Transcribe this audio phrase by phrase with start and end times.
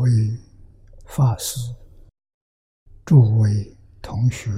[0.00, 0.10] 位
[1.04, 1.60] 法师、
[3.04, 4.50] 诸位同学，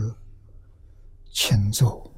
[1.32, 2.14] 请坐，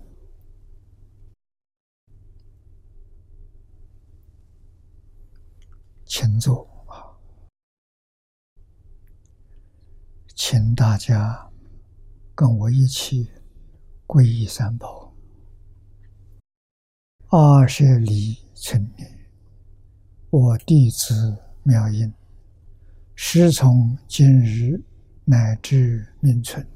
[6.05, 7.17] 请坐啊！
[10.35, 11.51] 请大家
[12.35, 13.31] 跟我一起
[14.07, 15.15] 皈依三宝。
[17.29, 19.27] 二十里春年，
[20.29, 22.13] 我弟子妙音。
[23.17, 24.81] 师从今日
[25.25, 26.67] 乃至命存，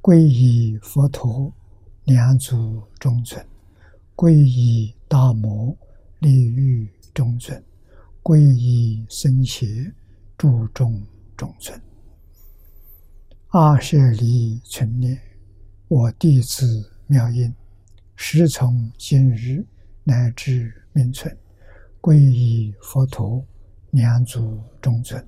[0.00, 1.52] 皈依佛陀，
[2.04, 3.38] 两足中尊；
[4.16, 5.76] 皈依大摩，
[6.20, 7.60] 利欲中尊；
[8.22, 9.92] 皈依僧伽，
[10.38, 11.02] 注中
[11.36, 11.78] 中尊。
[13.48, 15.20] 二十里存念，
[15.88, 17.54] 我弟子妙音，
[18.16, 19.62] 师从今日
[20.02, 21.36] 乃至命存，
[22.00, 23.44] 皈依佛陀，
[23.90, 25.22] 两足中尊。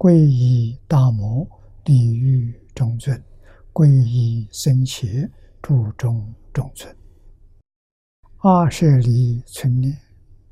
[0.00, 1.46] 皈依大摩
[1.84, 3.22] 地狱中尊，
[3.70, 5.30] 皈依僧伽
[5.60, 6.96] 注中中尊。
[8.38, 9.94] 二舍离存念，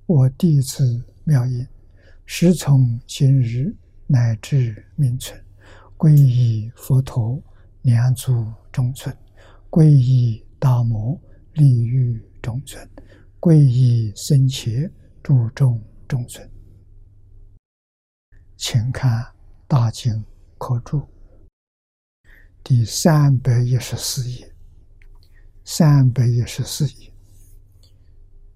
[0.05, 1.67] 我弟子妙音，
[2.27, 3.75] 时从今日
[4.07, 5.43] 乃至命存，
[5.97, 7.43] 皈依佛陀
[7.81, 9.17] 两足中尊，
[9.71, 11.19] 皈依大摩
[11.55, 12.87] 地狱中尊，
[13.41, 14.93] 皈依僧伽
[15.23, 16.47] 注中中尊。
[18.59, 19.38] 请看。
[19.69, 20.25] 大经
[20.57, 21.07] 可注。
[22.65, 24.55] 第三百一十四页，
[25.63, 27.13] 三百一十四页。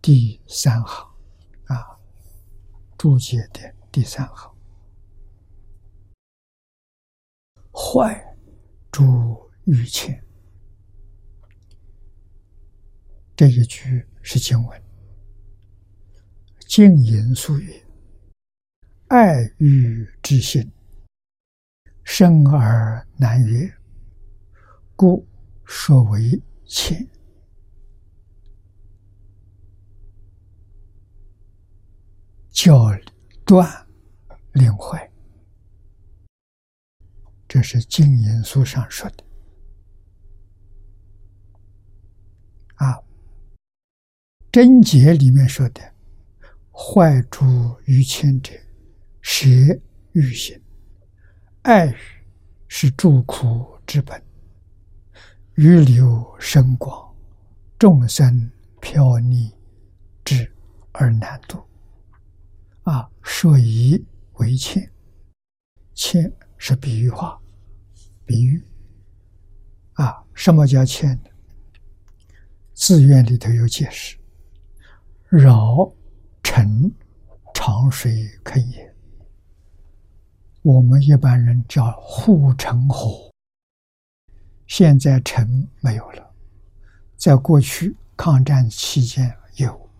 [0.00, 1.12] 第三行。
[1.66, 2.00] 啊，
[2.96, 4.54] 注解的第三行，
[7.70, 8.36] 坏
[8.90, 10.22] 诸欲前，
[13.36, 14.82] 这一句是经文，
[16.60, 17.82] 静言素语，
[19.08, 20.70] 爱欲之心。
[22.14, 23.74] 生而难越，
[24.94, 25.26] 故
[25.64, 27.08] 说为浅。
[32.50, 32.90] 教
[33.46, 33.66] 断
[34.52, 35.10] 令坏，
[37.48, 39.24] 这是经言书上说的。
[42.74, 43.02] 啊，
[44.52, 45.80] 贞节里面说的，
[46.70, 47.42] 坏诸
[47.86, 48.52] 于谦者，
[49.22, 49.48] 舍
[50.12, 50.61] 欲心。
[51.62, 51.94] 爱语
[52.66, 54.20] 是诸苦之本，
[55.54, 57.14] 欲流深广，
[57.78, 58.50] 众生
[58.80, 59.48] 飘溺
[60.24, 60.50] 之
[60.90, 61.62] 而难度。
[62.82, 64.04] 啊，说以
[64.38, 64.90] 为欠，
[65.94, 67.40] 欠是比喻化，
[68.26, 68.60] 比喻。
[69.92, 71.30] 啊，什么叫欠呢？
[72.74, 74.18] 字愿里头有解释：
[75.28, 75.88] 扰
[76.42, 76.92] 沉
[77.54, 78.91] 长水坑也。
[80.62, 83.32] 我们一般人叫护城河，
[84.68, 86.34] 现在城没有了，
[87.16, 89.90] 在过去抗战期间有，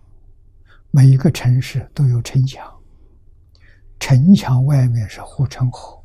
[0.92, 2.80] 每一个城市都有城墙，
[3.98, 6.00] 城墙外面是护城河，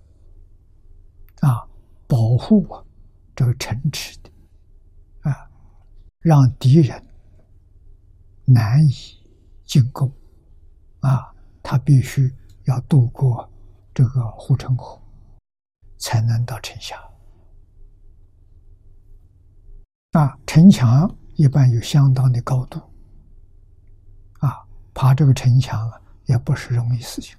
[1.42, 1.64] 啊，
[2.08, 2.84] 保护啊
[3.36, 4.32] 这个城池的，
[5.30, 5.48] 啊，
[6.22, 7.00] 让敌人
[8.44, 8.92] 难以
[9.66, 10.12] 进攻，
[11.02, 11.32] 啊，
[11.62, 12.34] 他必须
[12.64, 13.48] 要渡过。
[13.98, 15.02] 这个护城河
[15.98, 16.96] 才能到城下。
[20.12, 22.80] 啊，城墙一般有相当的高度，
[24.38, 24.64] 啊，
[24.94, 27.36] 爬这个城墙啊，也不是容易事情，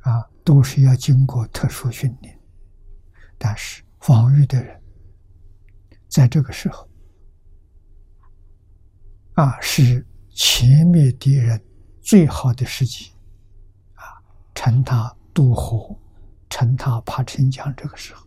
[0.00, 2.36] 啊，都是要经过特殊训练。
[3.38, 4.82] 但是防御的人，
[6.08, 6.88] 在这个时候，
[9.34, 10.04] 啊，是
[10.34, 11.64] 歼灭敌人
[12.00, 13.12] 最好的时机。
[14.62, 15.98] 趁他渡河，
[16.50, 18.26] 趁他爬城墙，这个时候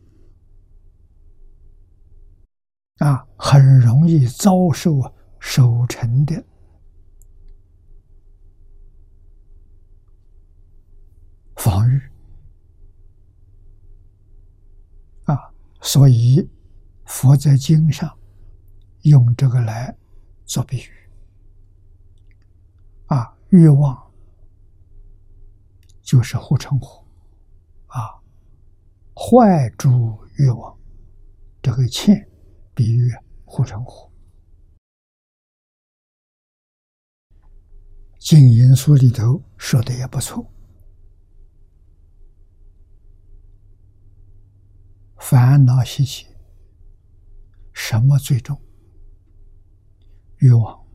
[3.05, 4.99] 啊，很容易遭受
[5.39, 6.43] 守城的
[11.55, 12.01] 防御
[15.25, 16.49] 啊，所以
[17.05, 18.11] 佛在经上
[19.03, 19.95] 用这个来
[20.45, 20.89] 做比喻
[23.05, 24.02] 啊，欲望。
[26.13, 27.03] 就是护城河，
[27.87, 28.21] 啊，
[29.15, 29.89] 坏诸
[30.37, 30.77] 欲望，
[31.59, 32.29] 这个欠
[32.75, 33.11] 比喻
[33.45, 34.07] 护城河。
[38.19, 40.47] 经言书里头说的也不错，
[45.17, 46.27] 烦恼习气，
[47.73, 48.55] 什么最重？
[50.37, 50.85] 欲望，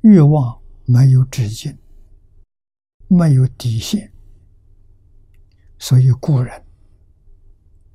[0.00, 1.78] 欲望没有止境。
[3.08, 4.12] 没有底线，
[5.78, 6.64] 所以古人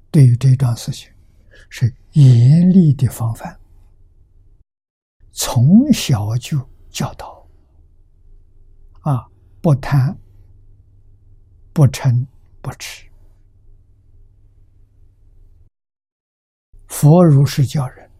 [0.09, 1.11] 对于这桩事情
[1.69, 3.59] 是严厉的防范，
[5.31, 6.59] 从小就
[6.89, 7.47] 教导
[9.01, 9.27] 啊，
[9.61, 10.17] 不贪、
[11.73, 12.25] 不嗔、
[12.61, 13.07] 不痴。
[16.87, 18.11] 佛如是教人，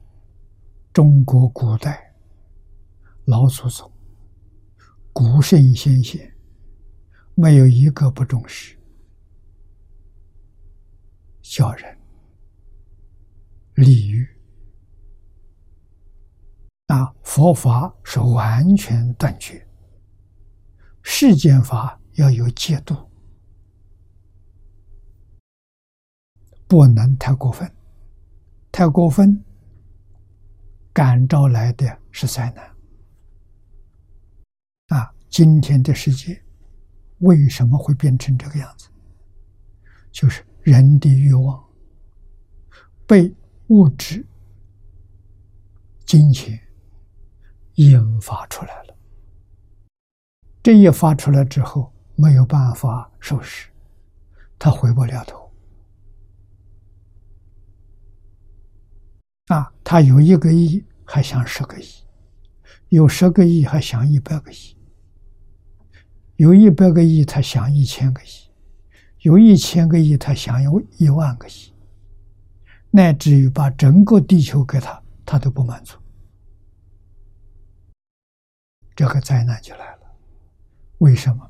[0.94, 2.14] 中国古代
[3.26, 3.92] 老祖宗、
[5.14, 6.31] 古圣先贤，
[7.36, 8.78] 没有一个不重视
[11.42, 11.98] 小人
[13.76, 14.28] 礼遇
[16.88, 17.14] 啊。
[17.24, 19.66] 佛法是完全断绝，
[21.02, 23.10] 世间法要有戒度，
[26.68, 27.70] 不能太过分。
[28.74, 29.44] 太过分，
[30.94, 32.76] 感召来的是灾难。
[34.88, 36.42] 啊，今天的世界
[37.22, 38.88] 为什么会变成这个样子？
[40.12, 41.64] 就是人的欲望
[43.08, 43.34] 被
[43.68, 44.26] 物质、
[46.06, 46.60] 金钱
[47.76, 48.98] 引发出来了。
[50.62, 53.70] 这一发出来之后，没有办法收拾，
[54.60, 55.52] 他回不了头。
[59.48, 62.06] 啊，他有一个亿，还想十个亿；
[62.90, 64.76] 有十个亿，还想一百个亿；
[66.42, 68.50] 有一百个亿，他想一千个亿；
[69.20, 71.72] 有一千个亿，他想有一万个亿，
[72.90, 76.00] 乃至于把整个地球给他，他都不满足。
[78.96, 80.00] 这个灾难就来了。
[80.98, 81.48] 为什么？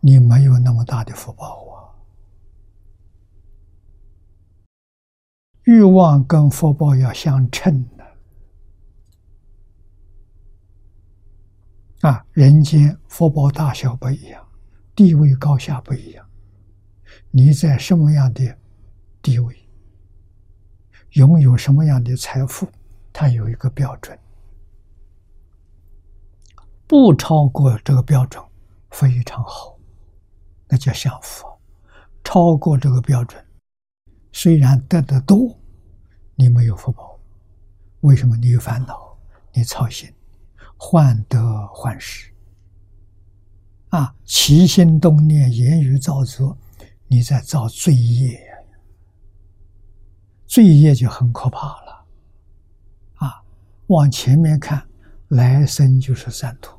[0.00, 1.94] 你没有那么大的福报啊。
[5.62, 8.01] 欲望跟福报要相称的
[12.02, 12.24] 啊！
[12.32, 14.44] 人间福报大小不一样，
[14.94, 16.26] 地位高下不一样。
[17.30, 18.58] 你在什么样的
[19.22, 19.56] 地位，
[21.12, 22.68] 拥有什么样的财富，
[23.12, 24.18] 它有一个标准，
[26.88, 28.42] 不超过这个标准
[28.90, 29.78] 非常好，
[30.68, 31.46] 那叫享福；
[32.24, 33.40] 超过这个标准。
[34.32, 35.56] 虽然得的多，
[36.34, 37.20] 你没有福报，
[38.00, 38.36] 为什么？
[38.38, 39.16] 你有烦恼，
[39.52, 40.12] 你操心，
[40.84, 42.28] 患得患失，
[43.90, 46.58] 啊，起心动念、言语造作，
[47.06, 48.36] 你在造罪业，
[50.44, 52.04] 罪业就很可怕了，
[53.14, 53.40] 啊，
[53.86, 54.84] 往前面看，
[55.28, 56.76] 来生就是三途，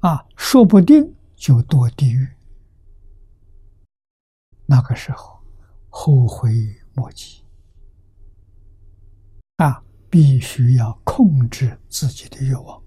[0.00, 2.28] 啊，说不定就堕地狱。
[4.66, 5.40] 那个时候，
[5.88, 6.52] 后悔
[6.92, 7.42] 莫及
[9.56, 9.82] 啊！
[10.12, 12.84] 必须要控制自己的欲望，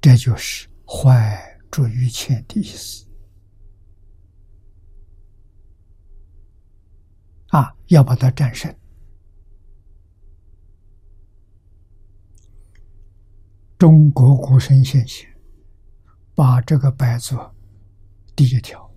[0.00, 3.06] 这就是怀住于前的意思
[7.50, 7.72] 啊！
[7.86, 8.76] 要把它战胜。
[13.78, 15.32] 中国古圣先贤。
[16.34, 17.52] 把这个摆作
[18.36, 18.87] 第一条。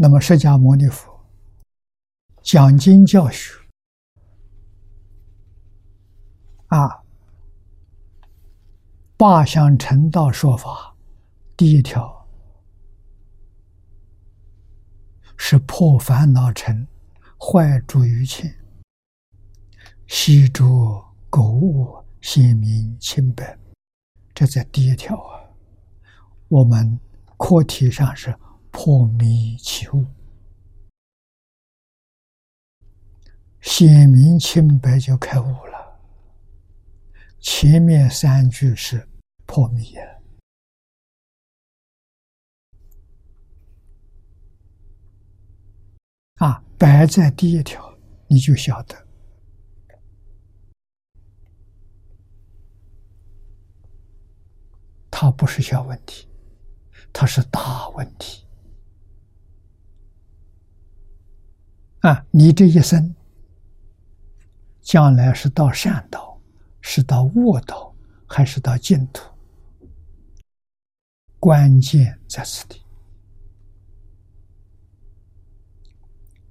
[0.00, 1.26] 那么，释迦牟尼佛
[2.40, 3.52] 讲经教学
[6.68, 7.02] 啊，
[9.16, 10.94] 八相成道说法，
[11.56, 12.28] 第一条
[15.36, 16.86] 是破烦恼尘，
[17.36, 18.56] 坏诸于前，
[20.06, 21.02] 悉诸。
[21.30, 23.58] 购物显明清白，
[24.32, 25.44] 这在第一条啊。
[26.48, 26.98] 我们
[27.36, 28.34] 课题上是
[28.70, 30.04] 破迷起悟，
[33.60, 36.00] 显明清白就开悟了。
[37.40, 39.08] 前面三句是
[39.46, 39.94] 破迷
[46.36, 47.96] 啊，摆在第一条，
[48.28, 49.06] 你就晓得。
[55.10, 56.28] 它不是小问题，
[57.12, 58.47] 它是大问题。
[62.00, 63.14] 啊，你这一生
[64.80, 66.40] 将来是到善道，
[66.80, 67.94] 是到恶道，
[68.26, 69.22] 还是到净土？
[71.40, 72.82] 关键在此地。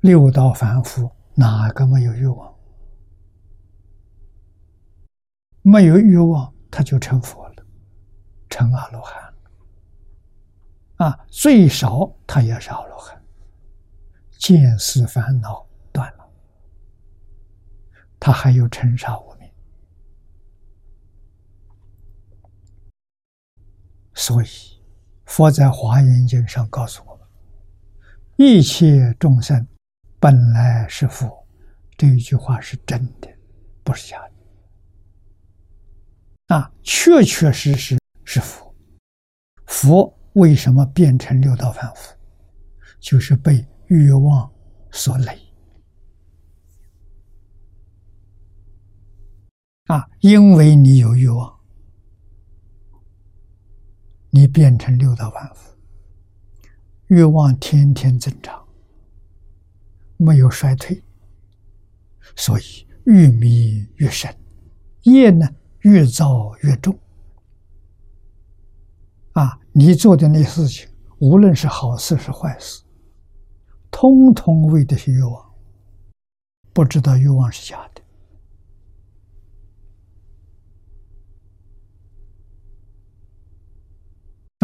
[0.01, 2.53] 六道凡夫哪个没有欲望？
[5.61, 7.65] 没有欲望，他就成佛了。
[8.49, 9.33] 成阿罗汉了
[11.05, 13.16] 啊，最少他也是阿罗汉，
[14.37, 16.29] 见思烦恼断了，
[18.19, 19.49] 他还有尘沙无明，
[24.13, 24.47] 所以
[25.25, 27.27] 佛在华严经上告诉我们：
[28.37, 29.67] 一切众生
[30.19, 31.45] 本来是佛，
[31.97, 33.27] 这一句话是真的，
[33.83, 34.31] 不是假的。
[36.47, 38.73] 那确确实实是佛，
[39.65, 42.15] 佛为什么变成六道凡夫？
[42.99, 43.67] 就是被。
[43.87, 44.51] 欲望
[44.91, 45.39] 所累。
[49.85, 51.59] 啊，因为你有欲望，
[54.29, 55.55] 你变成六道万物。
[57.07, 58.67] 欲望天天增长，
[60.17, 61.01] 没有衰退，
[62.35, 64.35] 所以愈迷越深，
[65.03, 65.47] 业呢
[65.79, 66.99] 越造越重。
[69.31, 70.89] 啊，你做的那事情，
[71.19, 72.83] 无论是好事是坏事，
[73.91, 75.53] 通通为的是欲望，
[76.73, 78.01] 不知道欲望是假的。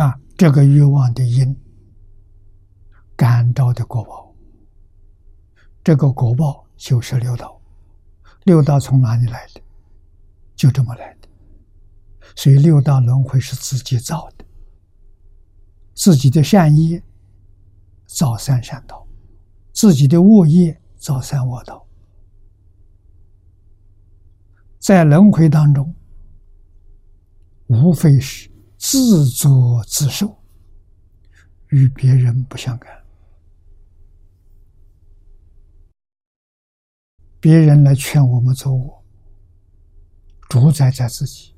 [0.03, 1.55] 啊，这个欲望的因，
[3.15, 4.35] 感召的果报，
[5.83, 7.59] 这个果报就是六道。
[8.45, 9.61] 六道从哪里来的？
[10.55, 11.29] 就这么来的。
[12.35, 14.45] 所以六道轮回是自己造的，
[15.93, 17.01] 自己的善业
[18.07, 19.02] 造三善道，
[19.83, 21.85] 自己的恶业造三恶道。
[24.79, 25.93] 在轮回当中，
[27.67, 28.49] 无非是。
[28.77, 30.37] 自作自受，
[31.67, 32.89] 与别人不相干。
[37.41, 39.03] 别人来劝我们做恶，
[40.47, 41.53] 主宰在自己。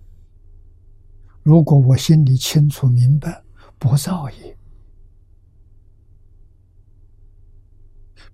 [1.43, 3.43] 如果我心里清楚明白，
[3.77, 4.57] 不造业，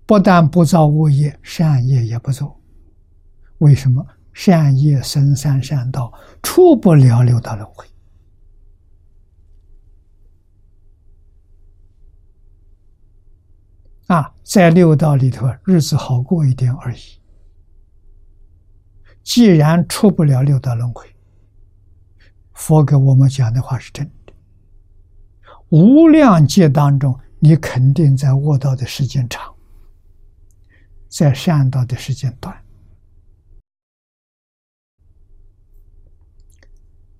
[0.04, 2.60] 不但不造恶业，善业也不做。
[3.58, 4.06] 为什么？
[4.32, 7.86] 善业生三善道，出不了六道轮回。
[14.06, 17.00] 啊，在六道里头，日子好过一点而已。
[19.22, 21.06] 既然出不了六道轮回，
[22.54, 24.32] 佛给我们讲的话是真的。
[25.68, 29.51] 无量劫当中，你肯定在恶道的时间长，
[31.12, 32.64] 在善道的时间短，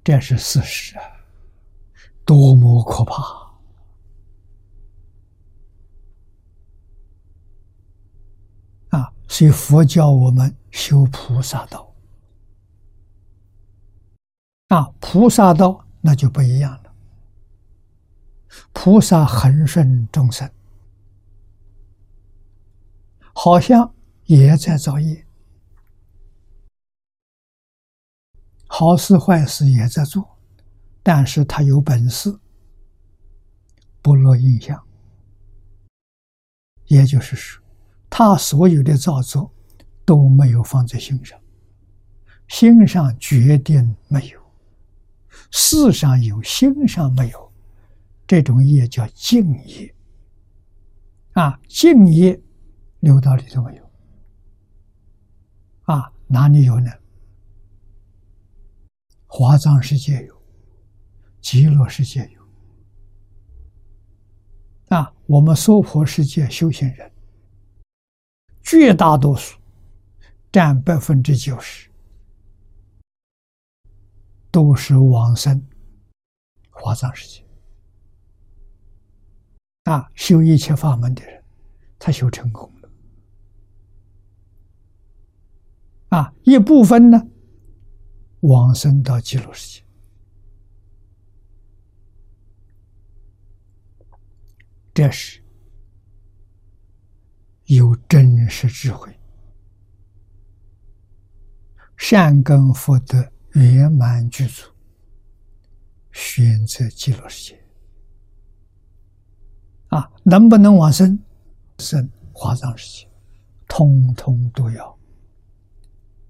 [0.02, 1.04] 这是事实啊！
[2.24, 3.22] 多么可怕
[8.96, 9.12] 啊！
[9.28, 11.94] 所以佛教我们修菩萨道，
[14.68, 16.94] 啊，菩萨道那就不一样了。
[18.72, 20.50] 菩萨恒顺众生，
[23.32, 23.94] 好像
[24.26, 25.26] 也在造业，
[28.66, 30.38] 好事坏事也在做，
[31.02, 32.38] 但是他有本事，
[34.00, 34.82] 不落印象，
[36.86, 37.62] 也就是说。
[38.14, 39.50] 他所有的造作
[40.04, 41.40] 都没有放在心上，
[42.48, 44.38] 心上决定没有，
[45.50, 47.52] 事上有，心上没有，
[48.26, 49.94] 这种业叫净业。
[51.32, 52.38] 啊，净业
[53.02, 53.90] 六道里头没有，
[55.82, 56.88] 啊，哪里有呢？
[59.26, 60.42] 华藏世界有，
[61.40, 62.48] 极乐世界有，
[64.96, 67.12] 啊，我们娑婆世界修行人。
[68.62, 69.58] 绝大多数
[70.52, 71.90] 占百分之九十，
[74.52, 75.60] 都是往生
[76.70, 77.44] 华藏世界
[79.90, 80.08] 啊！
[80.14, 81.42] 修一切法门的人，
[81.98, 82.88] 他修成功了
[86.12, 86.34] 啊！
[86.42, 87.26] 一部分呢，
[88.40, 89.84] 往生到极乐世界，
[94.92, 95.40] 这是。
[97.66, 99.18] 有真实智慧、
[101.96, 104.66] 善根福德圆满具足，
[106.10, 107.64] 选择极乐世界
[109.88, 110.12] 啊！
[110.24, 111.18] 能不能往生？
[111.78, 113.08] 生华藏世界，
[113.66, 114.98] 通通都要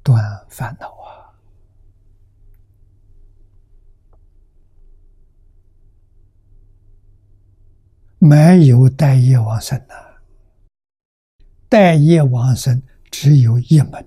[0.02, 1.32] 断烦恼啊！
[8.18, 9.94] 没有待业往生呐。
[11.68, 14.06] 待业往生只有一门，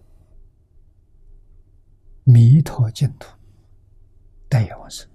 [2.24, 3.30] 弥陀净土
[4.48, 5.08] 待业往生，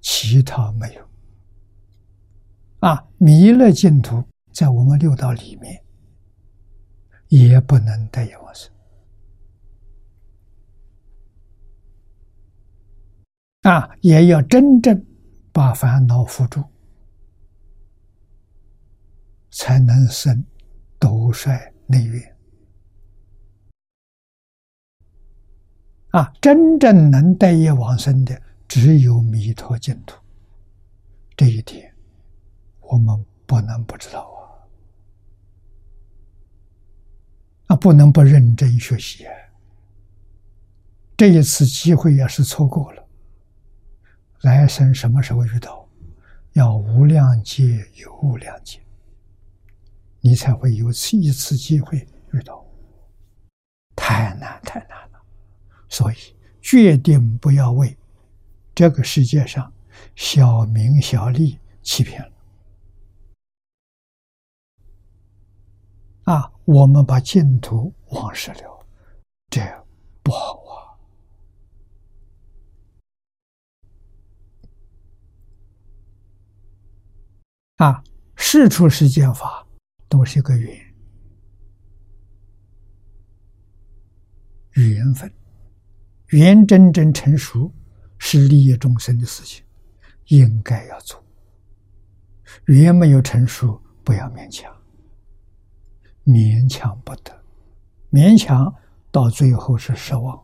[0.00, 1.08] 其他没有。
[2.80, 5.84] 啊，弥勒净土在我们六道里面
[7.28, 8.71] 也不能待业往生。
[13.62, 15.04] 啊，也要真正
[15.52, 16.64] 把烦恼伏住，
[19.50, 20.44] 才能生
[20.98, 22.36] 斗率内缘。
[26.10, 30.20] 啊，真正能带业往生的，只有弥陀净土。
[31.36, 31.94] 这一点，
[32.80, 34.42] 我们不能不知道啊！
[37.68, 39.32] 啊，不能不认真学习啊！
[41.16, 43.01] 这一次机会要是错过了，
[44.42, 45.88] 来生什么时候遇到？
[46.52, 48.78] 要无量劫有无量劫，
[50.20, 52.62] 你才会有次一次机会遇到。
[53.96, 55.22] 太难，太难了！
[55.88, 56.16] 所以
[56.60, 57.96] 决定不要为
[58.74, 59.72] 这个世界上
[60.14, 62.32] 小名小利欺骗了。
[66.24, 68.86] 啊，我们把净土忘失了，
[69.48, 69.86] 这样
[70.22, 70.61] 不好
[77.82, 77.88] 啊！
[77.88, 78.04] 啊，
[78.36, 79.66] 世出世间法
[80.08, 80.94] 都是一个缘，
[84.74, 85.32] 缘分，
[86.28, 87.72] 缘真正成熟
[88.18, 89.64] 是利益众生的事情，
[90.26, 91.20] 应该要做。
[92.66, 94.72] 缘没有成熟，不要勉强。
[96.24, 97.36] 勉强不得，
[98.12, 98.72] 勉强
[99.10, 100.40] 到最后是失望，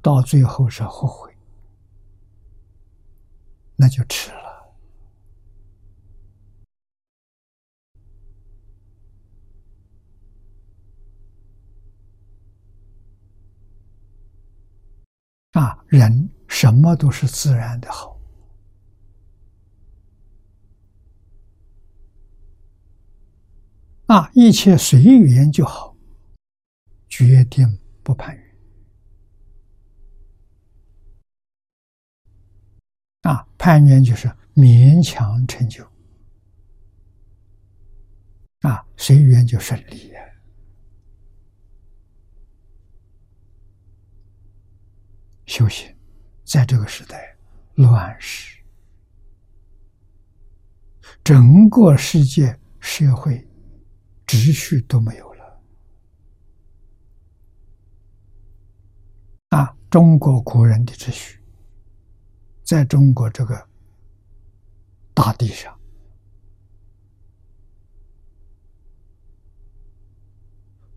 [0.00, 1.36] 到最后是后悔，
[3.74, 4.47] 那就迟了。
[15.58, 18.16] 啊，人什么都是自然的好。
[24.06, 25.96] 啊，一切随缘就好，
[27.08, 27.66] 决定
[28.04, 28.56] 不攀缘。
[33.22, 35.84] 啊，攀缘就是勉强成就。
[38.60, 40.27] 啊，随缘就顺利了。
[45.48, 45.92] 修行，
[46.44, 47.36] 在这个时代
[47.74, 48.62] 乱世，
[51.24, 53.44] 整个世界社会。
[54.26, 55.62] 秩序都没有了
[59.48, 59.74] 啊！
[59.88, 61.42] 中国古人的秩序，
[62.62, 63.68] 在中国这个
[65.14, 65.74] 大地上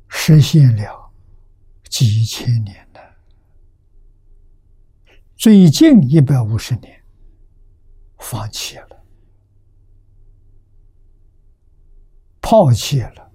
[0.10, 1.14] 实现了
[1.90, 2.86] 几千年，
[5.42, 7.04] 最近一百五十年
[8.20, 9.04] 放弃了。
[12.40, 13.32] 抛弃了，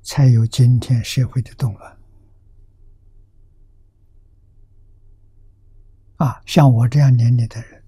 [0.00, 1.98] 才有今天社会的动乱。
[6.16, 7.84] 啊，像我这样年龄的人，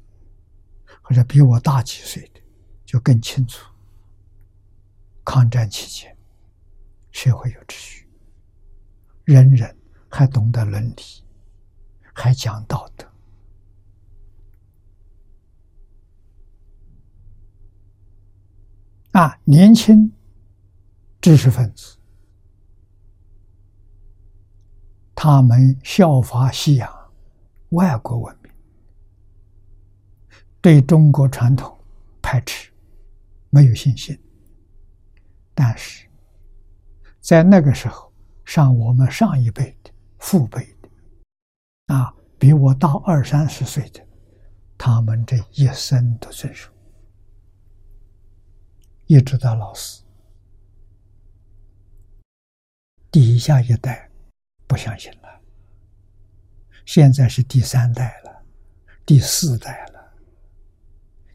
[1.00, 2.40] 或者比我大几岁的，
[2.84, 3.66] 就更清楚。
[5.24, 6.14] 抗战期间，
[7.12, 8.06] 社会有秩序，
[9.24, 9.74] 人人
[10.10, 11.23] 还懂得伦理，
[12.14, 13.06] 还讲道德。
[19.12, 20.12] 啊，年轻
[21.20, 21.96] 知识分子，
[25.14, 27.12] 他们效法西洋
[27.68, 28.52] 外国文明，
[30.60, 31.78] 对中国传统
[32.20, 32.72] 排斥，
[33.50, 34.18] 没有信心。
[35.54, 36.08] 但是，
[37.20, 38.12] 在那个时候，
[38.44, 40.73] 上我们上一辈的父辈，
[41.94, 44.04] 啊，比我大二三十岁的，
[44.76, 46.68] 他们这一生都遵守。
[49.06, 50.02] 一直到老死，
[53.12, 54.10] 底下一代
[54.66, 55.40] 不相信了。
[56.84, 58.42] 现在是第三代了，
[59.06, 60.12] 第四代了。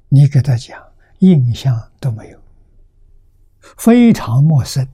[0.10, 0.86] 你给他讲，
[1.19, 2.41] 印象都没有，
[3.78, 4.86] 非常陌生。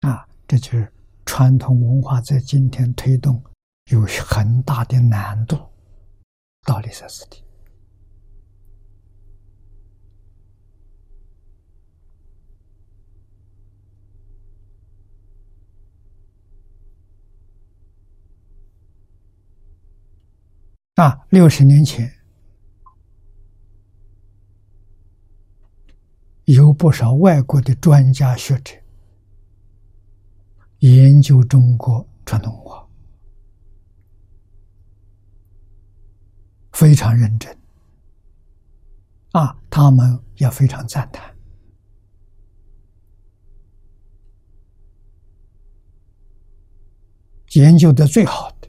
[0.00, 0.90] 啊，这就是
[1.26, 3.42] 传统文化在今天推动
[3.90, 5.58] 有很大的难度，
[6.62, 7.42] 道理在此地。
[20.94, 22.10] 啊，六十年前
[26.44, 28.74] 有不少外国的专家学者
[30.86, 32.88] 研究中国传统文化，
[36.74, 37.58] 非常认真。
[39.32, 41.34] 啊，他们也非常赞叹。
[47.54, 48.68] 研究的最好的。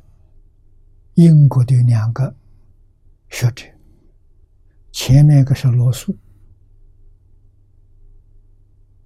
[1.14, 2.36] 英国的两个
[3.30, 3.66] 学者，
[4.92, 6.18] 前面一个是罗素，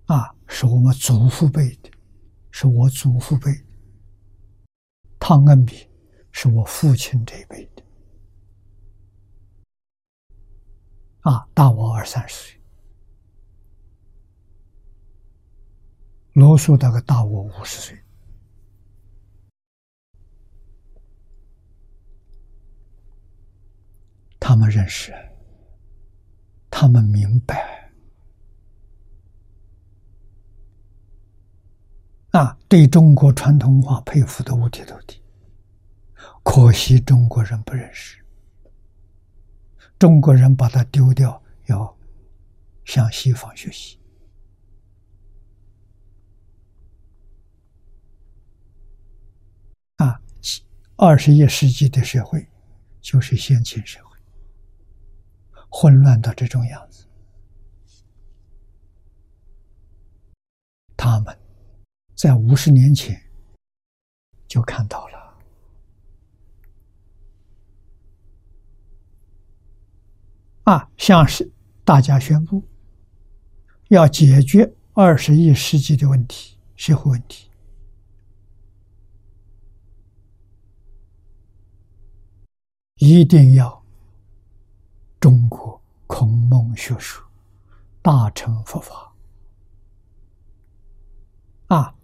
[0.06, 1.91] 啊，是我们祖父辈的，
[2.52, 3.52] 是我祖父辈。
[5.20, 5.88] 汤恩比
[6.32, 7.84] 是我父亲这一辈的，
[11.22, 12.62] 啊，大我二三十岁。
[16.34, 17.98] 罗素大概大我五十岁。
[24.40, 25.14] 他们认识，
[26.70, 27.81] 他们明白，
[32.42, 35.22] 啊，对中国传统文化佩服的五体投地。
[36.42, 38.18] 可惜中国人不认识，
[40.00, 41.96] 中国人把它丢掉，要
[42.84, 44.00] 向西方学习。
[49.98, 50.20] 啊，
[50.96, 52.50] 二十一世纪的社会
[53.02, 54.18] 就是先秦社会。
[55.70, 57.06] 混乱到这种样子，
[60.98, 61.38] 他们
[62.22, 63.20] 在五十年前
[64.48, 65.42] 就看到了
[70.66, 71.52] 啊，向是
[71.84, 72.64] 大家宣布
[73.88, 77.50] 要解决二十一世纪的问题，社会问题，
[82.98, 83.82] 一定要。
[85.20, 87.24] 中国孔孟学术
[88.04, 89.12] 大乘佛法
[91.68, 91.96] 啊，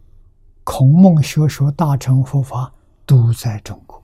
[0.69, 2.69] 孔孟学说大乘佛法
[3.05, 4.03] 都在中国。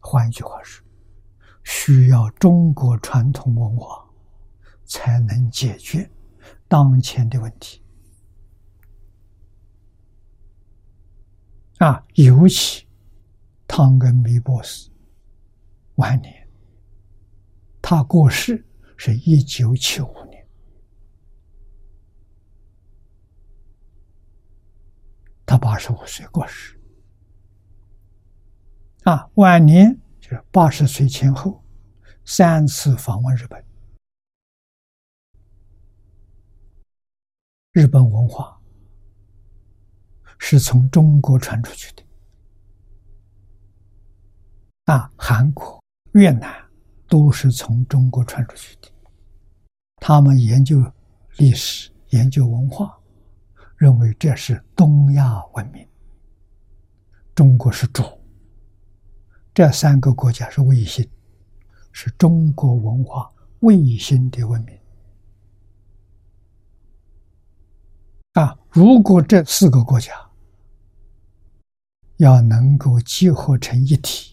[0.00, 0.84] 换一句话说，
[1.62, 4.04] 需要中国传统文化
[4.84, 6.10] 才能解决
[6.66, 7.80] 当前的问题
[11.78, 12.04] 啊！
[12.14, 12.84] 尤其
[13.68, 14.90] 汤根比博士
[15.94, 16.48] 晚年。
[17.80, 20.44] 他过世是一九七五年，
[25.54, 26.76] 他八十五岁过世。
[29.04, 31.62] 啊，晚年就是八十岁前后，
[32.24, 33.64] 三次访问日本，
[37.70, 38.60] 日本文化
[40.38, 42.02] 是从中国传出去的。
[44.86, 45.80] 啊，韩国、
[46.14, 46.52] 越南。
[47.06, 48.90] 都是从中国传出去的。
[49.98, 50.82] 他们研究
[51.36, 52.98] 历史、研究文化，
[53.76, 55.86] 认为这是东亚文明。
[57.34, 58.02] 中国是主，
[59.52, 61.08] 这三个国家是卫星，
[61.92, 64.78] 是中国文化卫星的文明。
[68.34, 70.12] 啊，如果这四个国家
[72.18, 74.32] 要能够结合成一体。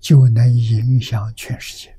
[0.00, 1.97] 就能影响全世界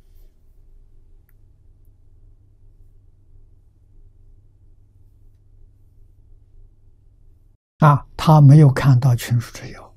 [7.80, 8.06] 啊！
[8.16, 9.94] 他没有看到群书之要，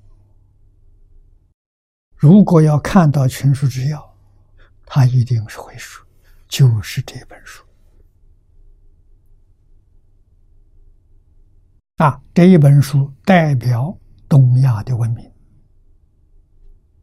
[2.16, 4.16] 如果要看到群书之要，
[4.87, 6.05] 他一定是会说，
[6.49, 7.64] 就是这本书
[11.97, 12.23] 啊！
[12.33, 13.97] 这一本书代表
[14.29, 15.31] 东亚的文明。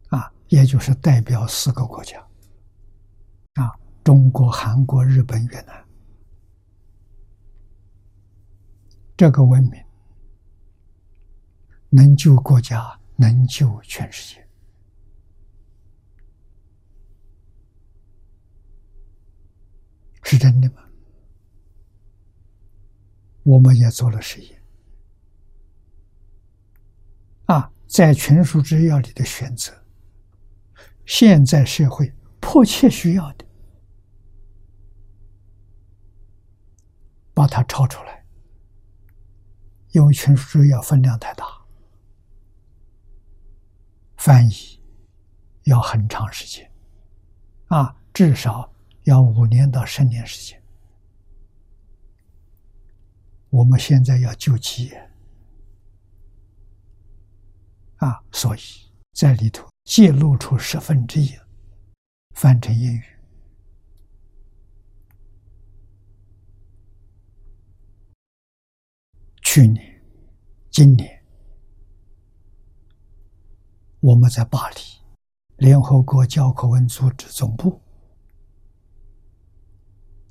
[0.08, 2.18] 啊也就是代表四个国家，
[3.54, 3.70] 啊，
[4.02, 5.84] 中国、韩国、日本、越南，
[9.16, 9.80] 这个文明
[11.90, 14.48] 能救国家，能救全世界，
[20.22, 20.84] 是真的吗？
[23.42, 24.62] 我们也做了实验，
[27.46, 29.84] 啊，在群书之要里的选择。
[31.06, 33.44] 现在社会迫切需要的，
[37.34, 38.24] 把它抄出来，
[39.90, 41.44] 因为群书之要分量太大，
[44.20, 44.78] 翻译
[45.62, 46.70] 要很长时间，
[47.68, 48.70] 啊，至少
[49.04, 50.62] 要五年到十年时间。
[53.48, 55.10] 我们现在要救企业，
[57.96, 58.60] 啊，所以
[59.12, 59.66] 在里头。
[59.84, 61.30] 揭露出十分之一，
[62.36, 63.02] 翻成英语。
[69.42, 70.00] 去年、
[70.70, 71.19] 今年，
[74.00, 74.76] 我们在巴黎
[75.58, 77.78] 联合国教科文组织总部，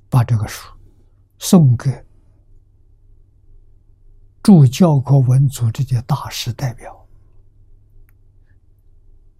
[0.09, 0.73] 把这个书
[1.37, 2.03] 送给
[4.41, 6.95] 驻教科文组织的大使代表。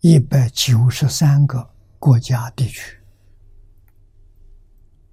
[0.01, 2.97] 一百九十三个国家地区。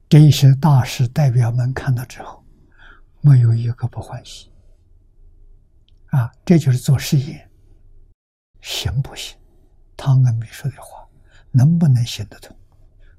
[0.09, 2.45] 这些大使代表们看到之后，
[3.21, 4.53] 没有一个不欢喜。
[6.11, 7.46] 啊，这就是做实验，
[8.67, 9.39] 行不行？
[9.97, 11.09] 汤恩比说的话，
[11.53, 12.55] 能不能行得通？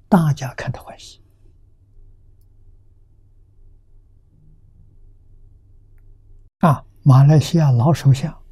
[0.09, 1.21] 大家看得欢喜。
[6.57, 8.43] 啊，马来西亚老首相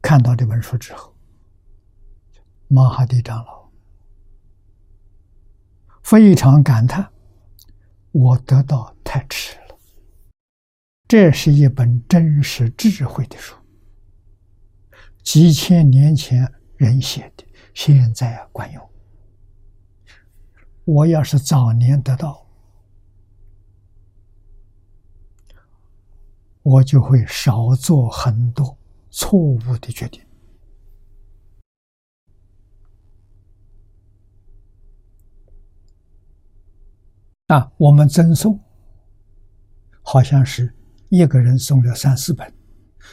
[0.00, 1.14] 看到这本书之后，
[2.68, 3.70] 马哈蒂长老
[6.02, 7.12] 非常感叹
[8.12, 9.58] ：“我得到太迟。”
[11.12, 13.54] 这是一本真实智慧的书，
[15.22, 17.44] 几千年前人写的，
[17.74, 18.90] 现在管用。
[20.86, 22.46] 我要是早年得到。
[26.62, 28.78] 我就会少做很多
[29.10, 30.24] 错误的决定
[37.48, 37.70] 啊！
[37.76, 38.58] 我们赠送，
[40.00, 40.74] 好像是
[41.14, 42.50] 一个人送了三四本，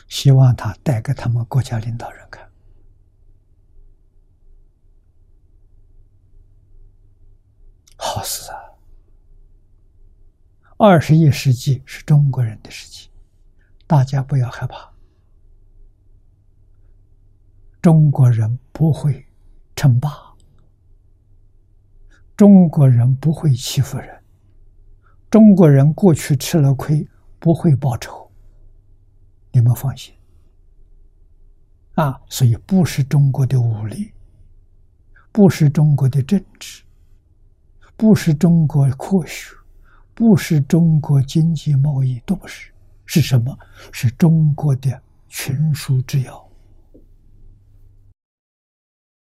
[0.08, 2.50] 希望他带给他们国家领导人看。
[7.98, 8.58] 好事啊！
[10.78, 13.10] 二十一世纪是中国人的世纪。
[13.86, 14.94] 大家不要害怕，
[17.82, 19.28] 中国人不会
[19.76, 20.10] 称霸，
[22.38, 24.24] 中国人不会欺负人，
[25.30, 27.06] 中国人过去吃了亏
[27.39, 28.30] 不会报仇，
[29.52, 30.13] 你们放心。
[31.95, 34.12] 啊，所以不是中国的武力，
[35.32, 36.84] 不是中国的政治，
[37.97, 39.56] 不是中国科学，
[40.13, 42.71] 不是中国经济贸易，都不是。
[43.06, 43.58] 是什么？
[43.91, 46.49] 是中国的群书之要，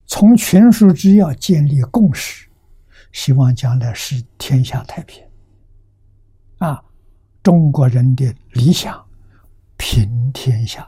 [0.06, 2.48] 从群书之要建立共识，
[3.12, 5.22] 希望将来是天下太平。
[6.56, 6.82] 啊，
[7.46, 9.00] 中国人的理想，
[9.76, 10.84] 平天下。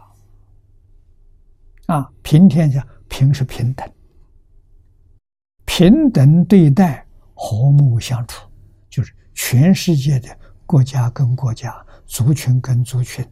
[1.86, 3.88] 啊，平天下，平是平等，
[5.64, 8.44] 平等对待，和睦相处，
[8.90, 11.72] 就是全世界的国家跟国家。
[12.06, 13.24] 族群跟族群，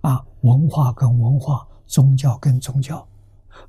[0.00, 3.06] 啊，文化跟文化，宗教跟宗教，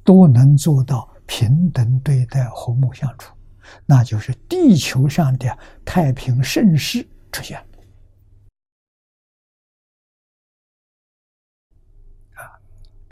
[0.06, 3.34] 都能做到平等对待、和睦相处，
[3.86, 7.66] 那就是地球上的太平盛世出现了。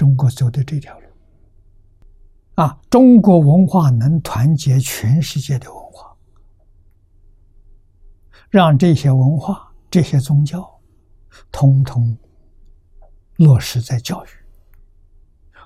[0.04, 1.08] 中国走的这条路，
[2.56, 6.13] 啊，中国文化能团结全世界的文化，
[8.50, 10.70] 让这些文化、这些宗教。
[11.54, 12.16] 通通
[13.38, 14.30] 落实在教育，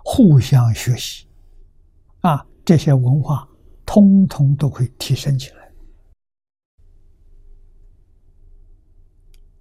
[0.05, 1.27] 互相学习，
[2.21, 3.49] 啊，这些文化
[3.87, 5.71] 通通都会提升起来，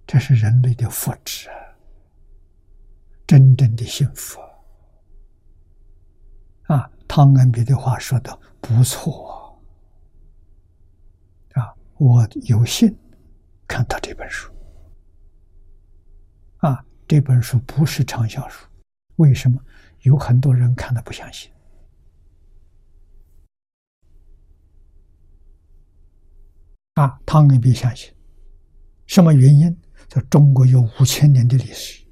[0.05, 1.47] 这是人类的福祉，
[3.25, 4.39] 真正的幸福
[6.67, 6.89] 啊！
[7.07, 9.57] 汤恩比的话说的不错
[11.53, 12.93] 啊，我有幸
[13.67, 14.51] 看到这本书。
[16.57, 18.67] 啊，这本书不是畅销书，
[19.15, 19.61] 为什么？
[20.01, 21.51] 有很多人看了不相信。
[26.95, 28.13] 啊，汤恩比相信，
[29.05, 29.81] 什么原因？
[30.09, 32.05] 说中国有五千年的历史，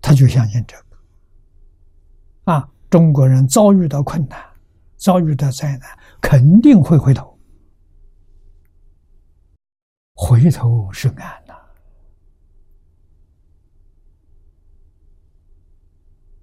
[0.00, 0.89] 他就相信这个。
[2.44, 4.38] 啊，中国人遭遇到困难，
[4.96, 7.38] 遭遇到灾难，肯定会回头，
[10.14, 11.54] 回头是岸呐。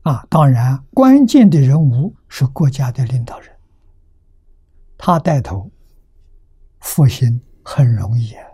[0.04, 3.54] 啊，当然，关键的人物是国家的领导人，
[4.98, 5.70] 他带头，
[6.80, 8.46] 复兴很容易啊；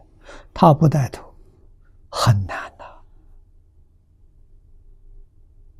[0.51, 1.35] 他不带头，
[2.09, 2.83] 很难的。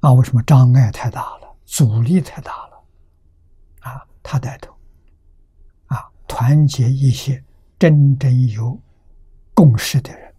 [0.02, 1.43] 啊，为什么障碍太大了，
[1.74, 2.86] 阻力太大了？
[3.80, 4.72] 啊，他带头，
[5.88, 7.44] 啊，团结一些
[7.80, 8.80] 真正有
[9.56, 10.36] 共识的人，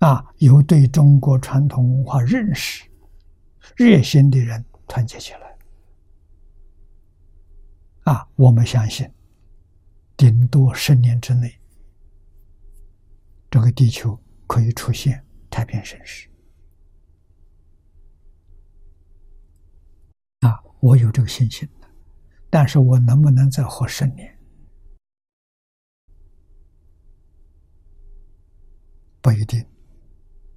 [0.00, 2.82] 啊，有对中国传统文化认识。
[3.76, 5.56] 热心的人团结起来，
[8.12, 9.08] 啊，我们相信，
[10.16, 11.60] 顶多十年之内，
[13.48, 16.28] 这个地球可以出现太平盛世。
[20.40, 21.68] 啊，我有这个信心，
[22.50, 24.36] 但是我能不能再活十年，
[29.20, 29.64] 不一定。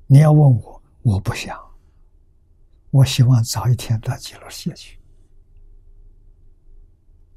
[0.07, 1.55] 你要问我，我不想。
[2.89, 4.99] 我希望早一天到极乐世界去。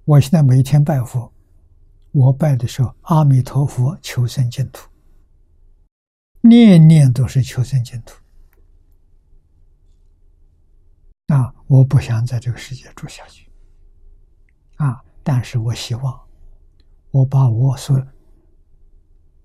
[0.06, 1.30] 我现在每天拜佛，
[2.12, 4.88] 我拜的时候，阿弥陀佛，求生净土，
[6.40, 8.14] 念念都是求生净土。
[11.28, 13.50] 啊，我不想在这个世界住下去。
[14.76, 16.20] 啊，但是我希望，
[17.10, 17.98] 我把我所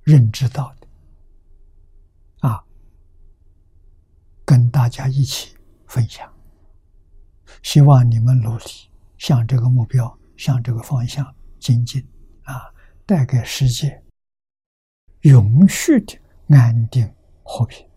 [0.04, 0.88] 认知到的，
[2.50, 2.64] 啊，
[4.44, 5.56] 跟大家一起。
[5.86, 6.28] 分享，
[7.62, 8.64] 希望你们努力
[9.20, 11.24] 向这个目标、向这个方向
[11.60, 12.04] 精进
[12.46, 12.74] 啊，
[13.06, 14.04] 带给世界
[15.22, 17.88] 永续的安定和平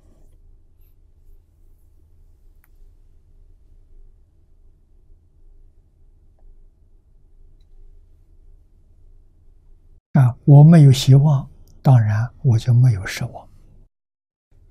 [10.18, 10.36] 啊！
[10.44, 11.48] 我没有希望，
[11.82, 13.48] 当然我就没有奢望。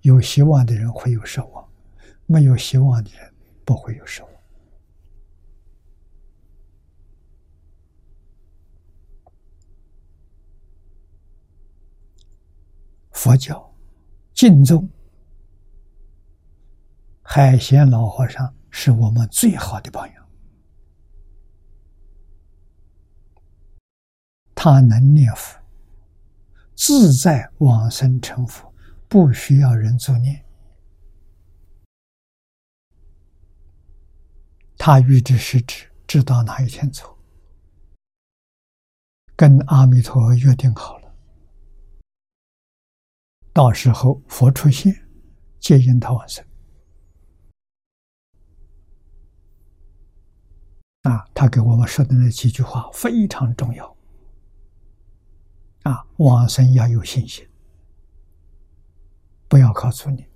[0.02, 1.66] 有希望的人会有奢望。
[2.28, 3.32] 没有希望的人
[3.64, 4.32] 不会有失望。
[13.12, 13.74] 佛教
[14.34, 14.90] 敬重
[17.22, 20.15] 海贤老和尚是我们最好的榜样。
[24.66, 25.62] 他能念佛，
[26.74, 28.74] 自在往生成佛，
[29.08, 30.44] 不需要人作念。
[34.76, 37.16] 他预知时至，知道哪一天走，
[39.36, 41.16] 跟阿弥陀佛约定好了，
[43.54, 44.92] 到时候佛出现，
[45.60, 46.44] 接引他往生。
[51.04, 53.95] 啊，他给我们说的那几句话非常重要。
[55.86, 57.48] 啊，往生要有信心，
[59.48, 60.28] 不要靠作念，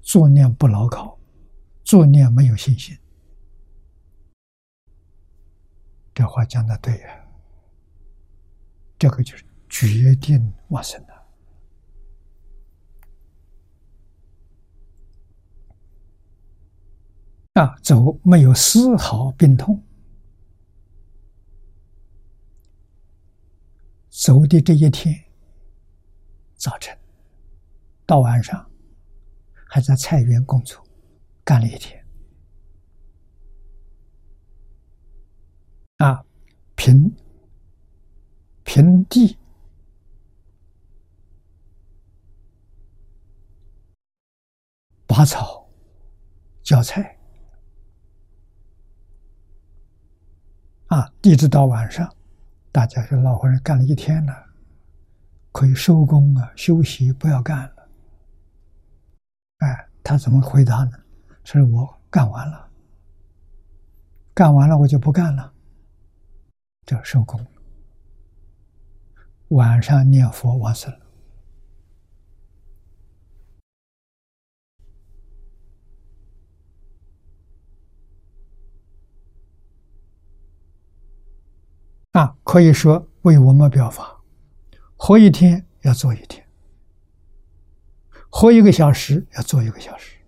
[0.00, 1.18] 作念不牢靠，
[1.84, 2.96] 作念没有信心。
[6.14, 7.22] 这话讲的对呀，
[8.98, 11.12] 这个就是决定往生的
[17.60, 17.76] 啊！
[17.82, 19.82] 走没有丝毫病痛，
[24.12, 25.24] 走的这一天，
[26.56, 26.96] 早晨
[28.04, 28.70] 到晚上
[29.66, 30.86] 还在菜园工作，
[31.42, 31.98] 干了一天。
[35.96, 36.22] 啊，
[36.76, 37.10] 平
[38.64, 39.38] 平地
[45.06, 45.66] 拔草、
[46.62, 47.18] 浇菜，
[50.88, 52.14] 啊，一直到晚上，
[52.72, 54.34] 大家说老和尚干了一天了，
[55.52, 57.88] 可以收工啊，休息，不要干了。
[59.58, 60.92] 哎，他怎么回答呢？
[61.44, 62.70] 是我干完了，
[64.32, 65.52] 干完了我就不干了。
[66.86, 67.46] 这收工，
[69.48, 71.01] 晚上念佛完事了。
[82.12, 84.20] 啊，可以说为我们表法，
[84.96, 86.46] 活一天要做一天，
[88.28, 90.18] 活一个小时要做一个小时，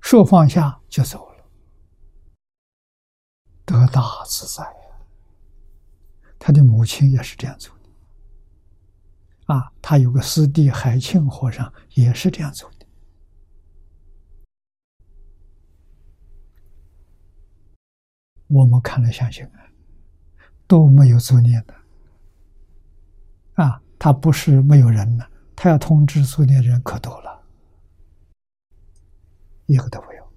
[0.00, 1.44] 说放下就走了。
[3.64, 4.72] 得大自在呀！
[6.40, 12.86] 他的母亲也是这样做的，啊，他有个师弟海庆和尚也是这样做的。
[18.48, 19.46] 我们看了相信，
[20.68, 21.74] 都没有作孽的，
[23.64, 25.24] 啊，他不是没有人呢，
[25.56, 27.42] 他要通知作孽的人可多了，
[29.66, 30.32] 一个都没有，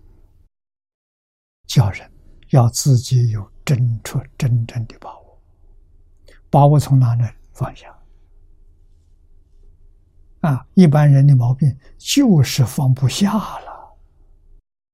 [1.68, 2.10] 叫人。
[2.52, 5.40] 要自己有真出真正的把握，
[6.50, 7.24] 把握从哪里
[7.54, 7.98] 放下？
[10.42, 13.96] 啊，一般人的毛病就是放不下了，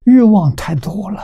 [0.04, 1.20] 欲望太多了，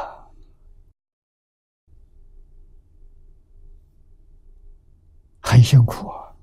[5.53, 6.33] 很辛苦啊！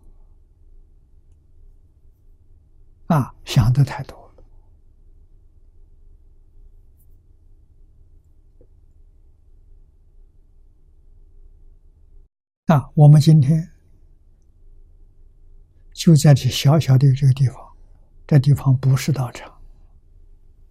[3.08, 4.44] 啊，想的太多了。
[12.66, 13.68] 啊，我们今天
[15.92, 17.56] 就在这小小的这个地方，
[18.28, 19.60] 这地方不是道场，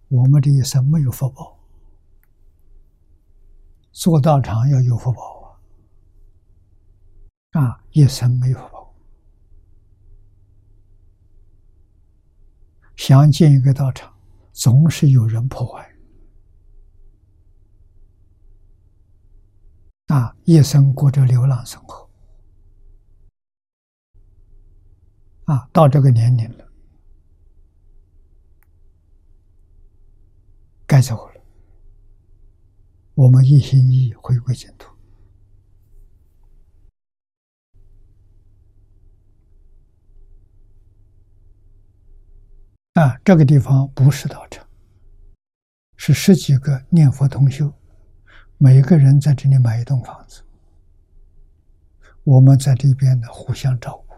[0.08, 1.58] 我们这一生没有福报，
[3.92, 5.39] 做道场要有福报
[7.52, 7.82] 啊！
[7.90, 8.94] 一生没有报，
[12.94, 14.14] 想建一个道场，
[14.52, 15.84] 总是有人破坏。
[20.06, 22.08] 啊，一生过着流浪生活。
[25.46, 26.72] 啊，到这个年龄了，
[30.86, 31.40] 该走了。
[33.14, 34.94] 我们一心一意回归净土。
[42.94, 44.66] 啊，这个地方不是道场，
[45.96, 47.72] 是十几个念佛同修，
[48.58, 50.42] 每一个人在这里买一栋房子，
[52.24, 54.14] 我们在这边呢互相照顾，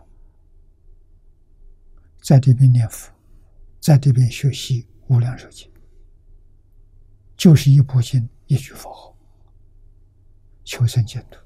[2.22, 3.12] 在这边念佛，
[3.78, 5.70] 在这边学习无量寿经，
[7.36, 9.14] 就是一部经，一句佛号，
[10.64, 11.41] 求生净土。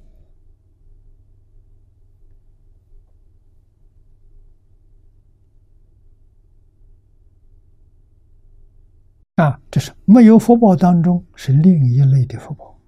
[9.36, 12.80] 啊，这是没有福报当中是另一类的福报。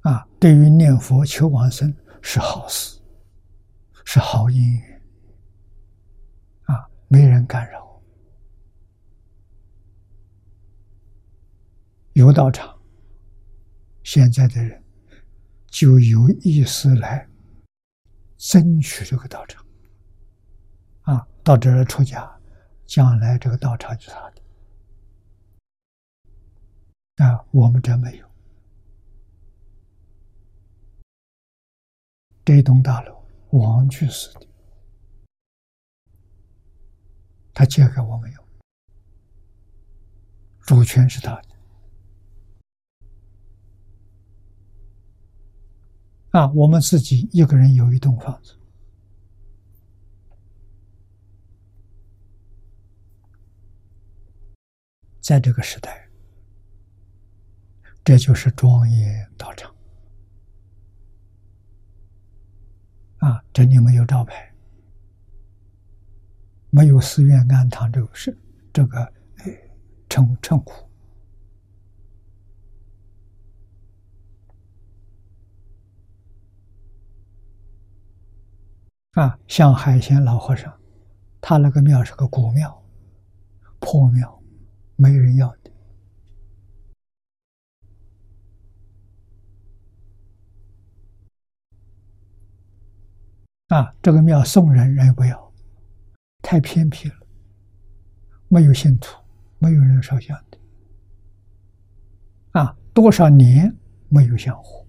[0.00, 3.00] 啊，对于念佛求往生是好事，
[4.04, 5.02] 是好姻缘。
[6.64, 8.02] 啊，没人干扰，
[12.14, 12.76] 有道场，
[14.02, 14.82] 现在的人
[15.68, 17.28] 就有意识来
[18.36, 19.64] 争取这个道场。
[21.02, 22.28] 啊，到这儿出家。
[22.86, 24.42] 将来这个道场就是他的
[27.24, 28.30] 啊，我们这没有。
[32.44, 34.46] 这栋大楼王去世的，
[37.54, 38.44] 他借给我们用，
[40.60, 41.48] 主权是他的。
[46.32, 48.58] 啊，我们自己一个人有一栋房子。
[55.24, 56.06] 在这个时代，
[58.04, 59.74] 这就是庄严道场
[63.20, 63.42] 啊！
[63.50, 64.54] 这里没有招牌，
[66.68, 68.38] 没有寺院庵堂这个是
[68.70, 69.10] 这个
[70.10, 70.86] 称称呼
[79.12, 79.38] 啊。
[79.48, 80.70] 像海鲜老和尚，
[81.40, 82.84] 他那个庙是个古庙，
[83.80, 84.43] 破庙。
[84.96, 85.70] 没人要的
[93.68, 93.94] 啊！
[94.00, 95.52] 这个庙送人人也不要，
[96.42, 97.16] 太偏僻了，
[98.48, 99.16] 没有信徒，
[99.58, 100.58] 没有人烧香的
[102.60, 102.76] 啊！
[102.92, 103.74] 多少年
[104.08, 104.86] 没有香火，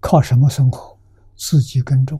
[0.00, 0.98] 靠什么生活？
[1.36, 2.18] 自己耕种。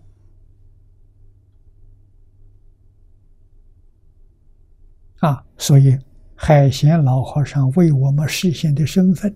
[5.23, 5.97] 啊，所以
[6.35, 9.33] 海贤老和尚为我们实现的身份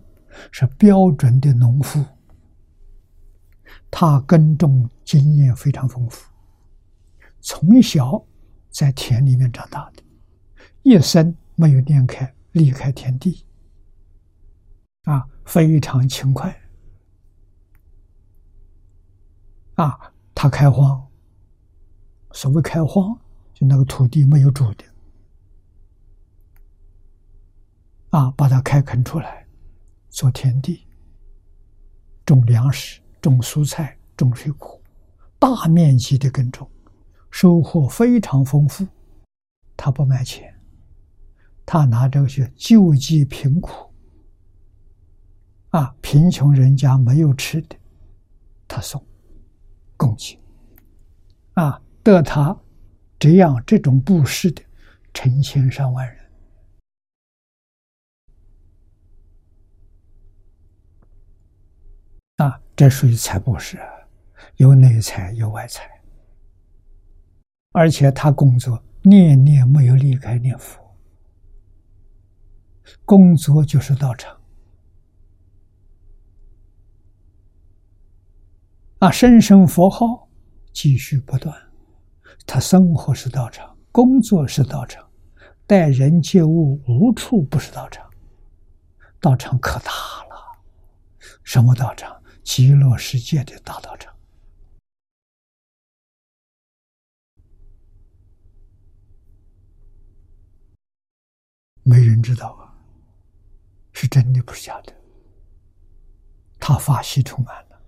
[0.50, 2.04] 是标准的农夫，
[3.88, 6.28] 他耕种经验非常丰富，
[7.40, 8.20] 从小
[8.68, 10.02] 在田里面长大的，
[10.82, 13.46] 一生没有离开离开田地，
[15.04, 16.52] 啊，非常勤快，
[19.76, 21.06] 啊，他开荒，
[22.32, 23.16] 所谓开荒，
[23.54, 24.84] 就那个土地没有主的。
[28.16, 29.46] 啊，把它开垦出来，
[30.08, 30.86] 做田地，
[32.24, 34.80] 种粮食、种蔬菜、种水果，
[35.38, 36.66] 大面积的耕种，
[37.30, 38.88] 收获非常丰富。
[39.76, 40.58] 他不卖钱，
[41.66, 43.92] 他拿这个去救济贫苦。
[45.68, 47.76] 啊，贫穷人家没有吃的，
[48.66, 49.04] 他送，
[49.94, 50.40] 供给。
[51.52, 52.58] 啊，得他
[53.18, 54.62] 这样这种布施的，
[55.12, 56.25] 成千上万人。
[62.36, 63.78] 啊，这属于财布施，
[64.56, 66.02] 有内财有外财，
[67.72, 70.94] 而且他工作念念没有离开念佛，
[73.06, 74.38] 工作就是道场，
[78.98, 80.28] 啊，声声佛号
[80.74, 81.56] 继续不断，
[82.46, 85.08] 他生活是道场，工作是道场，
[85.66, 88.06] 待人接物无处不是道场，
[89.22, 89.90] 道场可大
[90.28, 90.60] 了，
[91.42, 92.14] 什么道场？
[92.46, 94.16] 极乐世界的大道场，
[101.82, 102.72] 没人知道啊，
[103.92, 104.94] 是真的不是假的。
[106.60, 107.82] 他法喜充满了。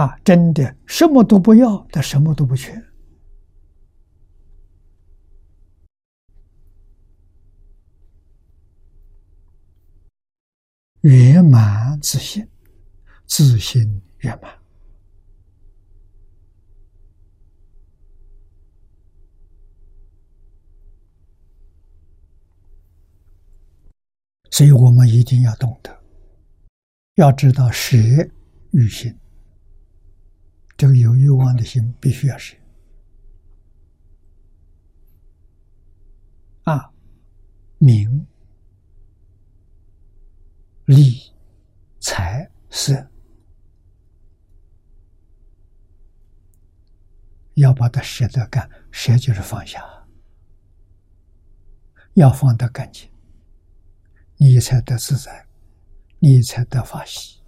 [0.00, 2.87] 啊，真的什么都不要，但什么都不缺。
[11.08, 12.46] 圆满自信，
[13.24, 14.58] 自信圆满。
[24.50, 25.98] 所以我们一定要懂得，
[27.14, 27.96] 要知道舍
[28.72, 29.18] 与心，
[30.76, 32.54] 这个有欲望的心必须要舍。
[36.64, 36.92] 啊，
[37.78, 38.26] 明。
[40.88, 41.34] 利、
[42.00, 43.10] 财、色，
[47.52, 49.84] 要把它舍得干，舍就是放下，
[52.14, 53.06] 要放得干净，
[54.38, 55.46] 你才得自在，
[56.20, 57.42] 你才得法喜，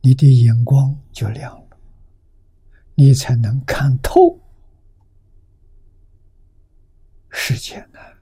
[0.00, 1.78] 你的眼光就亮了，
[2.96, 4.40] 你才能看透
[7.30, 8.15] 世间呢。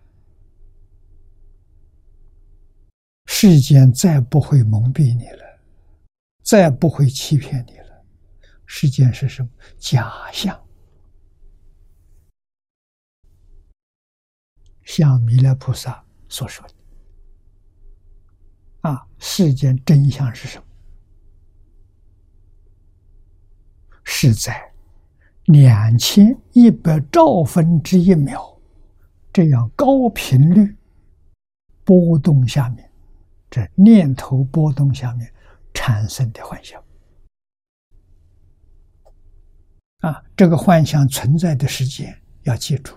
[3.46, 5.60] 世间再不会蒙蔽你了，
[6.42, 8.02] 再不会欺骗你了。
[8.64, 9.48] 世间是什么？
[9.78, 10.58] 假象。
[14.84, 16.74] 像弥勒菩萨所说的
[18.88, 20.64] ：“啊，世间真相是什么？
[24.04, 24.72] 是在
[25.44, 28.58] 两千一百兆分之一秒
[29.30, 30.74] 这样高频率
[31.84, 32.82] 波动下面。”
[33.54, 35.32] 这念头波动下面
[35.72, 36.82] 产生的幻象
[39.98, 42.96] 啊，这个幻象存在的时间要记住，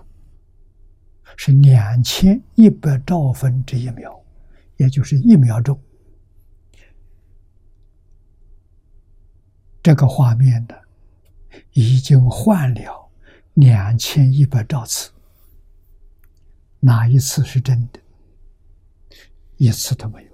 [1.36, 4.20] 是两千一百兆分之一秒，
[4.78, 5.80] 也就是一秒钟。
[9.80, 10.74] 这个画面呢，
[11.70, 13.08] 已经换了
[13.54, 15.12] 两千一百兆次，
[16.80, 18.00] 哪一次是真的？
[19.56, 20.27] 一次都没有。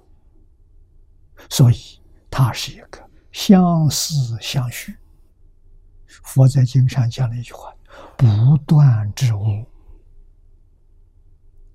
[1.49, 4.97] 所以，它是一个相思相续。
[6.23, 7.73] 佛在经上讲了一句话
[8.17, 9.65] ：“不断之物，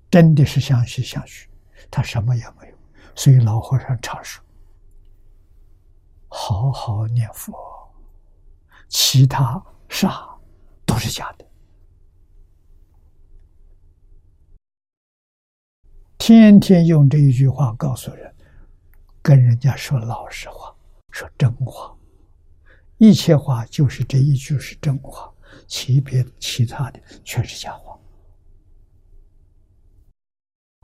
[0.09, 1.49] 真的是相续相续，
[1.89, 2.77] 他什么也没有。”
[3.15, 4.43] 所以老和尚常说
[6.27, 7.53] ：“好好念佛，
[8.87, 10.27] 其他啥
[10.85, 11.45] 都是假的。”
[16.17, 18.30] 天天用这一句话告诉人。
[19.21, 20.75] 跟人家说老实话，
[21.11, 21.95] 说真话，
[22.97, 25.31] 一切话就是这一句是真话，
[25.67, 27.97] 其别其他的全是假话。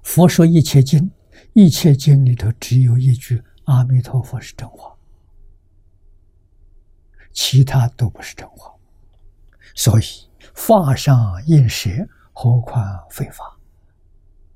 [0.04, 1.10] 佛说一切经，
[1.54, 4.96] 一切经里头只有一句阿弥陀佛是真话，
[7.34, 8.74] 其他都不是真话。
[9.74, 10.04] 所以
[10.54, 11.90] 法上应舍，
[12.34, 13.58] 何况非法？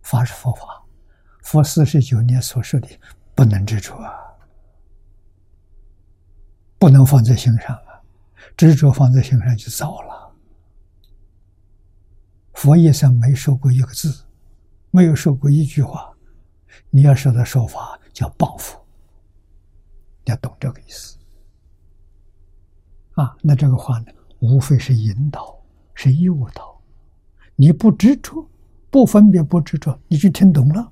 [0.01, 0.83] 法是佛法，
[1.41, 2.87] 佛四十九年所说的。
[3.35, 4.11] 不能执着啊，
[6.77, 8.01] 不能放在心上啊，
[8.55, 10.31] 执着放在心上就糟了。
[12.53, 14.25] 佛一生没说过一个字，
[14.91, 16.13] 没有说过一句话，
[16.89, 18.79] 你要说的说法叫报复，
[20.25, 21.17] 要懂这个意思
[23.13, 23.35] 啊。
[23.41, 25.59] 那这个话呢，无非是引导，
[25.95, 26.79] 是诱导，
[27.55, 28.47] 你不执着，
[28.91, 30.91] 不分别，不执着，你就听懂了。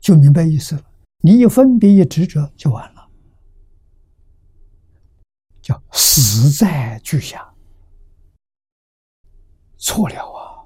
[0.00, 0.84] 就明白意思了。
[1.20, 3.08] 你一分别一执着就完了，
[5.60, 7.52] 叫死在句下，
[9.76, 10.62] 错了啊！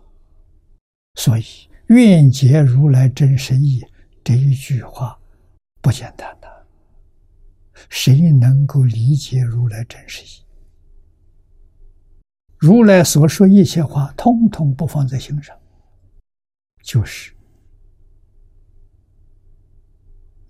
[1.15, 1.45] 所以
[1.87, 3.83] 愿解如来真实义
[4.23, 5.19] 这一句话
[5.81, 6.67] 不简单的，
[7.89, 10.45] 谁能够理解如来真实义？
[12.59, 15.59] 如来所说一切话，通通不放在心上，
[16.83, 17.33] 就是。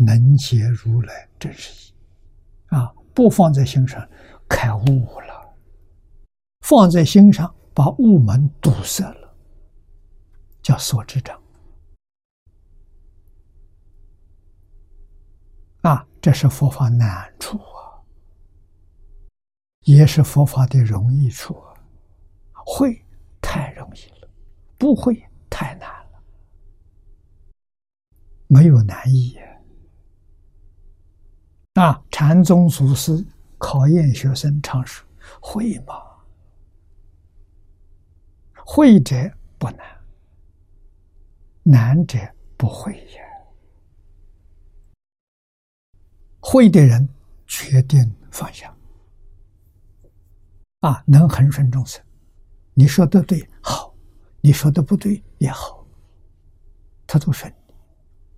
[0.03, 4.09] 能解如来真实义，啊，不放在心上，
[4.49, 5.55] 开悟了；
[6.61, 9.37] 放在心上，把悟门堵塞了，
[10.63, 11.39] 叫所知障。
[15.83, 18.01] 啊，这是佛法难处啊，
[19.85, 21.55] 也是佛法的容易处。
[22.73, 23.05] 会
[23.41, 24.29] 太容易了，
[24.79, 25.21] 不会
[25.51, 26.23] 太难了，
[28.47, 29.37] 没有难易。
[29.37, 29.50] 啊！
[31.81, 33.25] 啊禅宗祖师
[33.57, 35.09] 考验学生常说
[35.41, 35.95] ：“会吗？
[38.67, 39.17] 会者
[39.57, 39.79] 不难，
[41.63, 42.19] 难者
[42.59, 43.19] 不会也。”
[46.39, 47.09] 会的人
[47.47, 48.77] 决定放下，
[50.81, 52.05] 啊，能恒顺众生。
[52.75, 53.91] 你说的对，好；
[54.43, 55.83] 你说的不对也好，
[57.07, 57.51] 他都顺。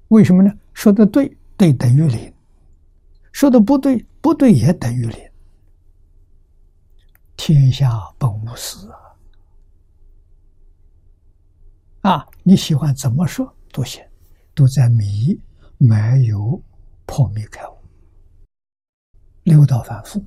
[0.08, 0.52] 为什么呢？
[0.72, 2.31] 说的对，对等于零；
[3.32, 5.32] 说的不对，不对也等于零。
[7.36, 8.88] 天下本无事
[12.02, 12.12] 啊！
[12.12, 14.04] 啊，你喜欢怎么说都行，
[14.54, 15.40] 都在迷，
[15.78, 16.62] 没有
[17.06, 17.76] 破灭开悟，
[19.44, 20.24] 六道反复。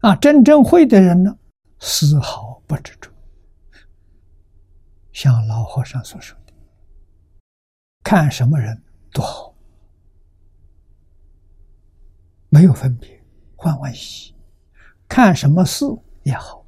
[0.00, 1.36] 啊，真正会的人呢，
[1.80, 3.10] 丝毫不执着。
[5.12, 6.52] 像老和尚所说的，
[8.02, 8.82] 看什么人
[9.14, 9.54] 多好，
[12.50, 13.18] 没有分别，
[13.56, 14.34] 欢欢喜喜；
[15.08, 15.86] 看什么事
[16.24, 16.62] 也好，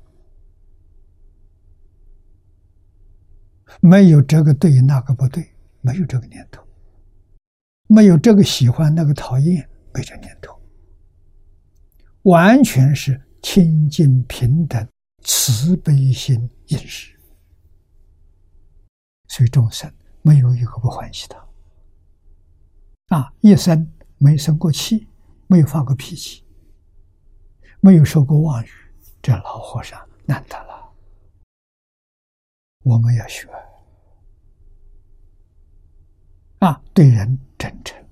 [3.83, 6.67] 没有这个对，那个不对，没有这个念头，
[7.87, 10.59] 没有这个喜欢，那个讨厌，没这念头，
[12.23, 13.21] 完全是。
[13.43, 14.89] 清净平等、
[15.23, 17.17] 慈悲心饮食，
[19.29, 19.89] 所以众生
[20.23, 21.49] 没有一个不欢喜的。
[23.09, 25.07] 啊，一生没生过气，
[25.47, 26.45] 没有发过脾气，
[27.81, 28.69] 没有受过妄语，
[29.23, 30.93] 这老和尚难得了。
[32.83, 33.49] 我们要学
[36.59, 38.05] 啊，对人真诚、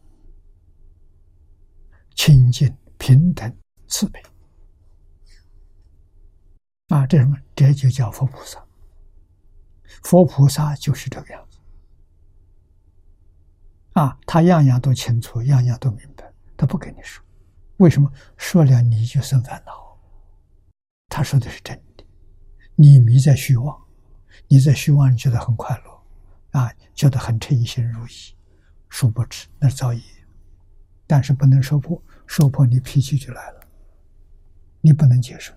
[2.15, 3.57] 清净、平等、
[3.89, 4.23] 慈悲。
[6.89, 7.37] 啊，这什么？
[7.57, 8.65] 这就叫佛菩萨。
[10.03, 11.54] 佛菩萨就是这个样子。
[13.95, 17.25] 啊，他样样都清楚，样样都明白，他不跟你说。
[17.79, 18.13] 为什么？
[18.37, 19.99] 说了你就生烦恼。
[21.09, 22.05] 他说的是真的，
[22.75, 23.77] 你迷在虚妄，
[24.49, 28.37] 你在虚妄你觉得很快乐，啊，觉得很称心如意，
[28.89, 30.03] 殊不知那是造业。
[31.07, 33.61] 但是不能说破，说破你脾气就来了，
[34.81, 35.55] 你不能接受。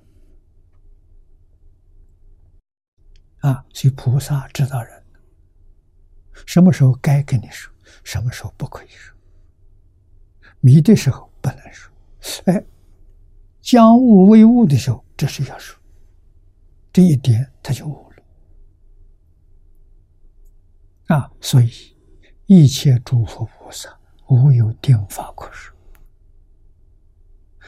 [3.39, 5.03] 啊，所以菩萨知道人，
[6.45, 7.73] 什么时候该跟你说，
[8.03, 9.15] 什么时候不可以说。
[10.59, 11.93] 迷的时候不能说，
[12.45, 12.65] 哎，
[13.61, 15.79] 将物为物的时候，这是要说。
[16.91, 18.17] 这一点他就悟了。
[21.15, 21.95] 啊，所以
[22.47, 23.97] 一切诸佛菩萨
[24.29, 25.77] 无有定法可说。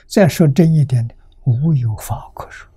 [0.07, 2.67] 再说真一点的，无有法可说。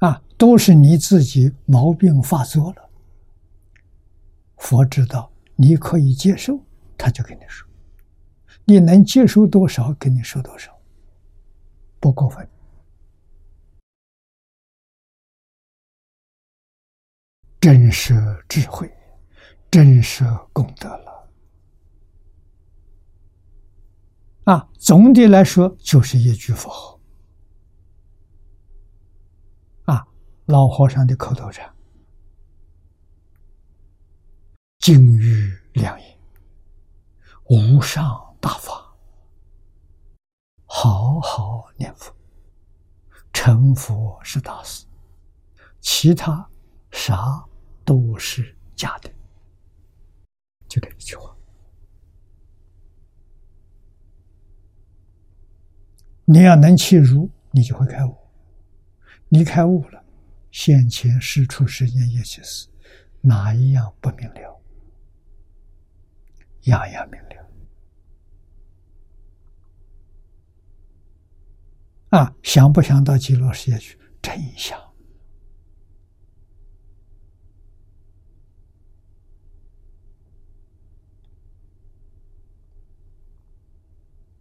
[0.00, 2.90] 啊，都是你自己毛病发作了。
[4.56, 6.58] 佛知道你可以接受，
[6.98, 7.68] 他就跟你说，
[8.64, 10.76] 你能接受多少，跟你说多少，
[12.00, 12.48] 不过分。
[17.60, 18.14] 真是
[18.48, 18.92] 智慧，
[19.70, 21.30] 真是功德了。
[24.44, 26.94] 啊，总的来说就是一句佛号。
[30.46, 31.74] 老和尚的口头禅
[34.78, 36.18] ：“金玉良言，
[37.44, 38.94] 无上大法，
[40.66, 42.14] 好好念佛，
[43.32, 44.84] 成佛是大事，
[45.80, 46.46] 其他
[46.90, 47.42] 啥
[47.82, 49.10] 都是假的。”
[50.68, 51.34] 就这一句话，
[56.26, 58.14] 你要能弃如，你就会开悟。
[59.30, 60.03] 你开悟了。
[60.54, 62.68] 现前事处世间一切事，
[63.20, 64.62] 哪一样不明了？
[66.62, 67.50] 样样明了。
[72.10, 73.98] 啊，想不想到极乐世界去？
[74.22, 74.78] 真想。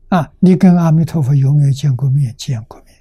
[0.09, 2.35] 啊，你跟阿弥陀佛有没有见过面？
[2.37, 2.92] 见过面。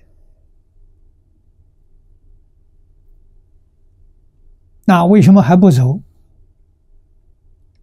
[4.84, 6.00] 那为什么还不走？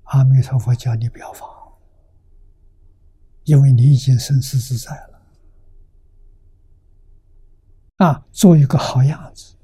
[0.04, 1.48] 阿弥陀佛叫你不要放，
[3.44, 5.22] 因为你已经生死自在了。
[7.98, 9.56] 啊，做一个好样子，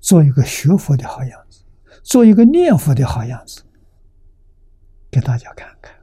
[0.00, 1.62] 做一个学佛的好样子，
[2.02, 3.62] 做一个念佛的好样子，
[5.10, 5.94] 给大家看看。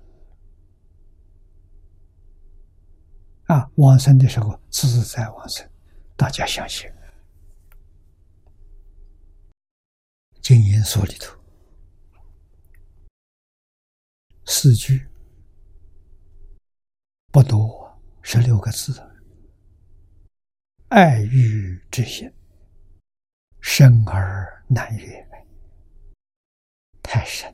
[3.46, 5.68] 啊，往生的时候自在往生，
[6.16, 6.88] 大家相信。
[10.48, 11.38] 经言说里头
[14.46, 15.06] 四句
[17.34, 18.94] 不多，十六个字：
[20.88, 22.32] 爱欲之心，
[23.60, 25.28] 深而难越，
[27.04, 27.54] 太深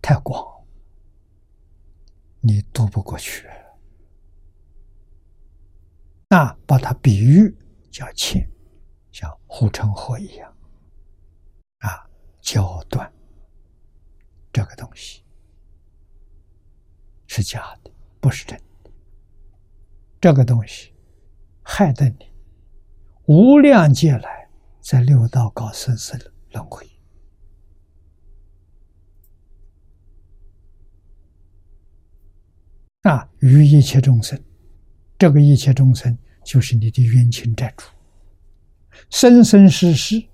[0.00, 0.66] 太广，
[2.40, 3.46] 你渡不过去。
[6.30, 7.54] 那把它比喻
[7.90, 8.50] 叫浅，
[9.12, 10.56] 像护城河一样，
[12.40, 13.12] 焦断
[14.52, 15.22] 这个东西
[17.26, 18.90] 是假的，不是真的。
[20.20, 20.92] 这个东西
[21.62, 22.30] 害得你
[23.26, 24.48] 无量劫来
[24.80, 26.18] 在六道搞生死
[26.50, 26.84] 轮回，
[33.02, 34.42] 啊，于一切众生。
[35.16, 37.86] 这个一切众生就是你的冤亲债主，
[39.10, 40.26] 生生世世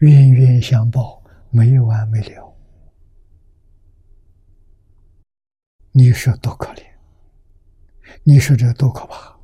[0.00, 2.56] 冤冤相报，没完没了。
[5.92, 6.84] 你说多可怜？
[8.22, 9.38] 你说这多可怕？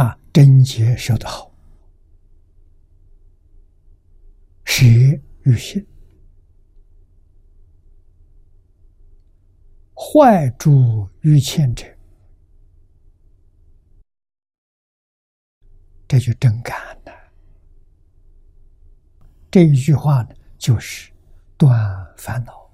[0.00, 1.50] 啊，贞洁说得好。
[4.66, 5.84] 邪与心，
[9.94, 11.84] 坏诸于欠者，
[16.10, 17.12] 这就真干了。
[19.48, 21.12] 这一句话呢，就是
[21.56, 21.78] 断
[22.16, 22.68] 烦恼。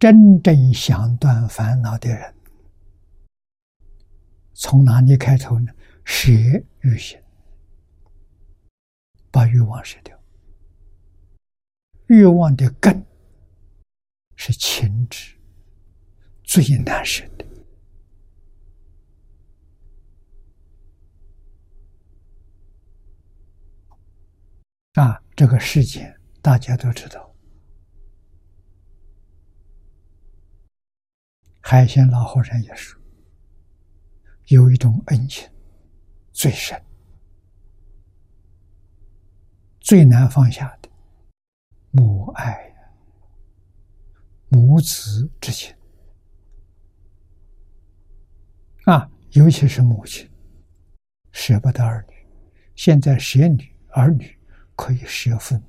[0.00, 2.34] 真正想断烦恼的人，
[4.54, 5.70] 从哪里开头呢？
[6.02, 6.32] 舍
[6.80, 7.20] 欲心，
[9.30, 10.18] 把欲望舍掉。
[12.06, 13.04] 欲望的根
[14.34, 15.36] 是情执，
[16.42, 17.44] 最难舍的
[24.94, 25.22] 啊！
[25.34, 27.34] 这个世界大家都知道，
[31.60, 33.00] 海鲜老和尚也说，
[34.48, 35.50] 有一种恩情
[36.30, 36.80] 最深、
[39.80, 40.90] 最难放下的。
[41.90, 42.74] 母爱，
[44.48, 45.74] 母子之情
[48.84, 50.30] 啊，尤其是母亲
[51.32, 52.14] 舍不得儿女，
[52.74, 54.38] 现在舍女儿女
[54.82, 55.62] 可以舍父母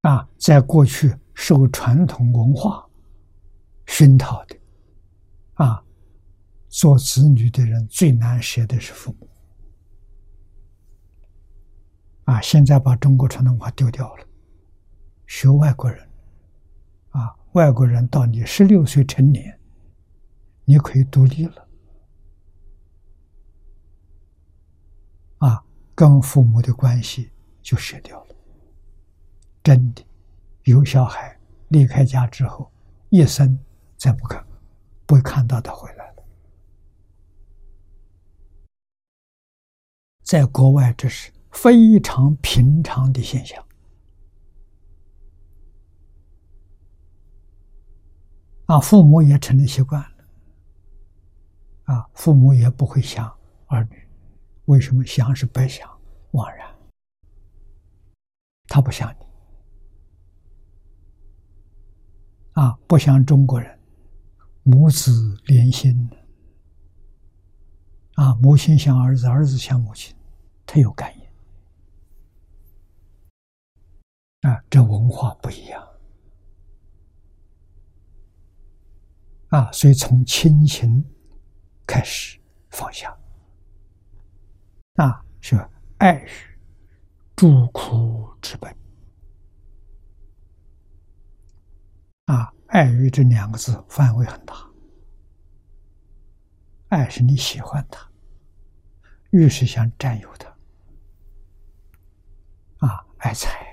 [0.00, 2.88] 啊，在过去受传统文化
[3.86, 4.56] 熏陶的
[5.56, 5.84] 啊，
[6.68, 9.28] 做子女的人最难舍的是父母。
[12.24, 12.40] 啊！
[12.40, 14.26] 现在把中国传统文化丢掉了，
[15.26, 16.08] 学外国人。
[17.10, 19.60] 啊，外国人到你十六岁成年，
[20.64, 21.68] 你可以独立了。
[25.38, 25.64] 啊，
[25.94, 27.30] 跟父母的关系
[27.62, 28.34] 就舍掉了。
[29.62, 30.04] 真的，
[30.64, 31.38] 有小孩
[31.68, 32.70] 离开家之后，
[33.10, 33.58] 一生
[33.96, 34.44] 再不看，
[35.06, 36.24] 不会看到他回来了。
[40.22, 41.32] 在国外，这是。
[41.52, 43.62] 非常平常的现象
[48.64, 50.24] 啊，父母也成了习惯了
[51.92, 53.30] 啊，父母也不会想
[53.66, 54.01] 儿女，
[54.66, 55.90] 为什么想是白想
[56.32, 56.66] 枉然？
[58.68, 59.26] 他不想你。
[62.52, 63.78] 啊，不像中国人。
[64.62, 66.08] 母子连心。
[68.14, 70.14] 啊，母亲想儿子，儿子想母亲，
[70.64, 71.24] 他有感应。
[74.48, 75.88] 啊，这文化不一样。
[79.48, 81.04] 啊，所以从亲情
[81.86, 82.38] 开始
[82.70, 83.18] 放下。
[84.94, 85.56] 啊，是
[85.98, 86.28] 爱语
[87.34, 88.70] 诸苦之本
[92.26, 94.54] 啊，爱欲这两个字范围很大，
[96.88, 98.10] 爱是你喜欢他，
[99.30, 100.48] 欲是想占有他
[102.86, 103.68] 啊，爱财。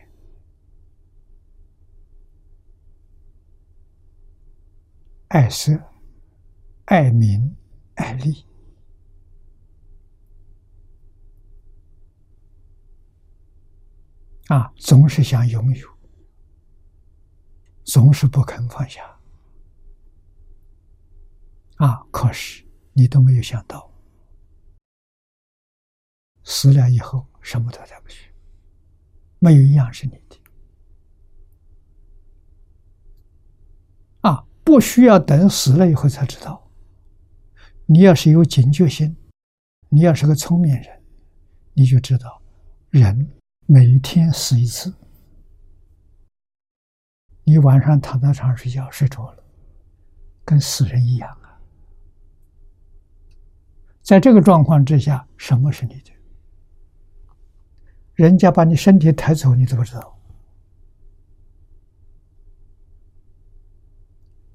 [5.28, 5.80] 爱色、
[6.86, 7.55] 爱名、
[7.93, 8.43] 爱利，
[14.50, 15.88] 啊，总是想拥有，
[17.84, 19.02] 总是不肯放下，
[21.76, 23.91] 啊，可是你都没有想到，
[26.43, 28.32] 死了以后什么都带不去，
[29.38, 30.41] 没有一样是你的。
[34.22, 36.72] 啊不需要等死了以后才知道。
[37.86, 39.16] 你要是有警觉心，
[39.89, 41.04] 你要是个聪明人，
[41.74, 42.41] 你就知道，
[42.89, 43.38] 人
[43.72, 44.91] 每天死一次，
[47.43, 49.43] 你晚上躺在床上睡觉，睡着了，
[50.43, 51.61] 跟死人一样啊！
[54.01, 56.11] 在这个状况之下，什么是你的？
[58.15, 60.20] 人家把你身体抬走，你都不知道，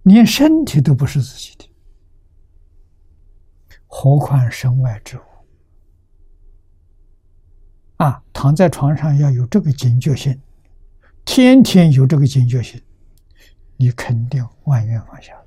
[0.02, 1.70] 连身体都不是自己的，
[3.86, 5.22] 何况身外之物？
[7.96, 10.40] 啊，躺在床上要有这个警觉性。
[11.24, 12.82] 天天有这个警觉性，
[13.76, 15.44] 你肯定万缘放下了。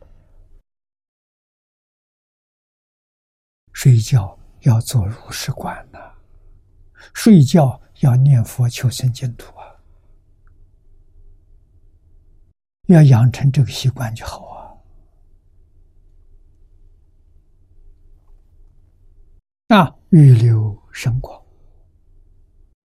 [3.73, 5.99] 睡觉要做如是观呐，
[7.13, 9.75] 睡觉要念佛求生净土啊，
[12.87, 14.81] 要养成这个习惯就好
[19.69, 19.77] 啊。
[19.77, 21.39] 啊，预留生光，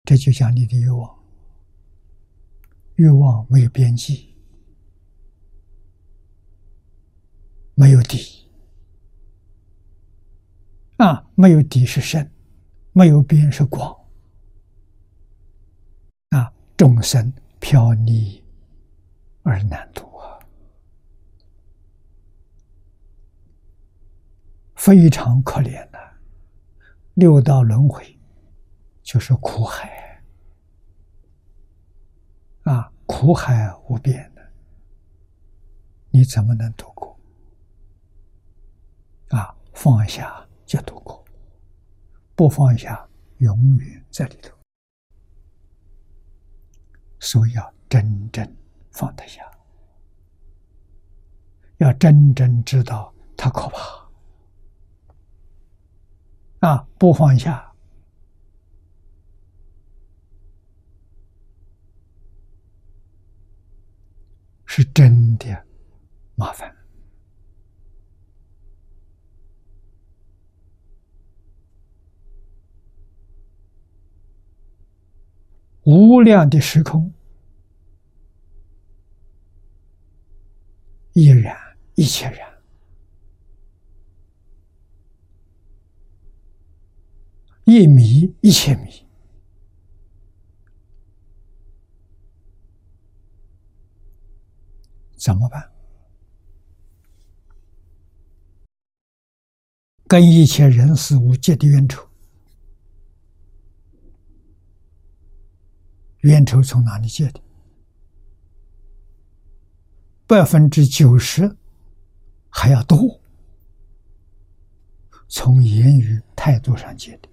[0.08, 1.20] 这就像你的欲望。
[2.95, 4.34] 欲望没有边际，
[7.76, 8.49] 没有底
[10.95, 12.32] 啊，没有底是深，
[12.93, 13.93] 没有边是广
[16.30, 18.41] 啊，众生飘离
[19.43, 20.39] 而难渡啊，
[24.76, 25.99] 非常可怜的
[27.14, 28.16] 六道轮回
[29.08, 30.22] 就是苦海。
[32.64, 34.51] 啊，苦海无边的，
[36.10, 37.18] 你怎么能度过？
[39.30, 41.24] 啊，放下就度过，
[42.36, 44.53] 不放下永远在里头。
[47.22, 48.58] 所以要真正
[48.91, 49.49] 放得下，
[51.78, 54.10] 要真正知道它可怕。
[56.68, 57.64] 啊，不放下。
[64.78, 65.65] 是真的
[66.36, 66.71] 麻烦，
[75.82, 77.11] 无量的时空，
[81.13, 81.57] 一然
[81.95, 82.47] 一切然，
[87.63, 89.07] 一迷一切迷。
[95.28, 95.69] 怎么办？
[100.07, 102.01] 跟一切人事物结的冤仇，
[106.19, 107.41] 冤仇从哪里结的？
[110.25, 111.57] 百分之九十
[112.47, 112.97] 还要多，
[115.28, 117.28] 从言语态度上结的。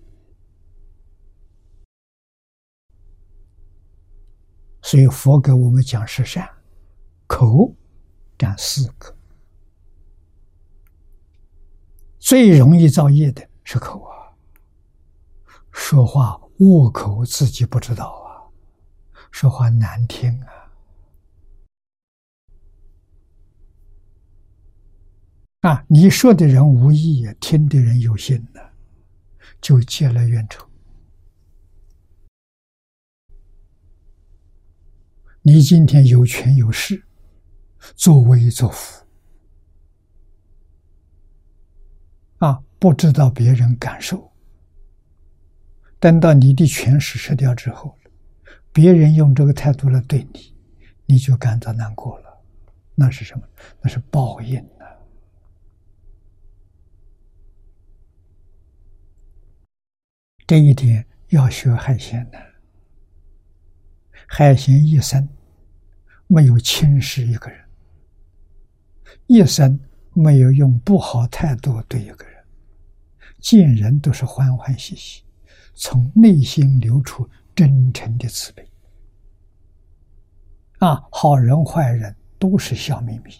[4.82, 6.50] 所以佛给我们讲是善。
[7.26, 7.74] 口
[8.44, 9.16] 讲四个，
[12.18, 14.36] 最容易造业的是口啊！
[15.72, 18.44] 说话恶口，自己不知道啊，
[19.30, 20.52] 说话难听啊！
[25.62, 28.60] 啊，你说的人无意，听的人有心呢，
[29.62, 30.68] 就结了怨仇。
[35.40, 37.02] 你今天有权有势。
[37.94, 39.04] 作威作福
[42.38, 42.62] 啊！
[42.78, 44.32] 不知道别人感受。
[45.98, 47.98] 等到你的权势失掉之后，
[48.72, 50.54] 别人用这个态度来对你，
[51.06, 52.42] 你就感到难过了。
[52.94, 53.48] 那是什么？
[53.80, 54.84] 那是报应啊！
[60.46, 62.38] 这一点要学海鲜的。
[64.26, 65.26] 海鲜一生
[66.26, 67.63] 没有轻视一个人。
[69.26, 69.80] 一生
[70.12, 72.44] 没有用不好态度对一个人，
[73.40, 75.22] 见人都是欢欢喜喜，
[75.74, 78.68] 从内心流出真诚的慈悲。
[80.78, 83.30] 啊，好人坏人都是笑眯眯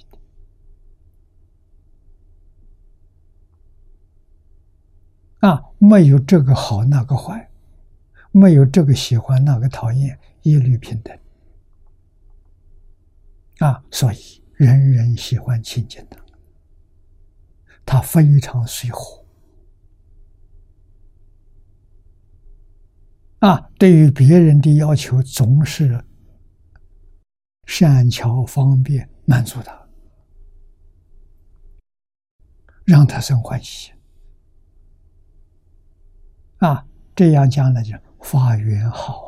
[5.41, 5.49] 的。
[5.49, 7.51] 啊，没有这个好那个坏，
[8.33, 11.19] 没有这个喜欢那个讨厌，一律平等。
[13.59, 14.43] 啊，所以。
[14.57, 16.17] 人人喜欢亲近的，
[17.85, 19.25] 他非常随和
[23.41, 23.71] 啊。
[23.79, 26.05] 对于别人的要求，总是
[27.67, 29.89] 善巧方便满足他，
[32.85, 33.93] 让他生欢喜
[36.59, 36.87] 啊。
[37.17, 39.24] 这样将来就发缘好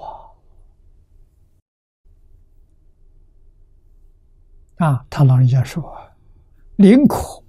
[4.77, 5.07] 啊。
[5.11, 5.95] 他老人家说
[6.77, 7.43] ：“宁可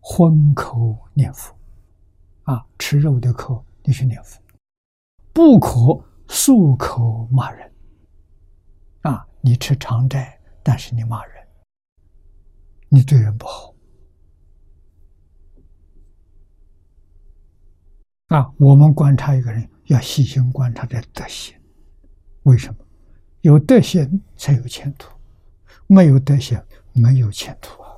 [0.00, 1.54] 荤口念佛，
[2.44, 4.40] 啊，吃肉的口你去念佛，
[5.32, 7.72] 不可素口骂人。
[9.02, 11.46] 啊，你吃长斋，但是你骂人，
[12.88, 13.74] 你对人不好。
[18.28, 21.58] 啊，我们观察一个人，要细心观察这德行。
[22.42, 22.84] 为什么？
[23.40, 25.17] 有德行才有前途，
[25.88, 26.62] 没有德行。”
[26.94, 27.94] 没有前途啊！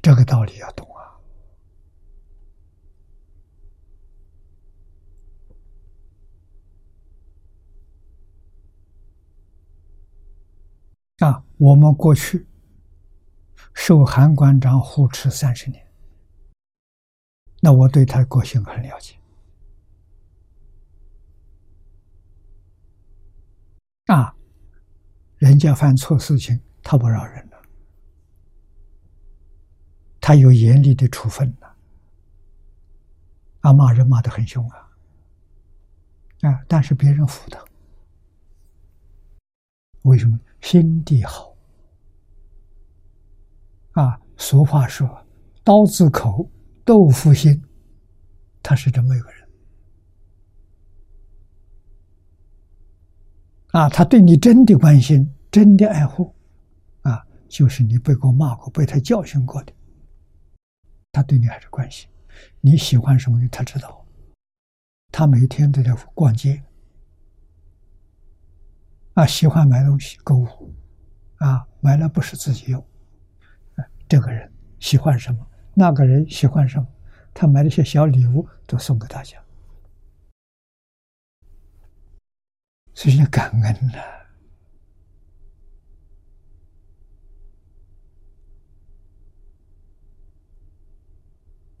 [0.00, 1.20] 这个道理要懂啊！
[11.18, 12.46] 啊，我们过去
[13.74, 15.86] 受韩馆长护持三十年，
[17.60, 19.17] 那我对他个性很了解。
[24.08, 24.34] 啊，
[25.36, 27.62] 人家犯错事情，他不饶人了，
[30.18, 31.76] 他有严厉的处分了。
[33.60, 34.78] 啊，骂人骂的很凶啊，
[36.40, 37.62] 啊，但是别人服他，
[40.02, 40.38] 为什么？
[40.60, 41.54] 心地好。
[43.92, 45.06] 啊，俗话说
[45.62, 46.50] ：“刀子口，
[46.84, 47.62] 豆腐心。”
[48.62, 49.37] 他是这么一个人。
[53.78, 56.34] 啊，他对你真的关心，真的爱护，
[57.02, 59.72] 啊，就是你被过骂过，被他教训过的，
[61.12, 62.08] 他对你还是关心。
[62.60, 64.04] 你喜欢什么，他知道。
[65.12, 66.60] 他每天都在逛街，
[69.14, 70.74] 啊，喜欢买东西购物，
[71.36, 72.84] 啊，买了不是自己用，
[74.08, 76.88] 这个人喜欢什么，那个人喜欢什么，
[77.32, 79.38] 他买了些小礼物都送给大家。
[82.98, 83.98] 所以感恩呐，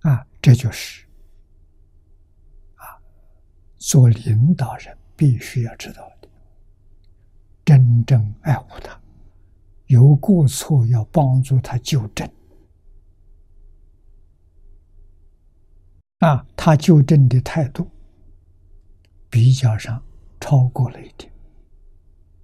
[0.08, 1.04] 啊，这就是
[2.76, 3.02] 啊，
[3.78, 6.28] 做领导人必须要知道的，
[7.64, 8.96] 真正爱护他，
[9.86, 12.30] 有过错要帮助他纠正，
[16.20, 17.90] 啊，他纠正的态度
[19.28, 20.00] 比较上。
[20.40, 21.32] 超过了一点，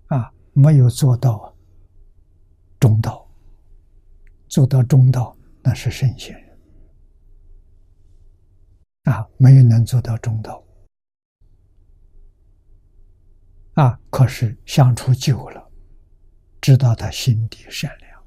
[0.07, 1.55] 啊，没有做到
[2.78, 3.26] 中道，
[4.49, 6.59] 做到中道那是圣贤人，
[9.05, 10.62] 啊，没有能做到中道，
[13.74, 15.70] 啊，可是相处久了，
[16.61, 18.24] 知道他心地善良，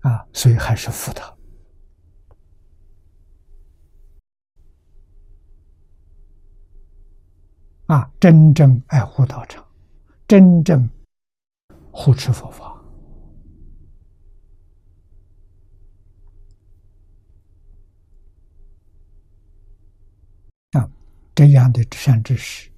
[0.00, 1.36] 啊，所以还是服他。
[7.90, 9.66] 啊，真正爱护道场，
[10.28, 10.88] 真正
[11.90, 12.80] 护持佛法，
[20.70, 20.88] 啊，
[21.34, 22.70] 这样的善知识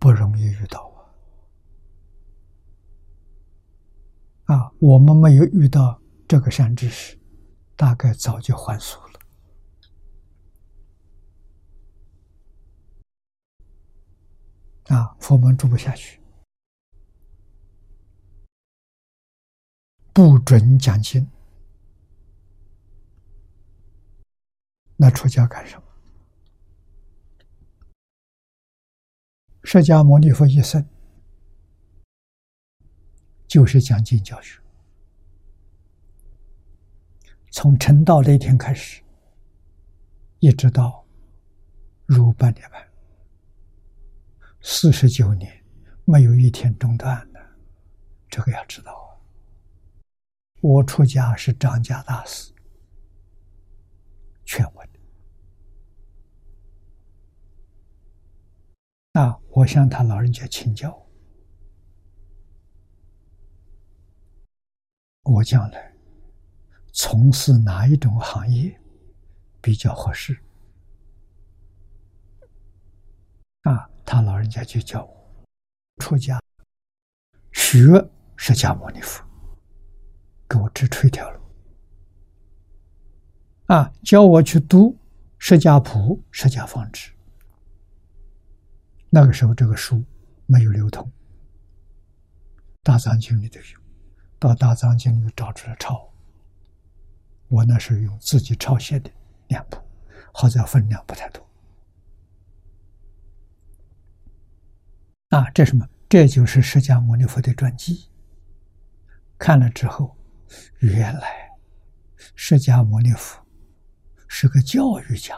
[0.00, 0.80] 不容易遇到
[4.46, 4.56] 啊！
[4.56, 7.16] 啊，我们没有遇到这个善知识，
[7.76, 9.06] 大概早就还俗了。
[14.88, 16.20] 啊，佛门住不下去，
[20.12, 21.28] 不准讲经，
[24.96, 25.82] 那出家干什么？
[29.64, 30.88] 释迦牟尼佛一生
[33.48, 34.60] 就是讲经教学，
[37.50, 39.02] 从成道那天开始，
[40.38, 41.04] 一直到
[42.06, 42.88] 入半涅盘。
[44.68, 45.64] 四十九年，
[46.04, 47.40] 没有一天中断的，
[48.28, 49.14] 这个要知道啊。
[50.60, 52.52] 我出家是张家大师
[54.44, 54.98] 劝我的，
[59.12, 61.06] 那我向他老人家请教，
[65.22, 65.94] 我将来
[66.92, 68.76] 从事哪一种行业
[69.60, 70.36] 比较合适？
[73.62, 73.88] 啊。
[74.06, 75.34] 他老人家就叫我
[75.98, 76.40] 出家
[77.52, 77.80] 学
[78.36, 79.22] 释迦牟尼佛，
[80.48, 81.40] 给我指出一条路
[83.66, 84.92] 啊，教我去读
[85.38, 87.10] 《释迦谱》《释迦方志》。
[89.10, 90.04] 那个时候这个书
[90.46, 91.04] 没有流通，
[92.82, 93.80] 《大藏经》里头有，
[94.38, 96.08] 到《大藏经》里找出来抄。
[97.48, 99.10] 我那时候用自己抄写的
[99.48, 99.78] 两部，
[100.32, 101.45] 好在分量不太多。
[105.36, 105.86] 啊，这什么？
[106.08, 108.08] 这就是释迦牟尼佛的传记。
[109.36, 110.16] 看了之后，
[110.78, 111.50] 原来
[112.34, 113.38] 释迦牟尼佛
[114.26, 115.36] 是个教育家，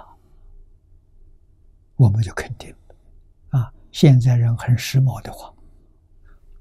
[1.97, 3.59] 我们就肯定了。
[3.59, 5.53] 啊，现在人很时髦的话，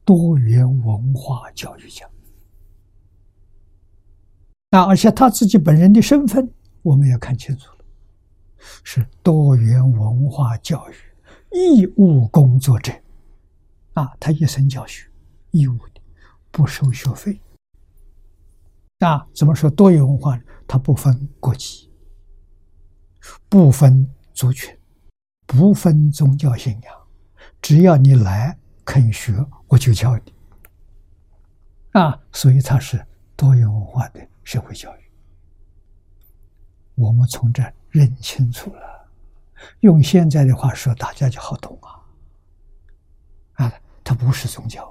[0.04, 2.10] 多元文化教育家。
[4.72, 7.86] 啊，而且他自己本人的身份，我们也看清楚了，
[8.84, 10.96] 是多元文化教育
[11.52, 12.92] 义务工作者。
[13.98, 15.10] 啊，他一生教学，
[15.50, 16.00] 义务的，
[16.52, 17.42] 不收学费。
[19.00, 20.40] 啊，怎么说多元文化？
[20.68, 21.92] 他不分国籍，
[23.50, 24.78] 不分族群，
[25.48, 26.94] 不分宗教信仰，
[27.60, 29.34] 只要你来肯学，
[29.66, 30.34] 我就教你。
[31.94, 33.04] 啊，所以它是
[33.36, 35.00] 多元文化的社会教育。
[36.94, 39.10] 我们从这认清楚了，
[39.80, 41.97] 用现在的话说，大家就好懂啊。
[44.08, 44.90] 它不是宗教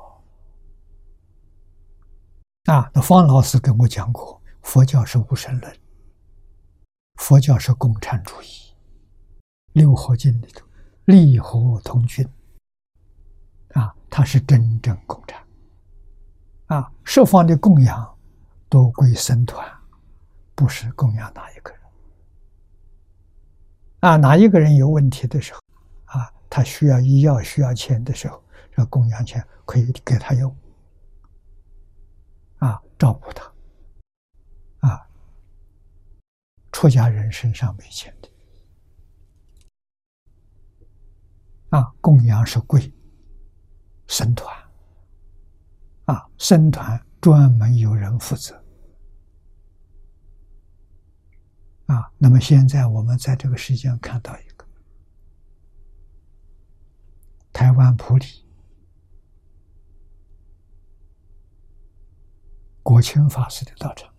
[2.66, 2.90] 啊！
[2.92, 5.74] 那方老师跟我讲过，佛教是无神论，
[7.14, 8.46] 佛教是共产主义。
[9.72, 10.66] 六合经里头，
[11.06, 12.28] 利和同君
[13.72, 15.42] 啊，它是真正共产
[16.66, 16.92] 啊！
[17.02, 18.18] 设方的供养
[18.68, 19.66] 都归僧团，
[20.54, 21.80] 不是供养哪一个人
[24.00, 24.16] 啊？
[24.18, 25.60] 哪一个人有问题的时候
[26.04, 28.42] 啊，他需要医药、需要钱的时候。
[28.76, 30.54] 这供养钱可以给他用，
[32.58, 33.50] 啊，照顾他，
[34.86, 35.08] 啊，
[36.70, 38.30] 出家人身上没钱的，
[41.70, 42.92] 啊，供养是贵，
[44.08, 44.54] 僧团，
[46.04, 48.62] 啊，僧团专门有人负责，
[51.86, 54.66] 啊，那么现在我们在这个世界上看到一个
[57.54, 58.45] 台湾普里。
[62.86, 64.14] 国清法师的道场，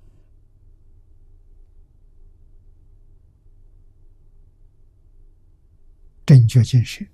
[6.25, 7.09] 正觉进士，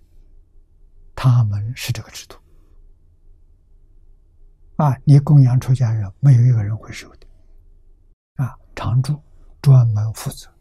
[1.16, 2.40] 他们是这个制度
[4.78, 5.00] 啊！
[5.04, 7.28] 你供养出家人，没有一个人会收的
[8.38, 8.58] 啊！
[8.76, 9.22] 常住
[9.62, 10.52] 专门负责，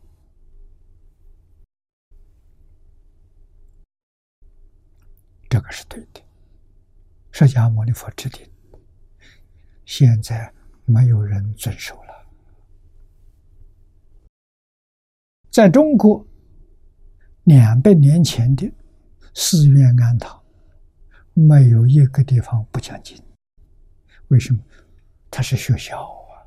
[5.49, 6.23] 这个是对的。
[7.31, 8.47] 释迦牟尼佛制定，
[9.87, 10.53] 现在。
[10.93, 12.13] 没有人遵守了。
[15.51, 16.27] 在中国，
[17.45, 18.71] 两百年前的
[19.35, 20.43] 寺院庵堂，
[21.33, 23.17] 没有一个地方不讲经。
[24.29, 24.63] 为什么？
[25.31, 26.45] 它是学校啊！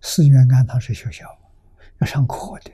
[0.00, 1.26] 寺院庵堂是学校，
[1.98, 2.72] 要上课的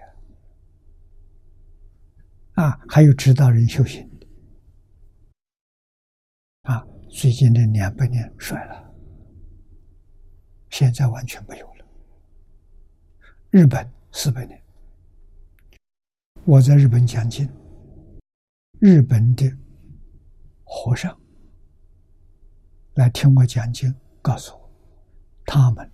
[2.63, 4.27] 啊，还有指导人修行的
[6.63, 6.87] 啊。
[7.11, 8.86] 最近这两百年衰了。
[10.71, 11.87] 现在完全没有了。
[13.51, 14.61] 日本四百年，
[16.45, 17.49] 我在日本讲经，
[18.81, 19.51] 日本的
[20.65, 21.19] 和尚
[22.95, 24.71] 来听我讲经，告诉我，
[25.47, 25.91] 他们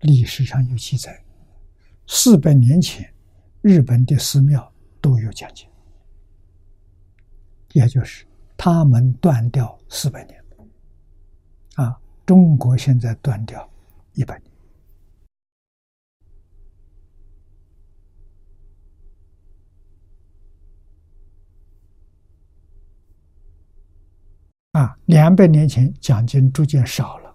[0.00, 1.22] 历史上有记载，
[2.06, 3.12] 四百年前
[3.60, 5.68] 日本的寺庙都有讲经，
[7.72, 8.26] 也就是
[8.56, 10.42] 他们断掉四百年，
[11.74, 12.00] 啊。
[12.28, 13.66] 中国现在断掉
[14.12, 14.52] 一百年。
[24.72, 27.34] 啊，两百年前奖金逐渐少了。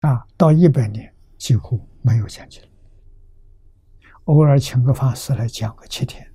[0.00, 2.62] 啊，到一百年几乎没有奖金，
[4.24, 6.30] 偶尔请个法师来讲个七天、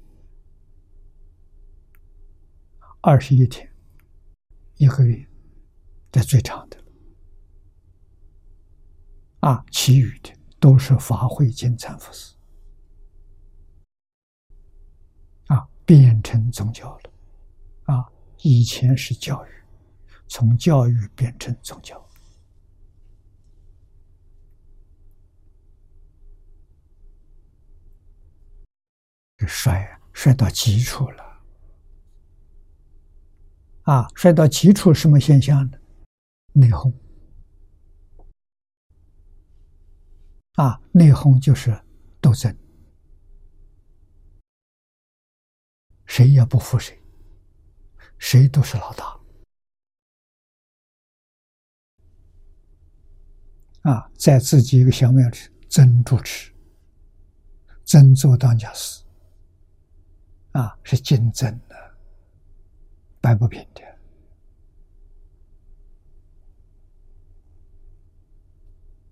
[3.02, 3.72] 二十一天、
[4.78, 5.28] 一个月。
[6.11, 6.77] 这最长的
[9.41, 12.36] 啊，其余的都是法会金蝉佛寺
[15.48, 17.11] 啊，变成宗教了
[17.86, 18.11] 啊。
[18.41, 19.49] 以前是教育，
[20.27, 22.03] 从教育变成宗教，
[29.48, 31.23] 衰衰到极处了
[33.84, 34.07] 啊！
[34.15, 35.78] 衰到极处什么现象呢？
[36.54, 36.94] 内讧
[40.54, 41.72] 啊，内讧就是
[42.20, 42.54] 斗争，
[46.06, 47.02] 谁也不服谁，
[48.18, 49.20] 谁都是老大
[53.90, 55.38] 啊，在自己一个小庙里
[55.70, 56.54] 争主持，
[57.86, 59.04] 争做当家师
[60.52, 61.76] 啊，是竞争的。
[63.22, 63.82] 摆不平的。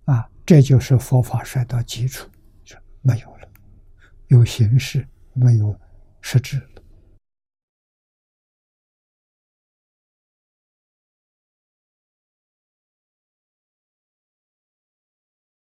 [0.07, 2.29] 啊，这就是佛法衰到基础，
[2.63, 3.51] 就没有了，
[4.27, 5.77] 有形式，没有
[6.21, 6.81] 实质了。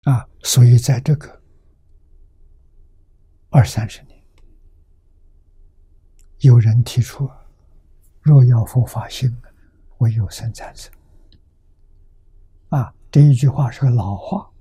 [0.03, 1.41] 啊，所以在这个
[3.49, 4.23] 二三十年，
[6.41, 7.27] 有人提出：
[8.21, 9.41] 若要佛法兴，
[9.97, 10.91] 唯有生产者。
[12.69, 14.51] 啊，这一句话是个老话，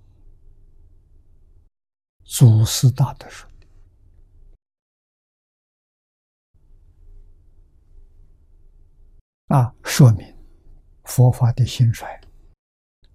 [2.25, 3.49] 祖师大德说。
[9.49, 10.37] 啊，说明
[11.05, 12.21] 佛法的兴衰，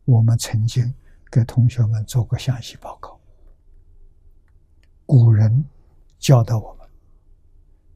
[0.06, 0.94] 我们曾经。
[1.34, 3.20] 给同学们做过详细报告。
[5.04, 5.66] 古人
[6.20, 6.88] 教导我们，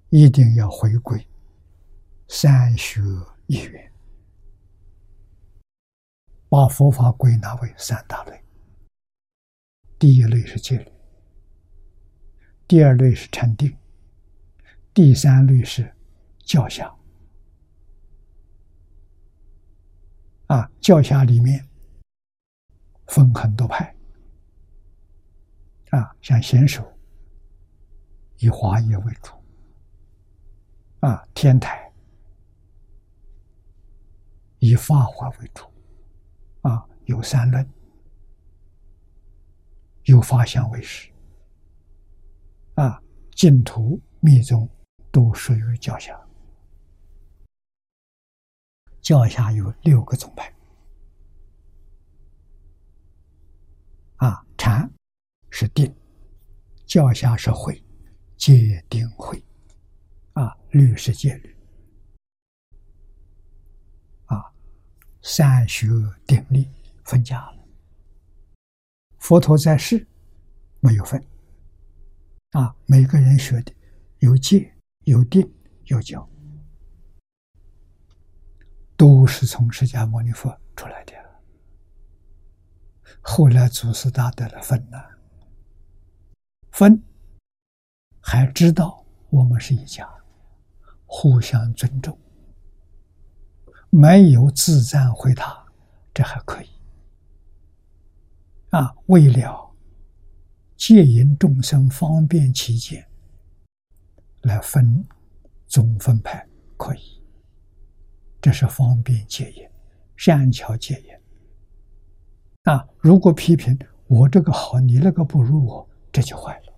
[0.10, 1.24] 一定要回归
[2.28, 3.00] 三学
[3.46, 3.87] 一元，
[6.50, 8.44] 把佛法归纳为三大类。
[10.00, 10.92] 第一类是戒律，
[12.68, 13.78] 第二类是禅定，
[14.94, 15.96] 第三类是
[16.40, 16.94] 教下。
[20.48, 21.68] 啊，教下里面。
[23.08, 23.96] 分很多派，
[25.92, 26.86] 啊，像贤首
[28.40, 29.32] 以华严为主，
[31.00, 31.90] 啊，天台
[34.60, 35.64] 以法华为主，
[37.08, 37.66] 有三论，
[40.04, 41.10] 有法相为实，
[42.76, 43.02] 啊，
[43.32, 44.70] 净土密宗
[45.10, 46.14] 都属于教下，
[49.02, 50.54] 教下有六个宗派。
[54.18, 54.90] 啊，禅
[55.50, 55.96] 是定，
[56.86, 57.82] 教下是慧，
[58.36, 59.42] 戒定慧，
[60.34, 61.56] 啊，律是戒律，
[64.26, 64.52] 啊，
[65.22, 65.88] 三学
[66.26, 66.68] 定力
[67.08, 67.58] 分家了。
[69.18, 70.06] 佛陀在世
[70.82, 71.22] 没有分，
[72.52, 73.74] 啊，每个人学的
[74.20, 74.72] 有戒
[75.06, 75.50] 有定
[75.86, 76.30] 有教，
[78.98, 81.14] 都是从释迦牟尼佛出来的。
[83.22, 84.98] 后来祖师大德的分呢，
[86.72, 87.02] 分
[88.20, 90.08] 还知道我们是一家，
[91.06, 92.18] 互相尊重，
[93.90, 95.66] 没有自赞毁他，
[96.14, 96.70] 这还可以。
[98.72, 99.74] 啊，为了
[100.76, 103.08] 戒引众生方便起见，
[104.42, 105.06] 来分
[105.66, 106.46] 宗分派
[106.76, 107.24] 可以，
[108.42, 109.68] 这是方便戒引，
[110.18, 112.72] 善巧戒引。
[112.72, 112.86] 啊！
[112.98, 116.74] 如果批评我这个好，你那个不如我，这就坏了，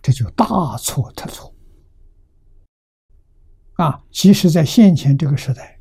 [0.00, 1.52] 这就大错特错。
[3.74, 4.00] 啊！
[4.12, 5.80] 即使在现前这个时代，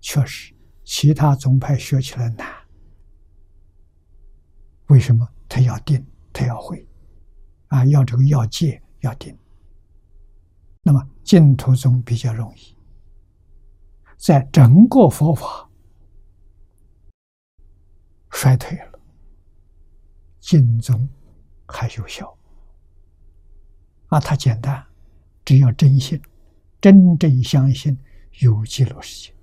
[0.00, 0.54] 确实
[0.84, 2.53] 其他宗派学起来难。
[4.94, 5.28] 为什么？
[5.48, 6.86] 他要定，他要会，
[7.66, 9.36] 啊，要这个要戒，要定。
[10.84, 12.76] 那么净土宗比较容易，
[14.16, 15.68] 在整个佛法。
[18.30, 19.00] 衰退了，
[20.38, 21.08] 净宗
[21.66, 22.38] 还有效
[24.06, 24.20] 啊！
[24.20, 24.86] 它简单，
[25.44, 26.22] 只要真心，
[26.80, 27.98] 真正相信
[28.42, 29.34] 有极乐世界，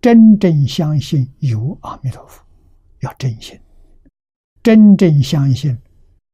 [0.00, 2.44] 真正相信有阿弥陀佛，
[3.00, 3.60] 要真心，
[4.62, 5.76] 真正相信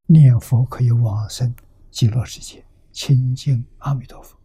[0.07, 1.55] 念佛可以往生
[1.91, 4.39] 极乐世界，亲近阿弥陀佛，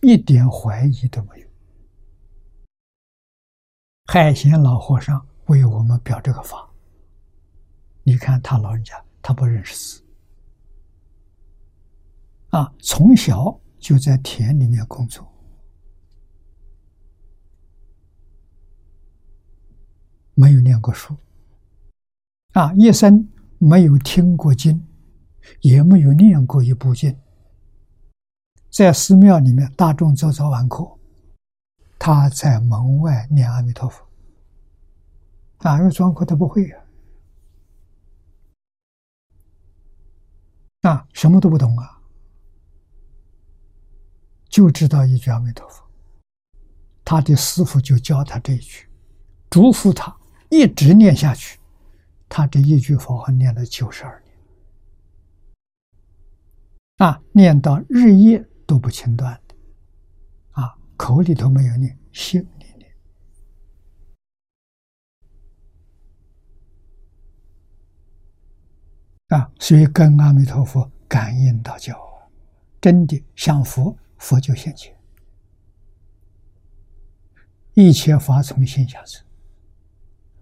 [0.00, 1.46] 一点怀疑都没有。
[4.06, 6.68] 海贤老和尚为我们表这个法。
[8.02, 10.04] 你看他老人家，他不认识字
[12.50, 15.24] 啊，从小就在田里面工作，
[20.34, 21.16] 没有念过书。
[22.54, 23.28] 啊，一生
[23.58, 24.86] 没有听过经，
[25.60, 27.18] 也没有念过一部经，
[28.70, 30.88] 在寺庙里面大众早早晚课，
[31.98, 34.06] 他在门外念阿弥陀佛，
[35.58, 36.78] 啊，因为专科他不会呀。
[40.82, 41.98] 啊，什么都不懂啊，
[44.48, 45.84] 就知道一句阿弥陀佛。
[47.04, 48.86] 他的师傅就教他这一句，
[49.50, 50.16] 嘱咐他
[50.50, 51.58] 一直念下去。
[52.36, 54.36] 他这一句佛号念了九十二年，
[56.96, 59.54] 啊，念到日夜都不间断的，
[60.50, 62.92] 啊，口里头没有念，心里念。
[69.28, 71.96] 啊，所以跟阿弥陀佛感应道教，
[72.80, 74.92] 真的像佛，佛就现前。
[77.74, 79.24] 一切法从心下生。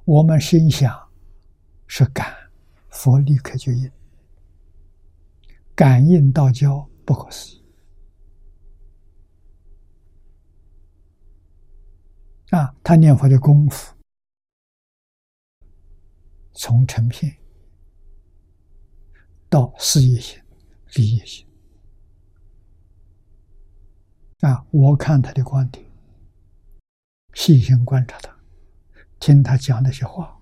[0.07, 1.12] 我们心想
[1.95, 2.35] 是感，
[2.89, 3.93] 佛立刻就应。
[5.75, 7.63] 感应道交不可思议
[12.49, 12.75] 啊！
[12.83, 13.95] 他念佛的功夫，
[16.55, 17.37] 从成片
[19.51, 20.43] 到事业心、
[20.95, 21.47] 利益心
[24.41, 24.65] 啊！
[24.71, 25.85] 我看他的观点，
[27.35, 28.35] 细心观察他，
[29.21, 30.41] 听他讲那些话，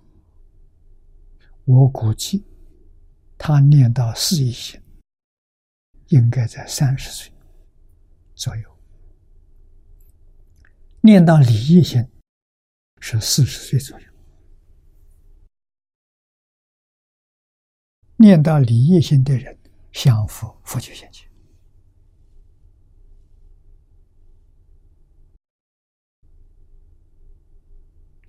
[1.64, 2.44] 我估计
[3.38, 4.80] 他念到事业心。
[6.08, 7.32] 应该在三十岁
[8.34, 8.78] 左右，
[11.02, 12.04] 念到理业心
[12.98, 14.06] 是四十岁左右，
[18.16, 19.56] 念到理业心的人，
[19.92, 21.30] 相佛佛就现前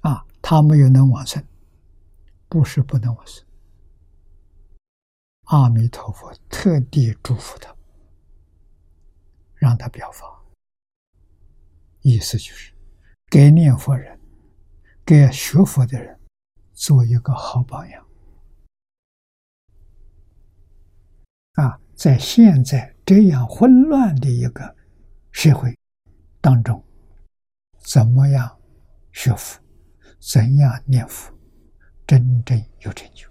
[0.02, 1.44] 啊，他没有能往生，
[2.52, 3.46] 不是不能往生。
[5.44, 7.74] 阿弥陀佛特地祝福他，
[9.56, 10.26] 让他表法，
[12.02, 12.74] 意思就是
[13.30, 14.20] 给念佛人、
[15.06, 16.20] 给学佛的人
[16.74, 18.06] 做一个好榜样。
[21.54, 24.76] 啊，在现在这样混乱的一个
[25.32, 25.74] 社会
[26.42, 26.84] 当中，
[27.78, 28.60] 怎么样
[29.14, 29.62] 学佛，
[30.20, 31.34] 怎样念佛，
[32.12, 33.26] 真正有成就？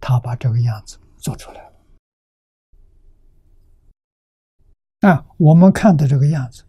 [0.00, 1.62] 他把这个样子做出来
[5.02, 6.64] 了，啊，我们看的这个样子，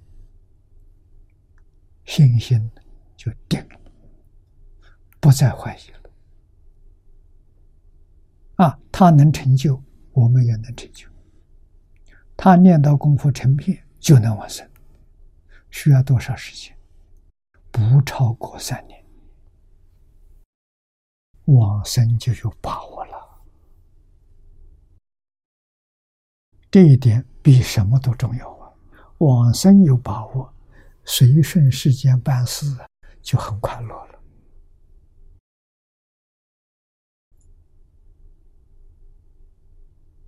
[2.03, 2.69] 信心
[3.15, 3.79] 就定了，
[5.21, 5.99] 不再怀疑了。
[8.57, 11.07] 啊，他能成就，我们也能成就。
[12.35, 14.69] 他念到功夫成片，就能往生，
[15.71, 16.77] 需要多少时间？
[17.71, 18.98] 不超过三年，
[21.55, 23.41] 往生就有把握了。
[26.71, 28.71] 这一点比什么都重要啊！
[29.17, 30.53] 往生有把握，
[31.03, 32.65] 随顺世间办事
[33.21, 34.19] 就很快乐了。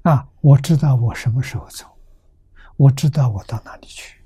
[0.04, 1.86] 啊，我知道我什么时候走，
[2.76, 4.20] 我知道我到哪里去。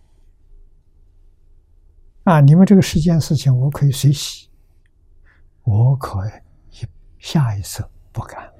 [2.24, 4.50] 啊，你们这个世间事情，我可以随喜，
[5.64, 6.32] 我可以
[7.26, 7.84] 下一次
[8.14, 8.54] 不干。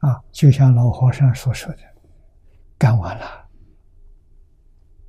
[0.00, 1.78] 啊，就像老和尚所说的，
[2.76, 3.48] 干完了，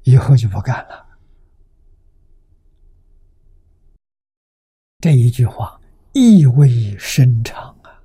[0.03, 1.05] 以后就不干了。
[4.99, 5.77] 这一句话
[6.13, 8.01] 意味深长啊！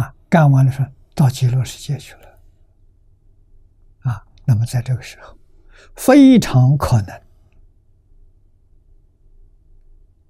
[0.00, 2.40] 啊，干完了说到极乐世界去了。
[4.00, 5.38] 啊，那么在这个时候，
[5.94, 7.22] 非常可能。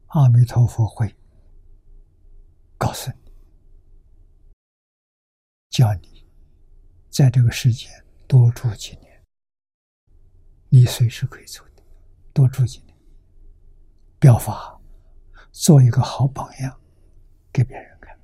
[0.08, 1.12] 阿弥陀佛会
[2.78, 3.32] 告诉你，
[5.70, 6.24] 叫你
[7.10, 7.90] 在这个世间
[8.28, 9.24] 多住几年，
[10.68, 11.82] 你随时可以走的，
[12.32, 12.96] 多住几年，
[14.20, 14.80] 表法，
[15.50, 16.80] 做一个好榜样
[17.52, 18.16] 给别人看，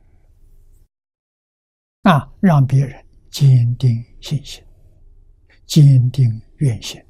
[2.03, 4.65] 啊，让别人坚定信心，
[5.67, 7.05] 坚定愿心，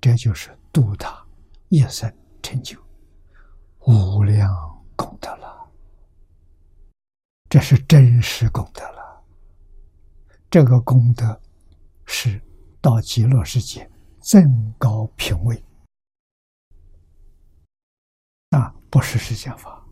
[0.00, 1.26] 这就是度他
[1.68, 2.12] 一生
[2.42, 2.78] 成就。
[3.86, 4.48] 无量
[4.96, 5.70] 功德了，
[7.48, 9.24] 这是真实功德了。
[10.50, 11.40] 这个功德
[12.04, 12.40] 是
[12.80, 14.42] 到极乐世界增
[14.78, 15.64] 高品位
[18.50, 19.82] 啊，不是释迦法，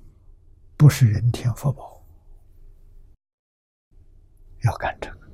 [0.77, 2.03] 不是人天福报，
[4.65, 5.27] 要干这个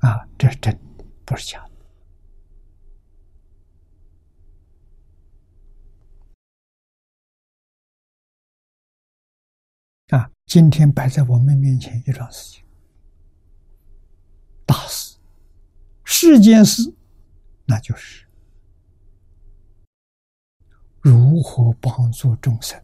[0.00, 1.67] 啊，这是真的，不是假的。
[10.48, 12.64] 今天摆在我们面前一桩事情，
[14.64, 15.18] 大事，
[16.04, 16.94] 世间事，
[17.66, 18.26] 那就是
[21.02, 22.82] 如何帮助众生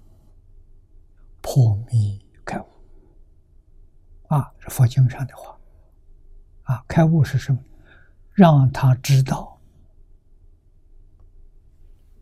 [1.41, 2.67] 破迷开悟。
[4.29, 5.59] 啊，是佛经上的话。
[6.65, 7.59] 啊，开悟是什么？
[8.35, 9.59] 让他知道，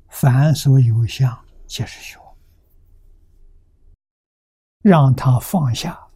[0.09, 2.22] 凡所有相，皆是虚。
[4.83, 6.09] 让他放下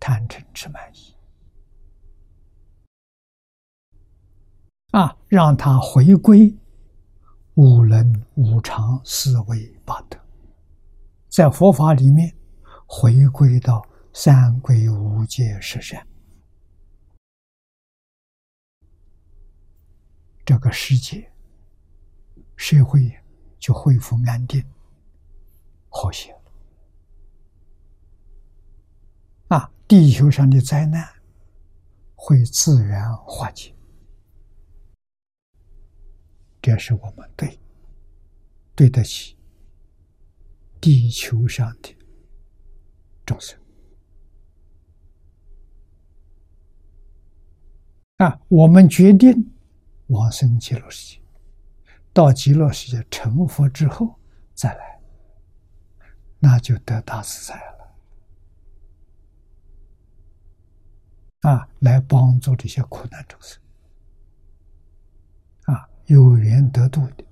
[0.00, 1.14] 贪嗔痴慢疑，
[4.90, 6.52] 啊，让他回归
[7.54, 10.18] 五伦五常四维八德，
[11.28, 12.36] 在佛法里面
[12.84, 16.04] 回归到三归五戒十善，
[20.44, 21.32] 这个世界
[22.56, 23.16] 社会
[23.60, 24.64] 就恢复安定？
[25.88, 26.40] 和谐了。
[29.48, 31.06] 啊，地球上的灾难
[32.14, 33.74] 会自然化解，
[36.62, 37.58] 这是我们对
[38.74, 39.36] 对得起
[40.80, 41.94] 地球上的
[43.26, 43.58] 众生。
[48.16, 49.52] 啊，我们决定
[50.06, 51.20] 往生极乐世界，
[52.12, 54.18] 到极乐世界成佛之后
[54.54, 55.00] 再来，
[56.38, 57.73] 那就得大自在了。
[61.44, 63.60] 啊，来帮助这些苦难众生，
[65.64, 67.24] 啊，有缘得度的，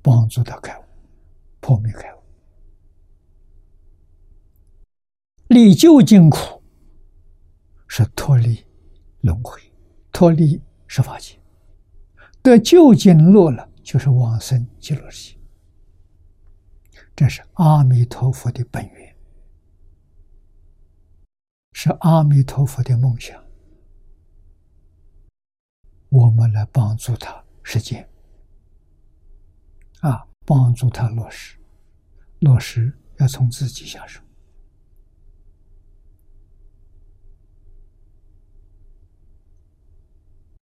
[0.00, 0.82] 帮助他开悟，
[1.60, 2.18] 破灭开悟。
[5.48, 6.62] 离究竟苦
[7.88, 8.64] 是脱离
[9.20, 9.60] 轮回，
[10.12, 11.38] 脱离十法界，
[12.40, 15.38] 得究竟乐了，就是往生极乐世界。
[17.14, 19.15] 这是阿弥陀佛的本源，
[21.78, 23.38] 是阿弥陀佛的梦想。
[26.08, 28.08] 我们来帮助他实践，
[30.00, 31.58] 啊，帮助他落实，
[32.38, 34.22] 落实要从自己下手。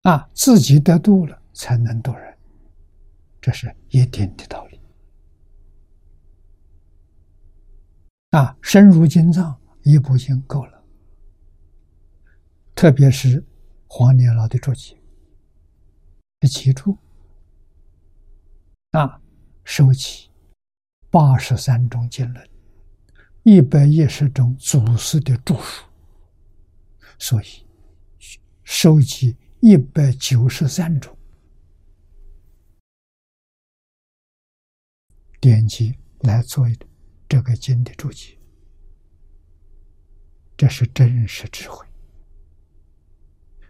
[0.02, 2.36] 啊，自己得度了，才能度人，
[3.40, 4.80] 这是一定的道理。
[8.30, 10.73] 啊，深入经藏一部经够了，
[12.84, 13.42] 特别是
[13.86, 14.94] 黄年老的注解，
[16.42, 16.98] 记住
[18.90, 19.22] 啊，
[19.64, 20.28] 收起
[21.08, 22.46] 八十三种经论，
[23.42, 25.86] 一百一十种祖师的著述，
[27.18, 27.66] 所以
[28.64, 29.34] 收集。
[29.60, 31.16] 一百九十三种
[35.40, 36.66] 典籍来做
[37.26, 38.38] 这个经的注解，
[40.54, 41.86] 这是真实智慧，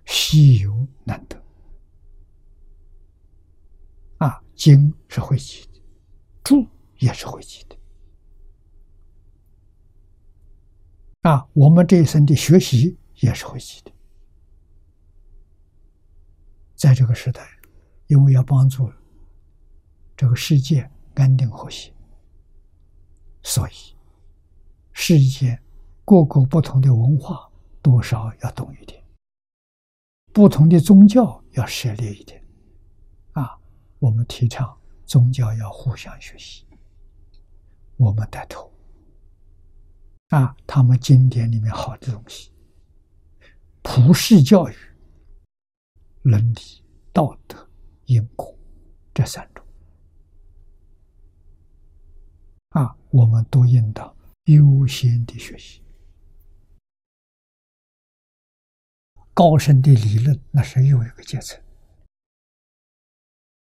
[0.07, 1.43] 稀有难得。
[4.19, 5.81] 啊，经是会记的，
[6.43, 6.67] 注
[6.99, 7.77] 也是会记的。
[11.23, 13.93] 啊，我们这一生的学习也是会记的。
[16.75, 17.47] 在这个时代，
[18.07, 18.91] 因为要帮助
[20.17, 21.93] 这个世界安定和谐，
[23.43, 23.73] 所以
[24.93, 25.61] 世界
[26.05, 27.51] 各个不同的文化
[27.83, 29.04] 多少要懂一点，
[30.35, 32.45] 不同的宗教要涉猎一点。
[33.35, 33.57] 啊，
[34.01, 36.67] 我们提倡宗教要互相学习，
[37.97, 38.69] 我们带头。
[40.31, 42.51] 啊，他们经典里面好的东西，
[43.83, 44.75] 普世教育。
[46.23, 46.83] 伦理、
[47.13, 47.69] 道德、
[48.07, 48.59] 因果，
[49.13, 49.65] 这三种
[52.71, 54.17] 啊，我们都应当
[54.47, 55.84] 优先的学习。
[59.35, 61.61] 高深的理论，那是又一个阶层。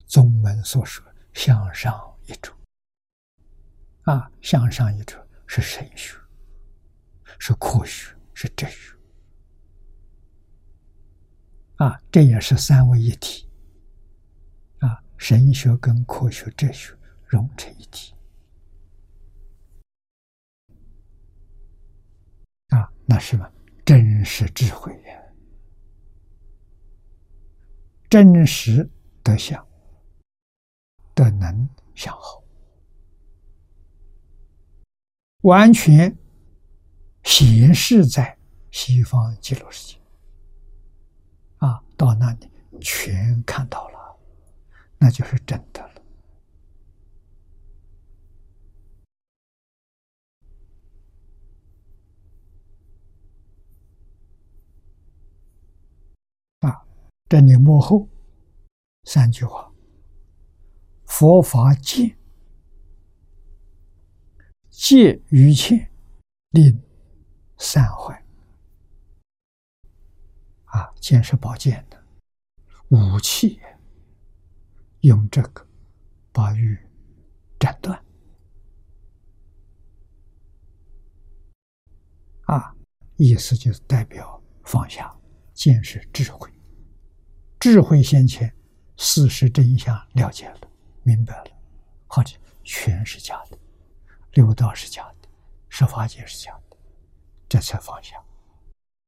[0.06, 2.54] 宗门所说向上一主
[4.04, 5.18] 啊，向上一主
[5.48, 6.16] 是神学，
[7.40, 8.96] 是科学，是哲学。
[11.78, 13.50] 啊，这也是三位一体，
[14.80, 18.14] 啊，神学跟科学、哲学融成一体，
[22.68, 23.52] 啊，那是么？
[23.84, 25.22] 真实智慧呀，
[28.10, 28.90] 真实
[29.24, 29.68] 的相，
[31.14, 32.44] 的能向后，
[35.42, 36.18] 完全
[37.24, 38.38] 显示在
[38.72, 40.00] 西方极乐世界。
[41.58, 42.50] 啊，到那里
[42.80, 44.18] 全看到了，
[44.98, 46.02] 那就是真的了。
[56.60, 56.86] 啊，
[57.28, 58.08] 这里幕后
[59.06, 59.74] 三句话：
[61.06, 62.16] 佛法戒，
[64.70, 65.90] 戒于切，
[66.52, 66.80] 令
[67.58, 68.24] 散坏。
[70.66, 72.06] 啊，剑是宝剑的
[72.90, 73.60] 武器，
[75.00, 75.68] 用这个
[76.32, 76.78] 把玉
[77.60, 78.00] 斩断。
[82.44, 82.76] 啊，
[83.16, 85.12] 意思就是代表放下，
[85.56, 86.48] 见识智慧，
[87.68, 88.54] 智慧先前，
[88.96, 90.60] 事实真相了解了，
[91.02, 91.46] 明白了，
[92.06, 93.58] 或者全是假的，
[94.34, 95.28] 六道是假的，
[95.68, 96.78] 十法界是假的，
[97.50, 98.24] 这才放下。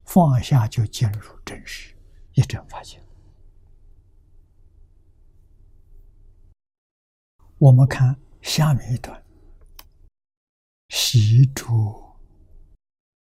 [0.06, 1.96] 放下就进入真实
[2.34, 3.00] 一真法界。
[7.60, 9.24] 我们看下面一段：
[10.90, 11.94] 习诸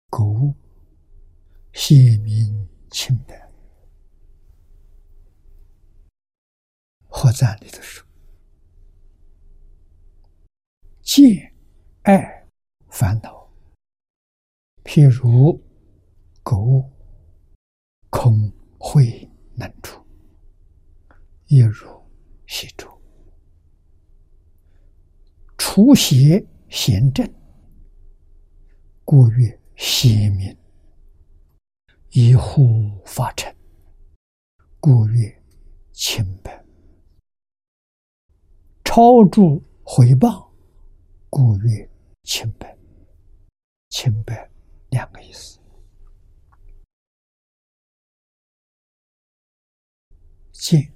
[0.09, 0.55] 购物，
[1.73, 3.40] 显明清白。
[7.13, 8.03] 何赞里头说：
[11.01, 11.53] 见
[12.03, 12.47] 爱
[12.87, 13.51] 烦恼，
[14.85, 15.61] 譬如
[16.41, 16.89] 购物，
[18.09, 20.01] 空慧能出，
[21.47, 22.01] 一如
[22.47, 22.87] 习诸。
[25.57, 27.29] 除邪显正，
[29.03, 30.55] 故曰邪明；
[32.11, 33.53] 以护法尘，
[34.79, 35.43] 故曰
[35.91, 36.60] 清白；
[38.93, 40.51] 超诸回报，
[41.29, 41.89] 故曰
[42.23, 42.77] 清白。
[43.87, 44.51] 清白
[44.89, 45.61] 两个意思，
[50.51, 50.93] 见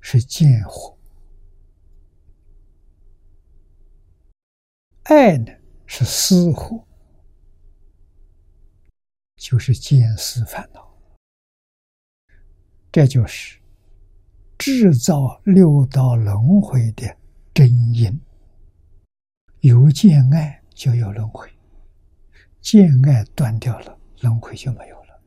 [0.00, 0.96] 是见火。
[5.02, 5.52] 爱呢
[5.84, 6.82] 是思惑，
[9.34, 10.98] 就是见思烦恼，
[12.90, 13.60] 这就是
[14.58, 17.16] 制造六道轮回的
[17.54, 18.20] 真因。
[19.60, 21.50] 有见爱就有轮回，
[22.60, 25.20] 见爱断掉了，轮回就没有了。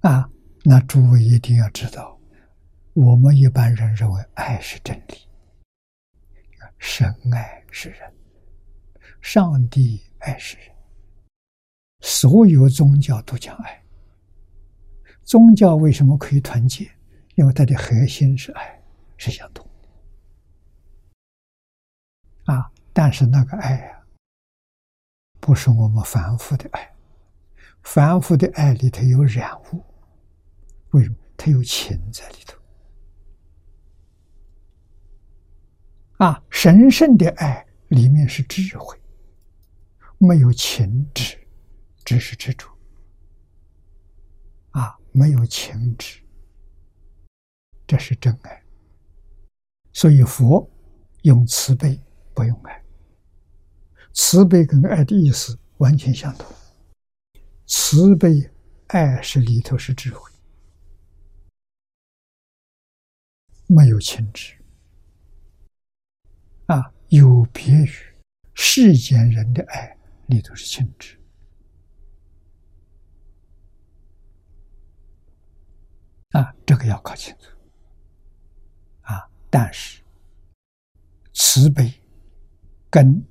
[0.00, 0.30] 啊，
[0.64, 2.18] 那诸位一定要知道。
[2.94, 5.14] 我们一般人认为爱是真理，
[6.78, 8.12] 神爱是人，
[9.20, 10.74] 上帝爱是人，
[12.00, 13.82] 所有宗教都讲爱。
[15.28, 16.90] 宗教为什么可以团结？
[17.34, 18.82] 因为它的核心是爱，
[19.18, 19.68] 是相同
[22.46, 22.54] 的。
[22.54, 24.02] 啊，但是那个爱呀，
[25.38, 26.96] 不是我们凡夫的爱，
[27.82, 29.84] 凡夫的爱里头有染物，
[30.92, 31.16] 为什么？
[31.36, 32.58] 它有情在里头。
[36.24, 38.98] 啊，神圣的爱里面是智慧，
[40.16, 41.36] 没有情执，
[42.02, 42.66] 只是执着。
[44.70, 46.20] 啊，没有情执，
[47.88, 48.62] 这是真爱。
[49.92, 50.70] 所以佛
[51.22, 52.00] 用慈悲，
[52.34, 52.84] 不用爱。
[54.14, 56.46] 慈悲跟爱的意思完全相同。
[57.66, 58.48] 慈悲
[58.86, 60.30] 爱是里头是智慧，
[63.66, 64.54] 没有情执。
[66.66, 67.90] 啊，有别于
[68.54, 71.17] 世间人的爱，里头是情执。
[76.30, 77.50] 啊，这个要搞清楚。
[79.02, 80.02] 啊，但是
[81.34, 81.92] 慈悲
[82.90, 83.24] 跟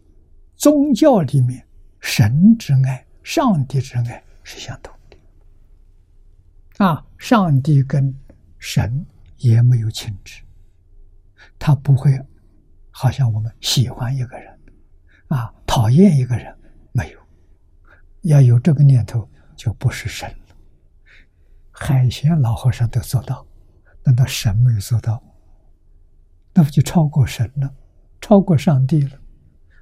[0.56, 1.68] 宗教里面
[1.99, 6.86] 神之爱、上帝之爱是相同的。
[6.86, 8.14] 啊，上帝跟
[8.57, 9.06] 神
[9.38, 10.41] 也没有情执，
[11.60, 12.19] 他不会。
[12.99, 14.60] 好像我们喜欢一个人，
[15.28, 16.57] 啊，讨厌一个人，
[16.94, 17.19] 没有，
[18.24, 20.36] 要有这个念头，就不是神。
[21.80, 23.45] 海鲜老和尚都做到，
[24.04, 25.22] 难道神没有做到？
[26.54, 27.76] 那不就超过神了，
[28.20, 29.20] 超过上帝了？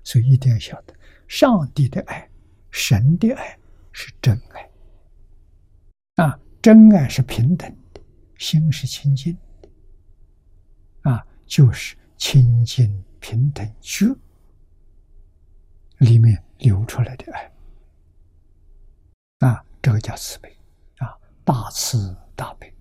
[0.03, 0.93] 所以一定要晓得，
[1.27, 2.29] 上帝的爱，
[2.69, 3.57] 神的爱
[3.91, 4.69] 是真爱，
[6.23, 8.01] 啊，真爱是平等的，
[8.37, 9.69] 心是清净的，
[11.09, 11.95] 啊，就是。
[12.17, 14.05] 清净平等觉
[15.97, 17.51] 里面流出来的爱，
[19.39, 20.54] 啊，这个叫慈悲，
[21.45, 22.75] 大慈大悲，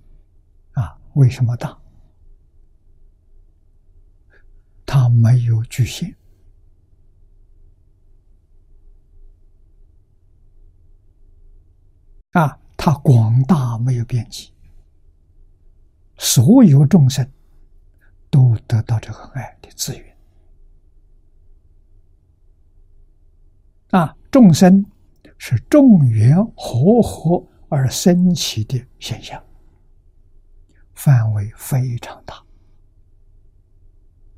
[0.73, 1.79] 啊，为什么大？
[4.85, 6.17] 它没有局限，
[12.33, 14.51] 啊，它广大没有边际，
[16.17, 17.31] 所有众生。
[18.31, 20.17] 都得到这个爱的资源
[23.91, 24.17] 啊！
[24.29, 24.85] 众生
[25.39, 29.43] 是众缘和合而升起的现象，
[30.95, 32.41] 范围非常大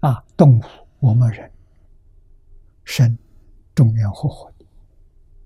[0.00, 0.24] 啊！
[0.36, 0.62] 动物，
[1.00, 1.52] 我们人
[2.84, 3.16] 生
[3.74, 4.64] 众缘和合的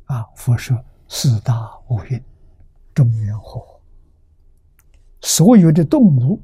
[0.04, 0.22] 啊！
[0.36, 2.22] 佛说四大五蕴，
[2.94, 3.80] 众缘和合，
[5.20, 6.40] 所有的动物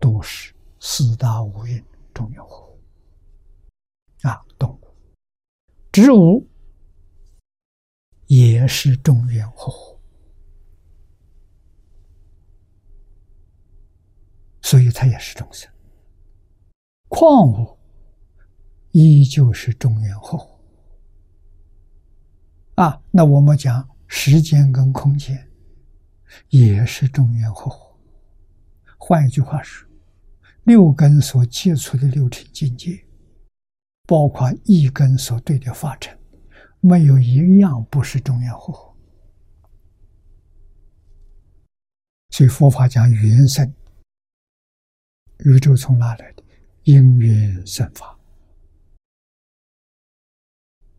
[0.00, 0.52] 都是。
[0.82, 1.84] 四大五蕴
[2.14, 2.74] 中缘火
[4.22, 4.80] 啊，动物、
[5.92, 6.48] 植物
[8.28, 9.99] 也是中缘火
[14.62, 15.70] 所以它也是众生。
[17.08, 17.78] 矿物
[18.92, 20.60] 依旧是中原后
[22.76, 23.00] 啊。
[23.10, 25.48] 那我们讲时间跟空间
[26.48, 27.98] 也是中原后
[28.96, 29.88] 换一句话说，
[30.64, 33.04] 六根所接触的六尘境界，
[34.06, 36.16] 包括一根所对的法尘，
[36.80, 38.94] 没有一样不是中原后
[42.30, 43.74] 所以佛法讲缘生，
[45.44, 46.42] 宇宙从哪来的？
[46.84, 48.18] 因缘生法，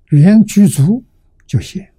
[0.09, 1.03] 缘具足
[1.47, 1.91] 就现，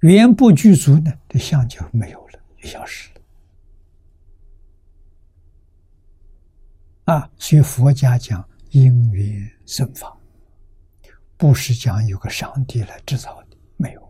[0.00, 3.20] 缘不具足呢，这相就没有了，就消失了。
[7.04, 10.18] 啊，所以佛家讲因缘生法，
[11.36, 14.02] 不是讲有个上帝来制造的，没有。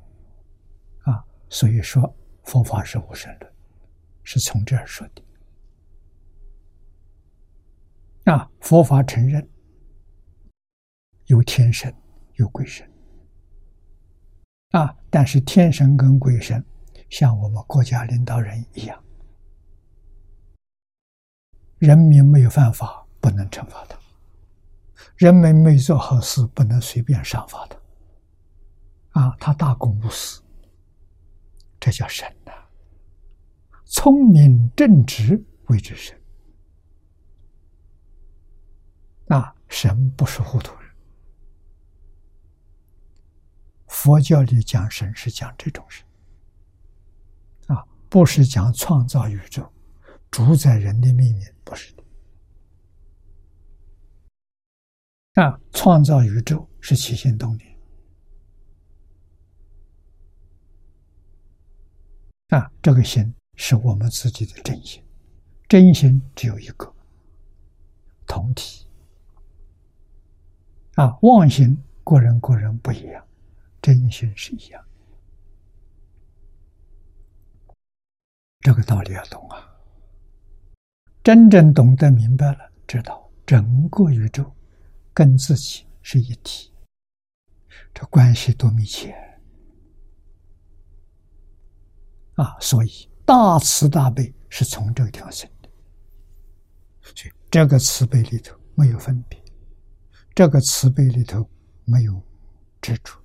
[1.02, 3.51] 啊，所以说佛法是无神论，
[4.23, 5.23] 是从这儿说的。
[8.32, 9.49] 啊，佛法承认
[11.27, 11.94] 有天神，
[12.35, 12.89] 有鬼神。
[14.70, 16.65] 啊，但是天神跟鬼神
[17.11, 19.05] 像我们国家领导人一样，
[21.78, 23.99] 人民没有犯法不能惩罚他，
[25.16, 29.20] 人民没做好事不能随便赏罚他。
[29.20, 30.43] 啊，他大公无私，
[31.78, 32.32] 这叫神！
[33.93, 36.19] 聪明正直谓之神。
[39.28, 40.90] 啊，神不是糊涂人。
[43.89, 46.06] 佛教里讲神是讲这种神，
[47.66, 49.70] 啊，不是讲创造宇宙、
[50.31, 52.02] 主宰人的命运，不是的。
[55.43, 57.78] 啊，创造宇宙是起心动念，
[62.48, 65.02] 啊，这个心是我们自己的真心，
[65.68, 66.92] 真心只有一个，
[68.26, 68.86] 同体。
[70.94, 73.26] 啊，妄心，个人个人不一样，
[73.80, 74.84] 真心是一样。
[78.60, 79.76] 这个道理要懂啊！
[81.24, 84.54] 真正懂得明白了，知道整个宇宙
[85.12, 86.72] 跟自己是一体，
[87.92, 89.12] 这关系多密切
[92.34, 92.56] 啊！
[92.60, 95.70] 所以大慈大悲是从这个地方生的，
[97.01, 99.43] 所以这个慈悲里头没有分别。
[100.35, 101.49] 这个慈悲里头
[101.85, 102.23] 没有
[102.81, 103.23] 执着，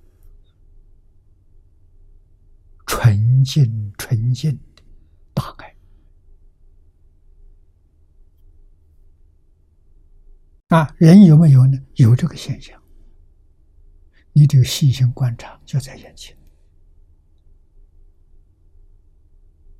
[2.86, 4.82] 纯净纯净的
[5.32, 5.74] 大爱
[10.68, 10.94] 啊！
[10.98, 11.78] 人有没有呢？
[11.94, 12.78] 有这个现象，
[14.32, 16.36] 你只有细心观察，就在眼前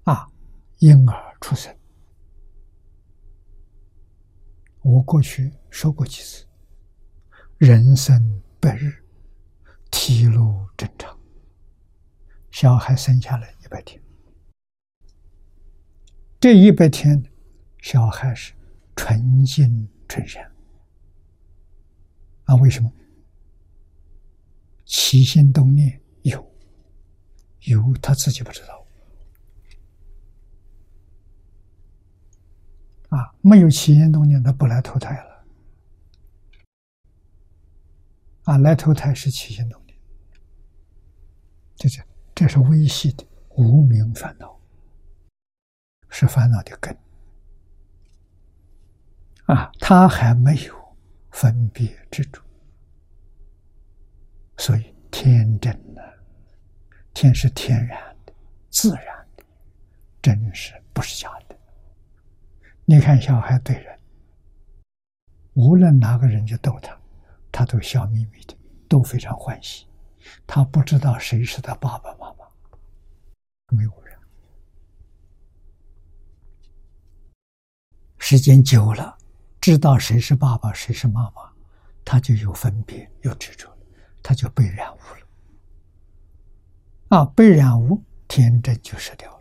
[0.08, 0.26] 啊！
[0.78, 1.76] 婴儿出生，
[4.80, 6.46] 我过去说过几次。
[7.58, 9.04] 人生百日，
[9.90, 11.14] 体路正常。
[12.50, 14.00] 小孩生下来一百天，
[16.40, 17.22] 这一百天，
[17.82, 18.54] 小孩是
[18.96, 20.50] 纯净纯善。
[22.44, 22.90] 啊，为什么？
[24.86, 26.50] 起心动念有，
[27.64, 28.77] 有他自己不知道。
[33.08, 35.46] 啊，没有起心动念，他不来投胎了。
[38.44, 39.98] 啊，来投胎是起心动念，
[41.76, 42.02] 这是
[42.34, 44.58] 这是微细的无名烦恼，
[46.08, 46.96] 是烦恼的根。
[49.46, 50.96] 啊，他还没有
[51.30, 52.42] 分别之处，
[54.58, 56.02] 所以天真呢，
[57.14, 58.32] 天是天然的、
[58.68, 59.44] 自然的，
[60.20, 61.47] 真是不是假的。
[62.90, 63.98] 你看小孩对人，
[65.52, 66.98] 无论哪个人就逗他。
[67.52, 68.56] 他都笑眯眯的，
[68.88, 69.86] 都非常欢喜。
[70.46, 72.46] 他不知道谁是他爸爸妈妈，
[73.76, 74.18] 没有人。
[78.16, 79.18] 时间久了，
[79.60, 81.52] 知道谁是爸爸，谁是妈妈，
[82.06, 83.68] 他就有分别，有执着，
[84.22, 84.98] 他就被染污
[87.10, 87.18] 了。
[87.18, 89.37] 啊，被染污，天真就失掉了。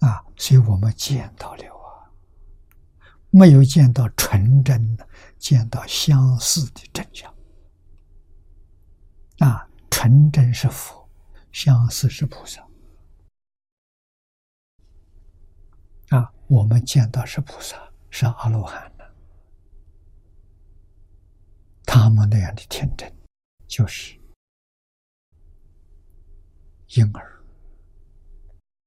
[0.00, 2.10] 啊，所以我们见到了啊。
[3.30, 5.08] 没有见到纯真的，
[5.38, 7.34] 见到相似的真相。
[9.38, 11.08] 啊，纯真是佛，
[11.52, 12.66] 相似是菩萨。
[16.10, 17.76] 啊，我们见到是菩萨，
[18.10, 19.14] 是阿罗汉的，
[21.84, 23.12] 他们那样的天真，
[23.66, 24.18] 就是
[26.90, 27.35] 婴儿，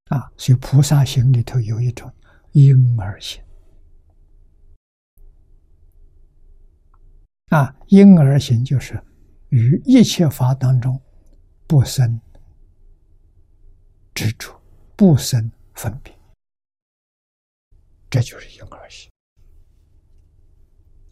[0.10, 2.12] 啊，所以菩萨行里头有一种
[2.52, 3.44] 婴儿行。
[7.50, 9.04] 啊，婴儿行就是
[9.50, 11.02] 于一切法当中
[11.66, 12.22] 不生
[14.14, 14.62] 执着，
[14.96, 16.16] 不生分别，
[18.10, 19.10] 这就是婴儿行。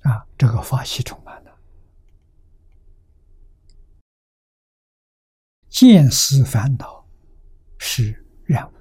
[0.02, 1.60] 啊，这个法系充满了
[5.69, 7.06] 见思烦恼
[7.78, 8.77] 是染物，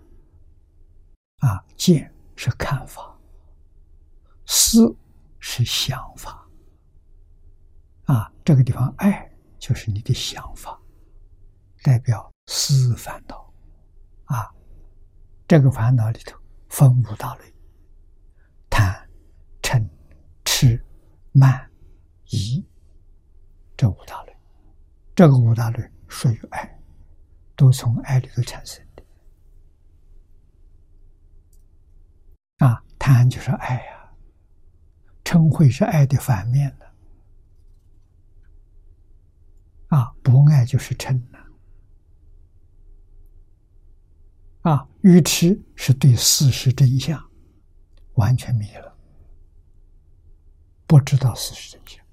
[1.38, 3.18] 啊，见是看法，
[4.46, 4.96] 思
[5.38, 6.48] 是想法。
[8.04, 10.80] 啊，这个地方爱就是你的想法，
[11.82, 13.52] 代表思烦恼。
[14.24, 14.48] 啊，
[15.46, 16.38] 这个烦恼里头
[16.68, 17.54] 分五大类：
[18.70, 19.08] 贪、
[19.62, 19.88] 嗔、
[20.44, 20.84] 痴、
[21.32, 21.70] 慢、
[22.30, 22.64] 疑。
[23.76, 24.34] 这五大类，
[25.14, 26.80] 这个五大类属于爱，
[27.54, 29.04] 都从爱里头产生的。
[32.66, 34.12] 啊，贪就是爱呀，
[35.22, 36.92] 嗔恚是爱的反面的。
[39.96, 41.38] 啊，不爱就是嗔了。
[44.62, 47.24] 啊，愚痴是对事实真相
[48.14, 48.98] 完全迷了，
[50.88, 52.04] 不知道事实真相。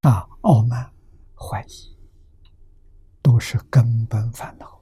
[0.00, 0.92] 啊，傲慢、
[1.36, 1.96] 怀疑，
[3.22, 4.77] 都是根本烦恼。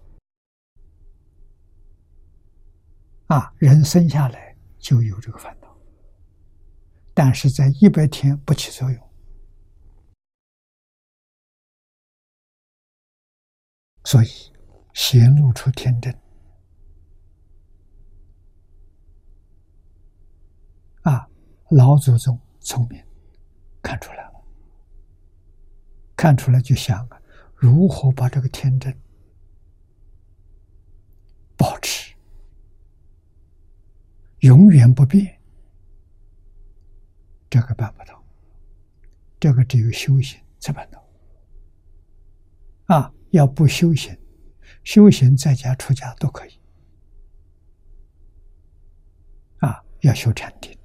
[3.27, 5.77] 啊，人生下来就有这个烦恼，
[7.13, 9.11] 但是在一百天不起作用。
[14.05, 14.29] 所以
[14.95, 16.17] 显露出天真
[21.03, 21.29] 啊！
[21.71, 23.05] 老祖宗聪明，
[23.83, 24.45] 看出来了，
[26.17, 27.21] 看出来就想啊，
[27.57, 28.97] 如何把这个天真
[31.57, 32.16] 保持
[34.41, 35.41] 永远不变？
[37.49, 38.23] 这个办不到，
[39.39, 41.03] 这个只有修行才办到
[42.87, 43.13] 啊！
[43.31, 44.17] 要不修行，
[44.83, 46.61] 修行在家出家都可以。
[49.59, 50.77] 啊，要修禅定，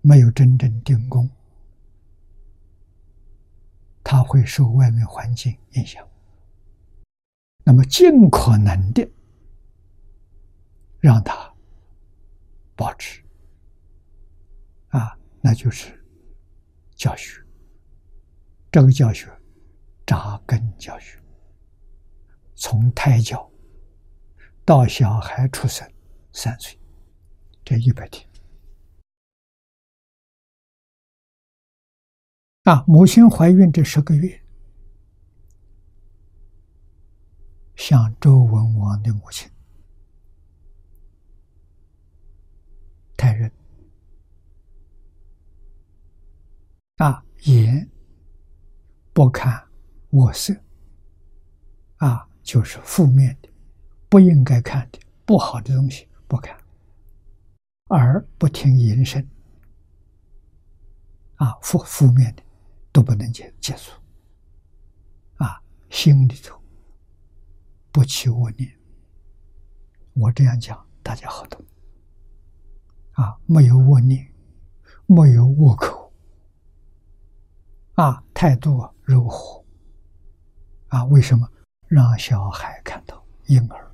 [0.00, 1.28] 没有真正定功，
[4.02, 6.06] 他会受外面环境影响。
[7.64, 9.06] 那么尽可能的
[11.00, 11.47] 让他
[12.78, 13.20] 保持，
[14.90, 15.92] 啊，那就是
[16.94, 17.44] 教学。
[18.70, 19.28] 这个教学。
[20.06, 21.02] 扎根教育，
[22.54, 23.52] 从胎教
[24.64, 25.86] 到小孩出生
[26.32, 26.80] 三岁，
[27.62, 28.26] 这一百天
[32.62, 34.42] 啊，母亲怀孕这十个月，
[37.76, 39.46] 像周文王的母亲
[43.28, 43.52] 太仁
[46.96, 47.90] 啊，眼
[49.12, 49.68] 不看。
[50.08, 50.54] 我色
[51.98, 53.50] 啊，就是负面的，
[54.08, 56.56] 不应该看的，不好的东西不看；
[57.88, 59.22] 耳不听淫声
[61.34, 62.42] 啊，负负面的
[62.90, 64.00] 都不能接接触
[65.34, 66.58] 啊，心里头
[67.92, 68.74] 不起恶念。
[70.14, 71.62] 我这样讲，大家好懂
[73.18, 74.32] 啊，没有恶念，
[75.06, 76.12] 没有恶口
[77.94, 79.64] 啊，态度柔和。
[80.86, 81.50] 啊，为什么
[81.88, 83.90] 让小孩看到婴儿？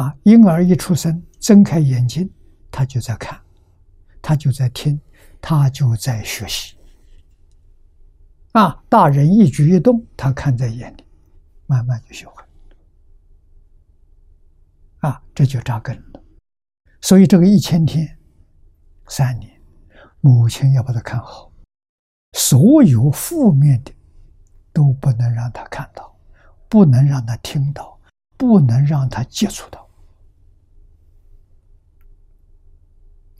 [0.00, 2.30] 啊，婴儿一出生，睁开眼睛，
[2.70, 3.40] 他就在看，
[4.22, 5.00] 他就在听，
[5.40, 6.76] 他就在学习。
[8.52, 11.04] 啊，大人一举一动，他看在眼里，
[11.66, 12.44] 慢慢就学会。
[15.00, 16.22] 啊，这就扎根了。
[17.06, 18.18] 所以这个一千天、
[19.06, 19.62] 三年，
[20.20, 21.52] 母亲要把他看好，
[22.32, 23.92] 所有负面的。
[24.72, 26.14] 都不能让他看到，
[26.68, 27.98] 不能让他听到，
[28.36, 29.88] 不能让他接触到。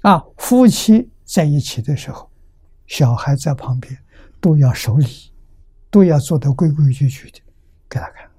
[0.01, 2.31] 啊，夫妻在一起的时候，
[2.87, 3.95] 小孩在旁边
[4.41, 5.31] 都要守礼，
[5.91, 7.41] 都要做的规规矩矩的
[7.91, 8.31] 给他看。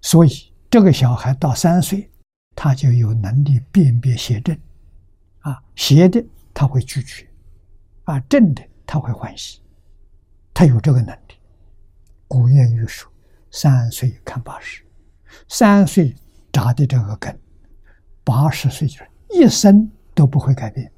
[0.00, 0.30] 所以，
[0.70, 2.08] 这个小孩到三岁，
[2.60, 4.58] 他就有能力辨别邪正，
[5.42, 6.20] 啊，邪的
[6.52, 7.24] 他会拒绝，
[8.02, 9.62] 啊，正的他会欢喜。
[10.52, 11.36] 他有这个能力。
[12.26, 13.08] 古谚语说
[13.52, 14.82] ：“三岁看八十，
[15.46, 16.12] 三岁
[16.52, 17.40] 扎的这个根，
[18.24, 20.90] 八十岁就是一生都不会改变。”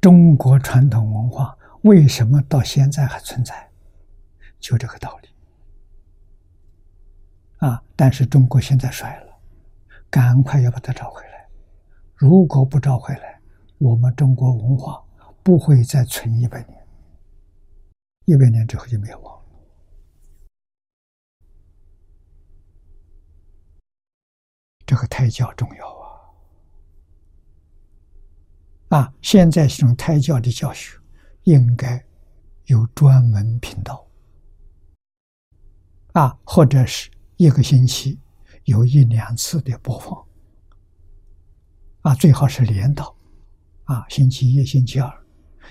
[0.00, 3.68] 中国传统文化为什么到现在还存在？
[4.58, 5.28] 就这个道理。
[7.60, 7.82] 啊！
[7.94, 9.38] 但是中国现在衰了，
[10.08, 11.46] 赶快要把它找回来。
[12.14, 13.38] 如果不找回来，
[13.76, 15.04] 我们中国文化
[15.42, 16.86] 不会再存一百年，
[18.24, 19.38] 一百年之后就灭亡。
[24.86, 25.86] 这个胎教重要
[28.88, 28.98] 啊！
[28.98, 30.98] 啊，现在这种胎教的教学
[31.42, 32.02] 应该
[32.64, 34.06] 有专门频道
[36.14, 37.10] 啊，或者是。
[37.40, 38.18] 一个星期
[38.64, 40.26] 有一两次的播放，
[42.02, 43.16] 啊，最好是连到，
[43.84, 45.10] 啊，星期一、星期二、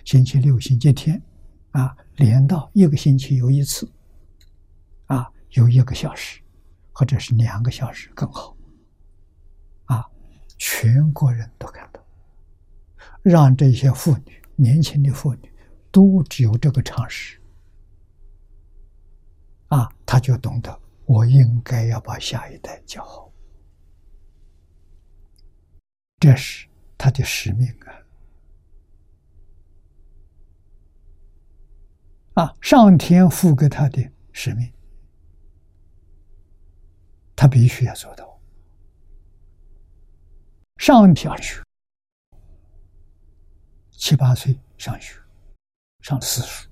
[0.03, 1.21] 星期六、星期天，
[1.69, 3.87] 啊，连到一个星期有一次，
[5.05, 6.41] 啊，有一个小时，
[6.91, 8.57] 或者是两个小时更好，
[9.85, 10.03] 啊，
[10.57, 12.03] 全国人都看到，
[13.21, 15.53] 让这些妇女、年轻的妇女
[15.91, 17.39] 都只有这个常识，
[19.67, 20.81] 啊，他就懂得。
[21.09, 23.33] 我应该要把下一代教好，
[26.19, 26.67] 这是
[26.99, 27.67] 他的使命
[32.35, 32.43] 啊！
[32.43, 34.71] 啊，上天赋给他的使命，
[37.35, 38.39] 他必须要做到。
[40.77, 41.63] 上天学，
[43.89, 45.19] 七八岁上学，
[46.01, 46.69] 上私塾，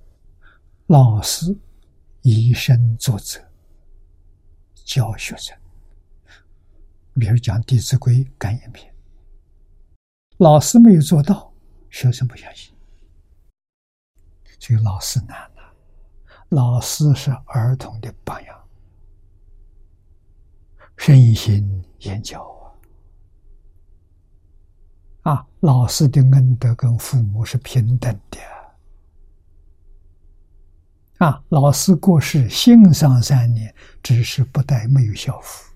[0.86, 1.58] 老师
[2.22, 3.47] 以身作则。
[4.88, 5.54] 教学生，
[7.14, 8.90] 比如讲《弟子规》感应篇，
[10.38, 11.52] 老师没有做到，
[11.90, 12.74] 学生不相信，
[14.58, 15.74] 所以老师难了。
[16.50, 18.64] 老师是儿童的榜样，
[20.96, 22.42] 身心言教
[25.24, 25.34] 啊！
[25.34, 28.40] 啊，老师的恩德跟父母是平等的。
[31.18, 33.74] 啊，老师过世，信上三年，
[34.04, 35.74] 只是不带没有孝服。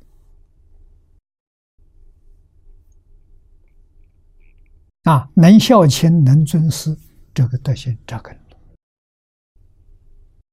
[5.04, 6.96] 啊，能孝亲，能尊师，
[7.34, 8.58] 这个德行扎根了，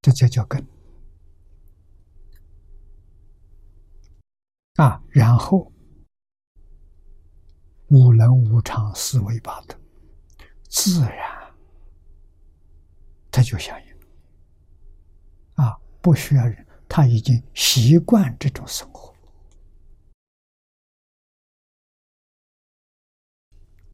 [0.00, 0.66] 这就叫根。
[4.76, 5.70] 啊，然后
[7.88, 9.78] 无能无常，四维八德，
[10.70, 11.12] 自然
[13.30, 13.87] 他就响应。
[15.58, 19.12] 啊不需要人，他已经习惯这种生活，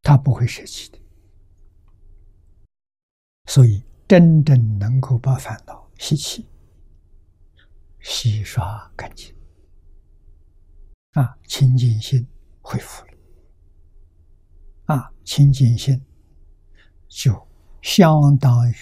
[0.03, 0.99] 他不会舍弃的。
[3.47, 6.47] 所以，真正能够把烦恼吸气、
[8.01, 9.35] 洗刷干净，
[11.12, 12.27] 啊，清净心
[12.61, 13.12] 恢复了，
[14.86, 16.05] 啊，清净心
[17.09, 17.49] 就
[17.81, 18.74] 相当于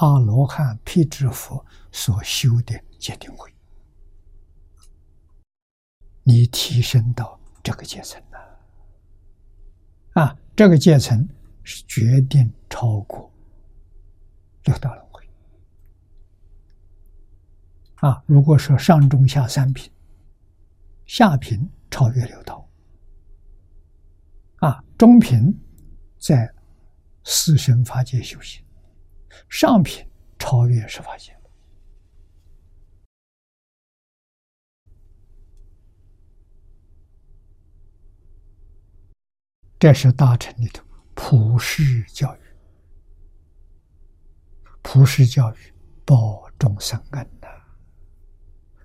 [0.00, 1.64] 阿罗汉、辟支佛。
[1.92, 3.52] 所修的戒定慧，
[6.22, 8.38] 你提升到这个阶层了
[10.12, 10.38] 啊！
[10.54, 11.28] 这个阶层
[11.64, 13.28] 是决定超过
[14.66, 15.28] 六道轮回
[17.96, 18.22] 啊！
[18.24, 19.92] 如果说上中下三品，
[21.06, 22.64] 下品超越六道
[24.58, 25.60] 啊，中品
[26.18, 26.48] 在
[27.24, 28.64] 四生法界修行，
[29.48, 30.06] 上品
[30.38, 31.36] 超越十法界。
[39.78, 40.84] 这是大乘里头
[41.14, 42.40] 普世教育，
[44.82, 45.74] 普世教育
[46.04, 47.48] 报众生恩呐，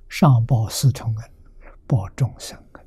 [0.08, 1.32] 上报四重恩，
[1.86, 2.86] 报众生恩。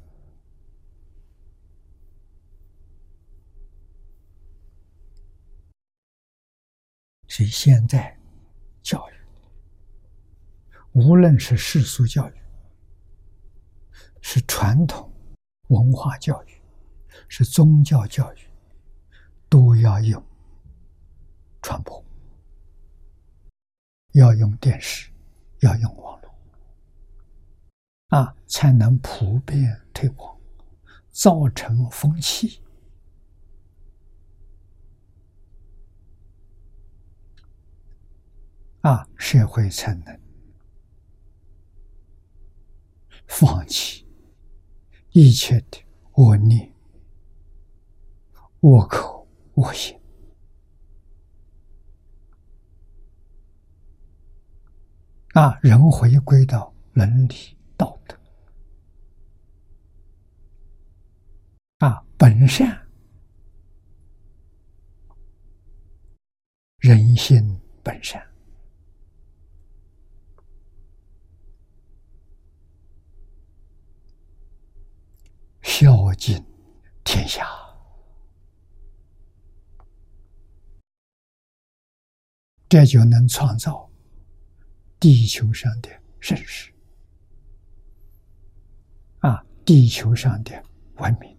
[7.39, 8.19] 所以现在
[8.83, 9.15] 教育，
[10.91, 12.35] 无论是世俗教育，
[14.21, 15.09] 是传统
[15.69, 16.61] 文化教育。
[17.29, 18.39] 是宗教教育，
[19.49, 20.21] 都要用
[21.63, 22.05] 传播，
[24.15, 25.09] 要用电视，
[25.61, 26.35] 要用网络，
[28.09, 30.37] 啊，才能普遍推广，
[31.11, 32.61] 造成风气，
[38.81, 40.21] 啊，社会才能
[43.27, 44.07] 放弃
[45.11, 45.85] 一切的
[46.15, 46.73] 恶念。
[48.61, 49.99] 我口我心
[55.35, 58.19] 啊，人回归到伦理道德
[61.79, 62.89] 啊，本善
[66.79, 68.28] 人心本善
[75.71, 76.43] 孝敬
[77.05, 77.47] 天下，
[82.69, 83.89] 这就能创造
[84.99, 85.89] 地球上的
[86.19, 86.73] 盛世
[89.21, 90.61] 啊，地球上的
[90.97, 91.39] 文明。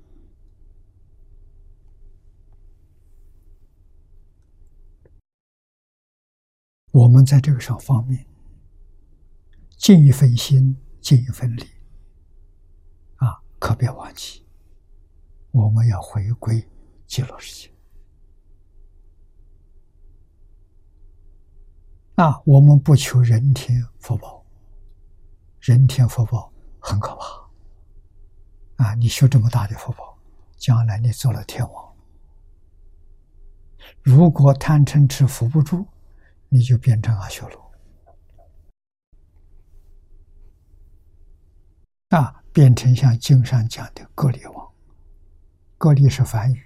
[6.91, 8.25] 我们在这个上方面
[9.75, 11.63] 尽一份心，尽一份力，
[13.59, 14.45] 可别忘记，
[15.51, 16.67] 我们要回归
[17.05, 17.73] 极乐世界。
[22.15, 24.43] 啊，我们不求人天福报，
[25.59, 27.25] 人天福报很可怕。
[28.83, 30.17] 啊，你修这么大的福报，
[30.57, 31.95] 将来你做了天王，
[34.01, 35.85] 如果贪嗔痴扶不住。
[36.51, 37.71] 你就变成阿修罗，
[42.09, 44.69] 啊，变成像经上讲的割裂王。
[45.77, 46.61] 割裂是梵语，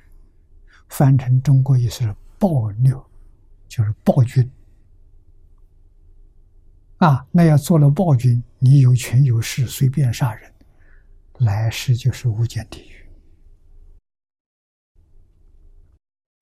[0.89, 2.91] 翻成中国意思是暴虐，
[3.68, 4.49] 就是暴君。
[6.97, 10.53] 啊，那要做了暴君，你有权有势，随便杀人，
[11.39, 13.10] 来世就是无间地狱。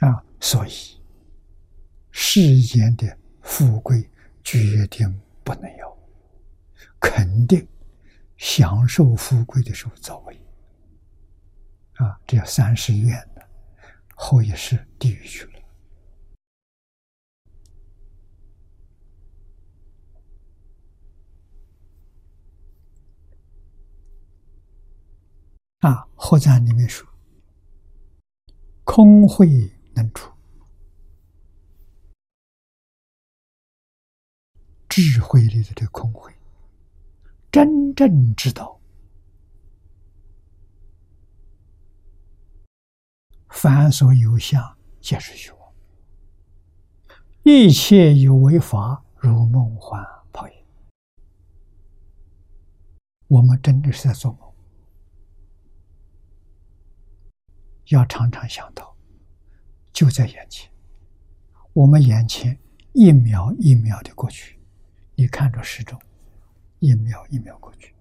[0.05, 0.72] 啊，所以
[2.11, 3.18] 世间的。
[3.43, 4.07] 富贵
[4.43, 5.97] 决定不能有，
[6.99, 7.68] 肯定
[8.41, 10.35] 享受富贵的时候造为
[11.93, 13.49] 啊，这叫三世愿的，
[14.15, 15.61] 后也是地狱去了
[25.81, 26.07] 啊。
[26.15, 27.07] 后赞里面说，
[28.84, 29.47] 空慧
[29.93, 30.34] 能出。
[34.89, 36.34] 智慧里的这空慧，
[37.52, 38.80] 真正知道，
[43.49, 45.60] 凡所有相，皆是虚妄；
[47.44, 50.02] 一切有为法，如梦幻
[50.32, 50.53] 泡影。
[53.28, 54.53] 我们真的是在做梦，
[57.88, 58.95] 要常常想到，
[59.91, 60.72] 就在眼前，
[61.73, 62.57] 我们眼前
[62.94, 64.57] 一秒一秒的过去。
[65.15, 66.02] 你看着时钟，
[66.82, 67.94] 一秒一秒过去，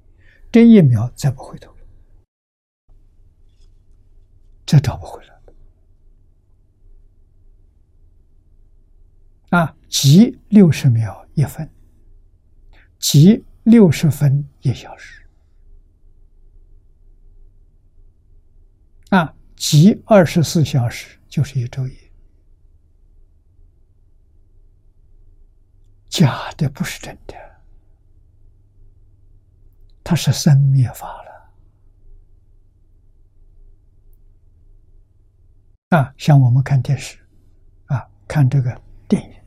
[0.51, 1.78] 这一秒再不回头了，
[4.66, 5.55] 再找不回来了。
[9.51, 11.70] 啊，即六十秒一分，
[12.98, 15.28] 即六十分一小时，
[19.11, 22.11] 啊，即二十四小时就是一昼夜。
[26.09, 27.35] 假的不是真的，
[30.11, 31.31] 它是生灭法了。
[35.91, 37.16] 啊，像我们看电视，
[37.87, 38.74] 啊，看这个
[39.09, 39.41] 电影，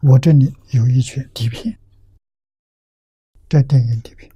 [0.00, 1.78] 我这里有一卷底片，
[3.46, 4.32] 这电影底片，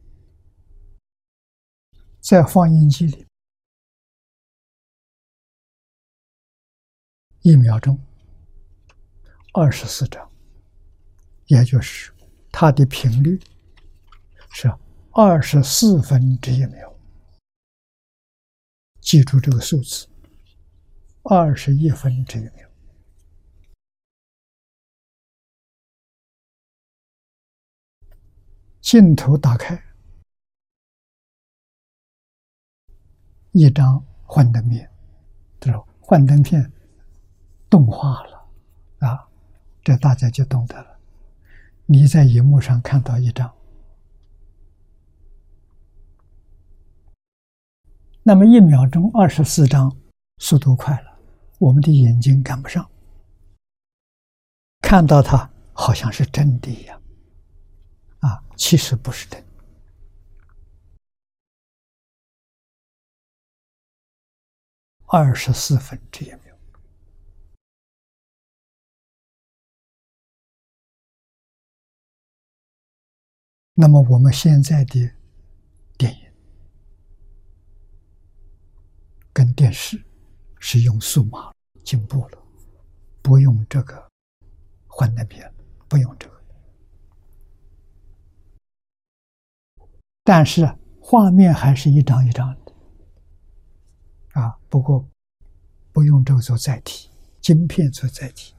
[2.21, 3.27] 在放映机里。
[7.41, 7.99] 一秒钟，
[9.59, 10.31] 二十四张，
[11.47, 12.13] 也就是
[12.53, 13.41] 它的频率
[14.51, 14.71] 是
[15.13, 16.95] 二十四分之一秒。
[19.01, 20.07] 记住这个数字，
[21.23, 22.69] 二十一分之一秒。
[28.83, 29.83] 镜头打开，
[33.53, 34.91] 一张幻灯片，
[35.59, 36.71] 这种幻灯片。
[37.71, 38.36] 动画了，
[39.87, 40.99] 这大家就懂得了。
[41.85, 43.55] 你在荧幕上看到一张，
[48.25, 49.97] 那么一秒钟二十四张，
[50.39, 51.17] 速度快了，
[51.61, 52.91] 我们的眼睛赶不上，
[54.81, 57.01] 看到它好像是真的一样，
[58.19, 59.41] 啊，其实不是真，
[65.07, 66.35] 二十四分之一。
[73.79, 75.11] 那么我们现在的
[75.99, 76.19] 电影
[79.35, 80.03] 跟电视
[80.59, 81.53] 是用数码
[81.85, 82.39] 进步了，
[83.21, 84.11] 不用这个
[84.87, 85.53] 幻灯片，
[85.89, 86.43] 不用这个，
[90.25, 92.73] 但是画面还是一张一张的
[94.41, 94.59] 啊。
[94.71, 95.07] 不过
[95.93, 97.11] 不用这个做载体，
[97.43, 98.55] 晶片做载体。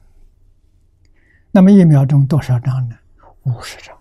[1.50, 2.96] 那么一秒钟多少张呢？
[3.42, 3.97] 五十张。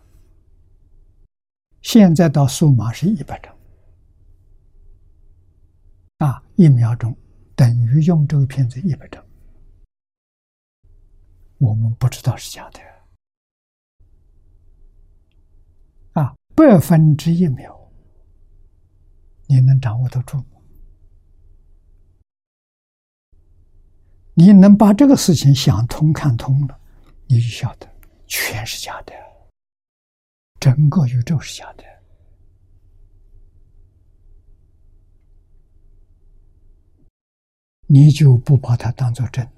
[1.88, 3.56] 现在到数码是一百张，
[6.18, 7.16] 啊，一秒钟
[7.56, 9.26] 等于用这个片子一百张，
[11.60, 12.82] 我们不知道是假的，
[16.22, 17.74] 啊，百分之一秒，
[19.46, 20.46] 你能掌握得住吗？
[24.34, 26.78] 你能把这个事情想通看通了，
[27.28, 27.90] 你就晓得
[28.26, 29.14] 全是假的。
[30.60, 31.84] 整个宇宙是假的，
[37.86, 39.50] 你就不把它当做真，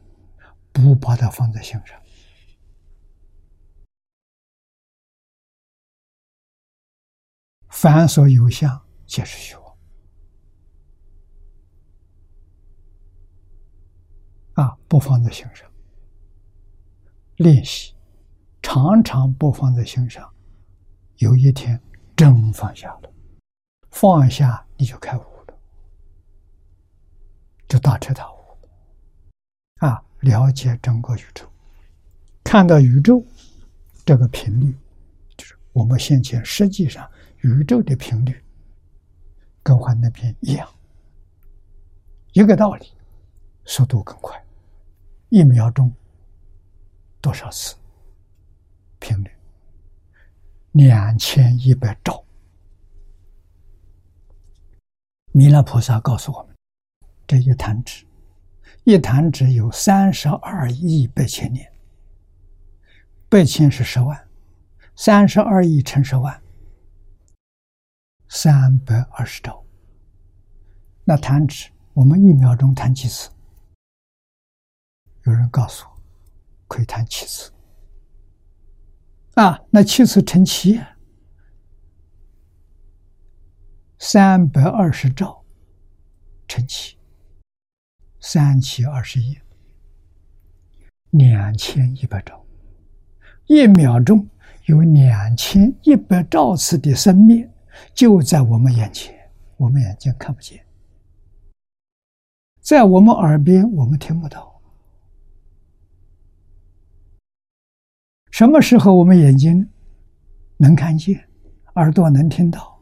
[0.72, 2.00] 不把它放在心上。
[7.70, 9.78] 凡所有相，皆是虚妄。
[14.54, 15.72] 啊，不放在心上，
[17.38, 17.96] 练习，
[18.62, 20.32] 常常不放在心上。
[21.20, 21.80] 有一天，
[22.16, 23.12] 真放下了，
[23.92, 25.54] 放下你就开悟了，
[27.68, 28.38] 就大彻大悟
[29.80, 30.02] 啊！
[30.22, 31.46] 了解整个宇宙，
[32.42, 33.22] 看到宇宙
[34.06, 34.74] 这个频率，
[35.36, 37.10] 就是我们先前实际上
[37.40, 38.42] 宇宙的频率
[39.62, 40.66] 跟环那边一样，
[42.32, 42.94] 一个道理，
[43.66, 44.42] 速度更快，
[45.28, 45.94] 一秒钟
[47.20, 47.76] 多少次
[49.00, 49.30] 频率？
[50.74, 52.24] 两千一百兆，
[55.32, 56.56] 弥勒菩萨告诉我们：
[57.26, 58.06] 这一弹指，
[58.84, 61.72] 一弹指有三十二亿八千年，
[63.28, 64.30] 八千是十万，
[64.96, 66.40] 三十二亿乘十万，
[68.28, 69.66] 三百二十兆。
[71.04, 73.32] 那弹指，我们一秒钟弹几次？
[75.24, 76.00] 有人告诉我，
[76.68, 77.52] 可以弹七次。
[79.40, 80.82] 啊，那七次乘七，
[83.98, 85.46] 三百二十兆
[86.46, 86.98] 乘七，
[88.20, 89.38] 三七二十一，
[91.12, 92.46] 两千一百兆，
[93.46, 94.28] 一秒钟
[94.66, 97.50] 有两千一百兆次的生灭，
[97.94, 99.18] 就在我们眼前，
[99.56, 100.62] 我们眼睛看不见，
[102.60, 104.49] 在我们耳边，我们听不到。
[108.40, 109.70] 什么时候我们眼睛
[110.56, 111.28] 能看见，
[111.76, 112.80] 耳朵能听到？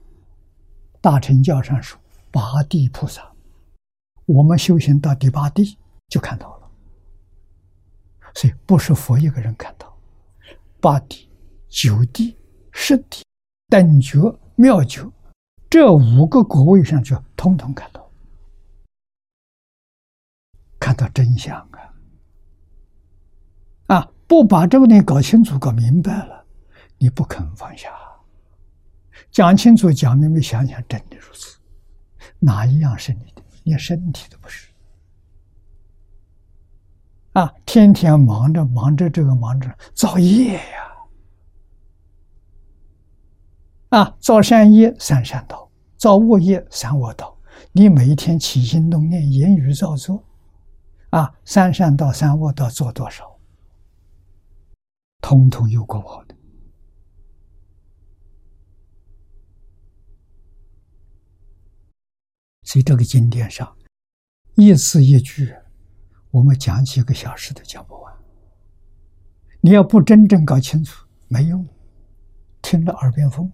[1.01, 3.33] 大乘教上说，八地菩萨，
[4.27, 5.75] 我们修行到第八地
[6.09, 6.69] 就看到了。
[8.35, 9.97] 所以不是佛一个人看到，
[10.79, 11.27] 八地、
[11.67, 12.37] 九地、
[12.71, 13.25] 十地、
[13.67, 14.19] 等觉、
[14.57, 15.11] 妙觉
[15.71, 18.07] 这五个果位上就通通看到，
[20.79, 21.86] 看到真相啊！
[24.27, 26.45] 不把这个东西搞清楚、搞明白了，
[26.97, 27.89] 你不肯放下。
[29.31, 31.57] 讲清楚、讲明白，想想真的如此，
[32.39, 33.41] 哪一样是你的？
[33.63, 34.67] 连身体都不是。
[37.33, 40.61] 啊，天天忙着忙着这个忙着造业呀！
[43.89, 47.37] 啊，造善业三善道，造恶业三恶道。
[47.71, 50.23] 你每一天起心动念、言语造作，
[51.11, 53.36] 啊，三善道、三恶道做多少？
[55.19, 56.35] 通通有过我的，
[62.63, 63.77] 所以这个经典上
[64.55, 65.53] 一字一句，
[66.31, 68.13] 我们讲几个小时都讲不完。
[69.61, 71.67] 你要不真正搞清楚，没用，
[72.61, 73.51] 听了耳边风。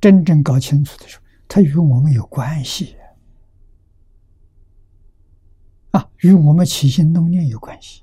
[0.00, 2.96] 真正搞清楚的时候，它与我们有关系
[5.90, 8.02] 啊，与我们起心动念有关系。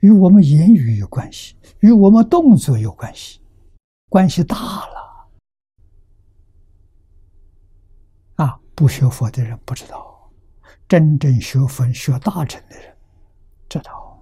[0.00, 3.40] 与我们言语有关系，与我们动作有关系，
[4.08, 5.28] 关系大了。
[8.36, 10.30] 啊，不学佛的人不知道，
[10.88, 12.96] 真正学佛、学大乘的人
[13.68, 14.18] 知道。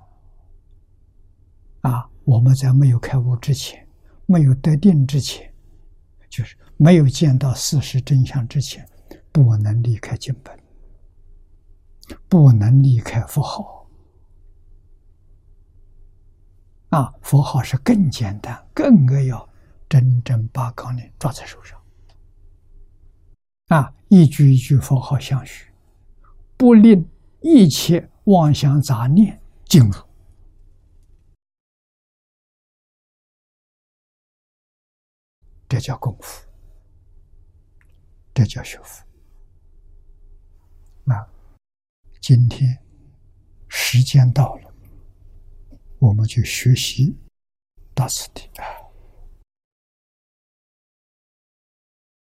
[1.83, 3.87] 啊，我们在没有开悟之前，
[4.27, 5.49] 没有得定之前，
[6.29, 8.85] 就是没有见到事实真相之前，
[9.31, 10.59] 不能离开经本，
[12.29, 13.78] 不能离开佛号。
[16.91, 19.47] 啊，佛号是更简单，更要
[19.89, 21.79] 真正把纲领抓在手上。
[23.69, 25.71] 啊，一句一句佛号相续，
[26.57, 27.07] 不令
[27.43, 29.93] 一切妄想杂念进入，
[35.69, 36.49] 这叫功夫，
[38.33, 39.05] 这叫学佛。
[41.13, 41.29] 啊，
[42.23, 42.83] 今天
[43.69, 44.68] 时间到了。
[45.99, 47.17] 我们就学习
[47.95, 48.49] 大慈地。